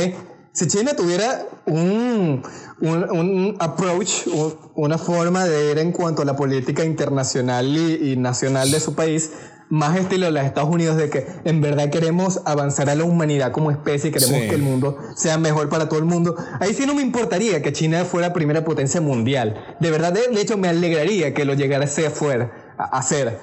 Si 0.51 0.67
China 0.67 0.95
tuviera 0.97 1.47
un, 1.67 2.43
un, 2.81 3.57
approach, 3.61 4.27
una 4.75 4.99
forma 4.99 5.45
de 5.45 5.71
ir 5.71 5.79
en 5.79 5.93
cuanto 5.93 6.23
a 6.23 6.25
la 6.25 6.35
política 6.35 6.85
internacional 6.85 7.77
y 7.77 8.17
nacional 8.17 8.69
de 8.73 8.81
su 8.81 8.97
país, 8.97 9.31
más 9.71 9.97
estilo 9.97 10.27
de 10.27 10.33
los 10.33 10.45
Estados 10.45 10.71
Unidos 10.71 10.97
de 10.97 11.11
que 11.11 11.27
en 11.45 11.61
verdad 11.61 11.91
queremos 11.91 12.41
avanzar 12.45 12.89
a 12.91 12.95
la 12.95 13.05
humanidad 13.05 13.53
como 13.53 13.71
especie, 13.71 14.11
queremos 14.11 14.39
que 14.41 14.55
el 14.55 14.63
mundo 14.63 14.99
sea 15.15 15.39
mejor 15.39 15.69
para 15.69 15.89
todo 15.89 15.99
el 15.99 16.05
mundo. 16.05 16.37
Ahí 16.61 16.75
sí 16.75 16.87
no 16.87 16.95
me 16.95 17.03
importaría 17.03 17.63
que 17.63 17.73
China 17.73 18.05
fuera 18.05 18.33
primera 18.33 18.65
potencia 18.65 19.01
mundial. 19.01 19.77
De 19.81 19.91
verdad, 19.91 20.13
de, 20.13 20.41
hecho, 20.41 20.57
me 20.57 20.69
alegraría 20.69 21.35
que 21.35 21.45
lo 21.45 21.55
llegara 21.55 21.85
a 21.85 21.89
ser 21.89 22.11
fuera, 22.11 22.75
a, 22.79 22.99
hacer. 22.99 23.39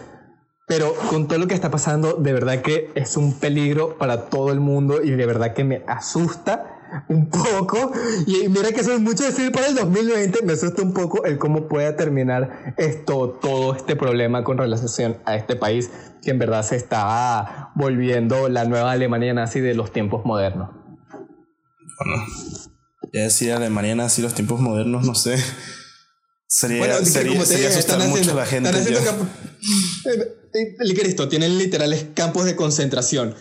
Pero 0.67 0.95
con 1.09 1.28
todo 1.28 1.38
lo 1.38 1.47
que 1.47 1.53
está 1.53 1.69
pasando, 1.69 2.13
de 2.13 2.34
verdad 2.34 2.61
que 2.61 2.89
es 2.95 3.17
un 3.17 3.34
peligro 3.34 3.97
para 3.97 4.30
todo 4.30 4.51
el 4.51 4.59
mundo 4.59 5.03
y 5.03 5.11
de 5.11 5.26
verdad 5.26 5.53
que 5.53 5.63
me 5.63 5.84
asusta 5.88 6.74
un 7.09 7.29
poco. 7.29 7.91
Y 8.25 8.47
mira 8.49 8.71
que 8.71 8.81
eso 8.81 8.93
es 8.93 8.99
mucho 8.99 9.23
decir 9.23 9.51
para 9.51 9.67
el 9.67 9.75
2020. 9.75 10.43
Me 10.43 10.53
asusta 10.53 10.81
un 10.81 10.93
poco 10.93 11.25
el 11.25 11.37
cómo 11.37 11.67
pueda 11.67 11.95
terminar 11.95 12.75
esto, 12.77 13.37
todo 13.41 13.75
este 13.75 13.95
problema 13.95 14.43
con 14.43 14.57
relación 14.57 15.17
a 15.25 15.35
este 15.35 15.55
país 15.55 15.89
que 16.21 16.31
en 16.31 16.39
verdad 16.39 16.63
se 16.63 16.75
está 16.75 17.71
volviendo 17.75 18.49
la 18.49 18.65
nueva 18.65 18.91
Alemania 18.91 19.33
nazi 19.33 19.59
de 19.59 19.75
los 19.75 19.93
tiempos 19.93 20.25
modernos. 20.25 20.71
Bueno, 21.99 22.25
ya 23.13 23.23
decir 23.23 23.53
Alemania 23.53 23.95
nazi 23.95 24.21
los 24.21 24.33
tiempos 24.33 24.59
modernos, 24.59 25.05
no 25.05 25.15
sé. 25.15 25.37
Sería, 26.47 26.79
bueno, 26.79 26.95
sería, 27.05 27.45
sería 27.45 27.69
asustar 27.69 27.99
mucho 28.07 28.31
a 28.31 28.35
la 28.35 28.45
gente. 28.45 28.71
Cristo, 30.95 31.27
tienen 31.27 31.57
literales 31.57 32.07
campos 32.13 32.45
de 32.45 32.55
concentración, 32.55 33.35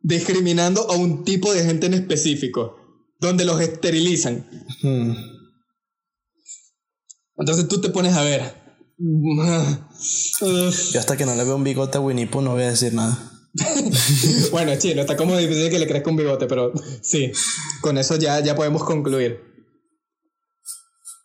discriminando 0.00 0.90
a 0.90 0.96
un 0.96 1.24
tipo 1.24 1.52
de 1.52 1.64
gente 1.64 1.86
en 1.86 1.94
específico 1.94 2.85
donde 3.18 3.44
los 3.44 3.60
esterilizan. 3.60 4.46
Hmm. 4.82 5.12
Entonces 7.38 7.68
tú 7.68 7.80
te 7.80 7.90
pones 7.90 8.14
a 8.14 8.22
ver. 8.22 8.54
Yo 8.98 11.00
hasta 11.00 11.16
que 11.16 11.26
no 11.26 11.34
le 11.34 11.44
veo 11.44 11.56
un 11.56 11.64
bigote 11.64 11.98
a 11.98 12.00
Winnie 12.00 12.26
Pooh 12.26 12.40
no 12.40 12.52
voy 12.52 12.62
a 12.62 12.70
decir 12.70 12.94
nada. 12.94 13.32
bueno, 14.50 14.76
chino, 14.76 15.00
está 15.00 15.16
como 15.16 15.36
difícil 15.36 15.70
que 15.70 15.78
le 15.78 15.86
crezca 15.86 16.10
un 16.10 16.16
bigote, 16.16 16.46
pero 16.46 16.72
sí, 17.02 17.32
con 17.80 17.96
eso 17.96 18.16
ya, 18.16 18.40
ya 18.40 18.54
podemos 18.54 18.84
concluir. 18.84 19.40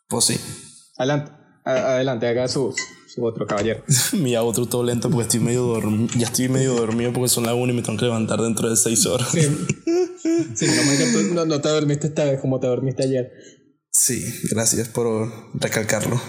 Pues 0.07 0.25
sí. 0.25 0.39
Adelante, 0.97 1.31
adelante, 1.65 2.27
haga 2.27 2.47
su, 2.47 2.73
su 3.13 3.25
otro 3.25 3.45
caballero. 3.45 3.83
Mi 4.13 4.35
otro 4.37 4.65
todo 4.65 4.83
lento 4.83 5.09
porque 5.09 5.23
estoy 5.23 5.39
medio 5.39 5.63
dormido. 5.63 6.07
Ya 6.17 6.27
estoy 6.27 6.49
medio 6.49 6.75
dormido 6.75 7.11
porque 7.11 7.29
son 7.29 7.45
las 7.45 7.55
1 7.55 7.71
y 7.71 7.75
me 7.75 7.81
tengo 7.81 7.99
que 7.99 8.05
levantar 8.05 8.39
dentro 8.39 8.69
de 8.69 8.75
6 8.75 9.05
horas. 9.07 9.29
Sí, 9.31 9.41
sí 10.55 10.65
no, 11.33 11.45
no 11.45 11.61
te 11.61 11.69
dormiste 11.69 12.07
esta 12.07 12.25
vez 12.25 12.39
como 12.39 12.59
te 12.59 12.67
dormiste 12.67 13.03
ayer. 13.03 13.31
Sí, 13.91 14.23
gracias 14.49 14.87
por 14.87 15.29
recalcarlo. 15.55 16.21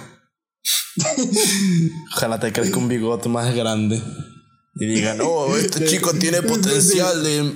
Ojalá 2.14 2.40
te 2.40 2.52
crezca 2.52 2.78
un 2.78 2.88
bigote 2.88 3.28
más 3.28 3.54
grande. 3.54 4.02
Y 4.74 4.86
digan, 4.86 5.18
oh, 5.20 5.54
este 5.54 5.84
chico 5.84 6.14
tiene 6.14 6.40
potencial 6.40 7.22
de, 7.22 7.52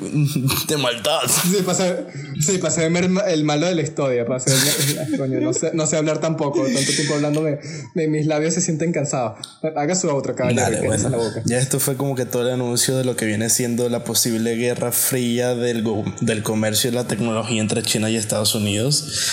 de 0.68 0.76
maldad. 0.76 1.20
Sí, 1.26 1.62
pasa, 1.64 1.96
sí, 2.44 2.58
pasa 2.58 2.84
el 2.84 3.44
malo 3.44 3.66
de 3.66 3.74
la 3.74 3.80
historia. 3.80 4.26
Coño, 5.16 5.40
no, 5.40 5.54
sé, 5.54 5.70
no 5.72 5.86
sé 5.86 5.96
hablar 5.96 6.20
tampoco. 6.20 6.62
Tanto 6.62 6.92
tiempo 6.92 7.14
hablando 7.14 7.42
de, 7.42 7.58
de 7.94 8.08
mis 8.08 8.26
labios 8.26 8.52
se 8.52 8.60
sienten 8.60 8.92
cansados. 8.92 9.38
Haga 9.76 9.94
su 9.94 10.10
otro 10.10 10.34
caballero. 10.36 10.84
bueno. 10.84 11.08
la 11.08 11.16
boca. 11.16 11.42
Ya 11.46 11.58
esto 11.58 11.80
fue 11.80 11.96
como 11.96 12.14
que 12.16 12.26
todo 12.26 12.42
el 12.42 12.50
anuncio 12.50 12.98
de 12.98 13.04
lo 13.04 13.16
que 13.16 13.24
viene 13.24 13.48
siendo 13.48 13.88
la 13.88 14.04
posible 14.04 14.54
guerra 14.56 14.92
fría 14.92 15.54
del, 15.54 15.84
del 16.20 16.42
comercio 16.42 16.90
y 16.90 16.92
la 16.92 17.08
tecnología 17.08 17.62
entre 17.62 17.82
China 17.82 18.10
y 18.10 18.16
Estados 18.16 18.54
Unidos. 18.54 19.30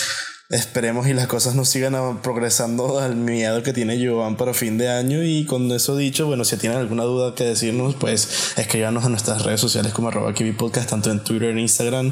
Esperemos 0.54 1.08
y 1.08 1.16
las 1.16 1.26
cosas 1.26 1.56
no 1.56 1.66
sigan 1.66 2.22
progresando 2.22 3.00
al 3.00 3.16
miedo 3.16 3.64
que 3.64 3.74
tiene 3.74 3.98
Joan 4.06 4.36
para 4.38 4.54
fin 4.54 4.78
de 4.78 4.88
año. 4.88 5.24
Y 5.24 5.46
con 5.46 5.72
eso 5.72 5.96
dicho, 5.96 6.28
bueno, 6.28 6.46
si 6.46 6.58
tienen 6.58 6.78
alguna 6.78 7.06
duda 7.06 7.34
que 7.34 7.44
decirnos, 7.44 7.96
pues 7.96 8.54
escríbanos 8.56 9.04
a 9.04 9.10
nuestras 9.10 9.42
redes 9.42 9.60
sociales 9.60 9.94
como 9.94 10.10
arroba 10.10 10.32
Podcast, 10.56 10.92
tanto 10.92 11.10
en 11.10 11.24
Twitter, 11.24 11.50
en 11.50 11.58
Instagram, 11.58 12.12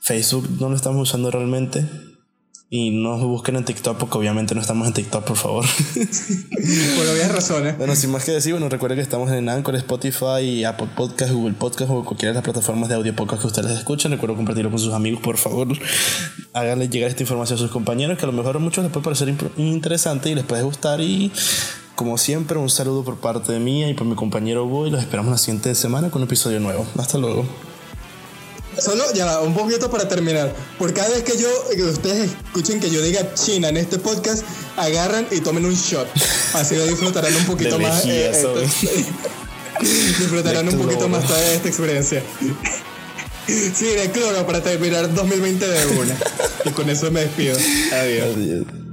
Facebook 0.00 0.48
no 0.58 0.70
lo 0.70 0.76
estamos 0.76 1.10
usando 1.10 1.30
realmente. 1.30 1.84
Y 2.76 2.90
no 2.90 3.16
busquen 3.18 3.54
en 3.54 3.64
TikTok 3.64 3.96
porque 3.98 4.18
obviamente 4.18 4.52
no 4.52 4.60
estamos 4.60 4.88
en 4.88 4.94
TikTok, 4.94 5.22
por 5.22 5.36
favor. 5.36 5.64
por 5.94 7.06
obvias 7.06 7.30
razones. 7.30 7.78
Bueno, 7.78 7.94
sin 7.94 8.10
más 8.10 8.24
que 8.24 8.32
decir, 8.32 8.52
bueno, 8.52 8.68
recuerden 8.68 8.96
que 8.98 9.02
estamos 9.02 9.30
en 9.30 9.48
Anchor, 9.48 9.76
Spotify, 9.76 10.64
Apple 10.64 10.88
Podcast, 10.96 11.30
Google 11.30 11.54
Podcast 11.54 11.92
o 11.92 12.04
cualquiera 12.04 12.32
de 12.32 12.34
las 12.34 12.42
plataformas 12.42 12.88
de 12.88 12.96
audio 12.96 13.14
podcast 13.14 13.42
que 13.42 13.46
ustedes 13.46 13.70
escuchen. 13.78 14.10
Recuerden 14.10 14.38
compartirlo 14.38 14.70
con 14.70 14.80
sus 14.80 14.92
amigos, 14.92 15.20
por 15.22 15.36
favor. 15.36 15.68
Háganle 16.52 16.88
llegar 16.88 17.10
esta 17.10 17.22
información 17.22 17.58
a 17.58 17.62
sus 17.62 17.70
compañeros, 17.70 18.18
que 18.18 18.24
a 18.24 18.26
lo 18.26 18.32
mejor 18.32 18.56
a 18.56 18.58
muchos 18.58 18.82
les 18.82 18.92
puede 18.92 19.04
parecer 19.04 19.32
interesante 19.56 20.30
y 20.30 20.34
les 20.34 20.42
puede 20.42 20.64
gustar. 20.64 21.00
Y 21.00 21.30
como 21.94 22.18
siempre, 22.18 22.58
un 22.58 22.70
saludo 22.70 23.04
por 23.04 23.18
parte 23.18 23.52
de 23.52 23.60
mí 23.60 23.84
y 23.84 23.94
por 23.94 24.04
mi 24.04 24.16
compañero 24.16 24.66
Boy. 24.66 24.90
Los 24.90 25.00
esperamos 25.00 25.30
la 25.30 25.38
siguiente 25.38 25.72
semana 25.76 26.10
con 26.10 26.22
un 26.22 26.26
episodio 26.26 26.58
nuevo. 26.58 26.84
Hasta 26.98 27.18
luego. 27.18 27.46
Solo, 28.78 29.04
ya 29.14 29.26
va, 29.26 29.40
un 29.40 29.54
poquito 29.54 29.90
para 29.90 30.08
terminar. 30.08 30.52
Por 30.78 30.92
cada 30.92 31.10
vez 31.10 31.22
que 31.22 31.36
yo, 31.36 31.48
que 31.74 31.82
ustedes 31.82 32.30
escuchen 32.46 32.80
que 32.80 32.90
yo 32.90 33.02
diga 33.02 33.34
China 33.34 33.68
en 33.68 33.76
este 33.76 33.98
podcast, 33.98 34.44
agarran 34.76 35.26
y 35.30 35.40
tomen 35.40 35.64
un 35.64 35.74
shot. 35.74 36.08
Así 36.54 36.76
lo 36.76 36.86
disfrutarán 36.86 37.34
un 37.34 37.46
poquito 37.46 37.78
más. 37.78 38.04
Eh, 38.06 38.32
disfrutarán 39.80 40.68
un 40.68 40.78
poquito 40.78 41.08
más 41.08 41.28
de 41.28 41.54
esta 41.56 41.68
experiencia. 41.68 42.22
Sí, 43.46 43.86
de 43.86 44.10
cloro 44.10 44.46
para 44.46 44.62
terminar 44.62 45.12
2020 45.12 45.66
de 45.66 45.86
una. 45.86 46.16
y 46.64 46.70
con 46.70 46.88
eso 46.88 47.10
me 47.10 47.20
despido. 47.20 47.56
Adiós. 47.92 48.36
Adiós. 48.36 48.83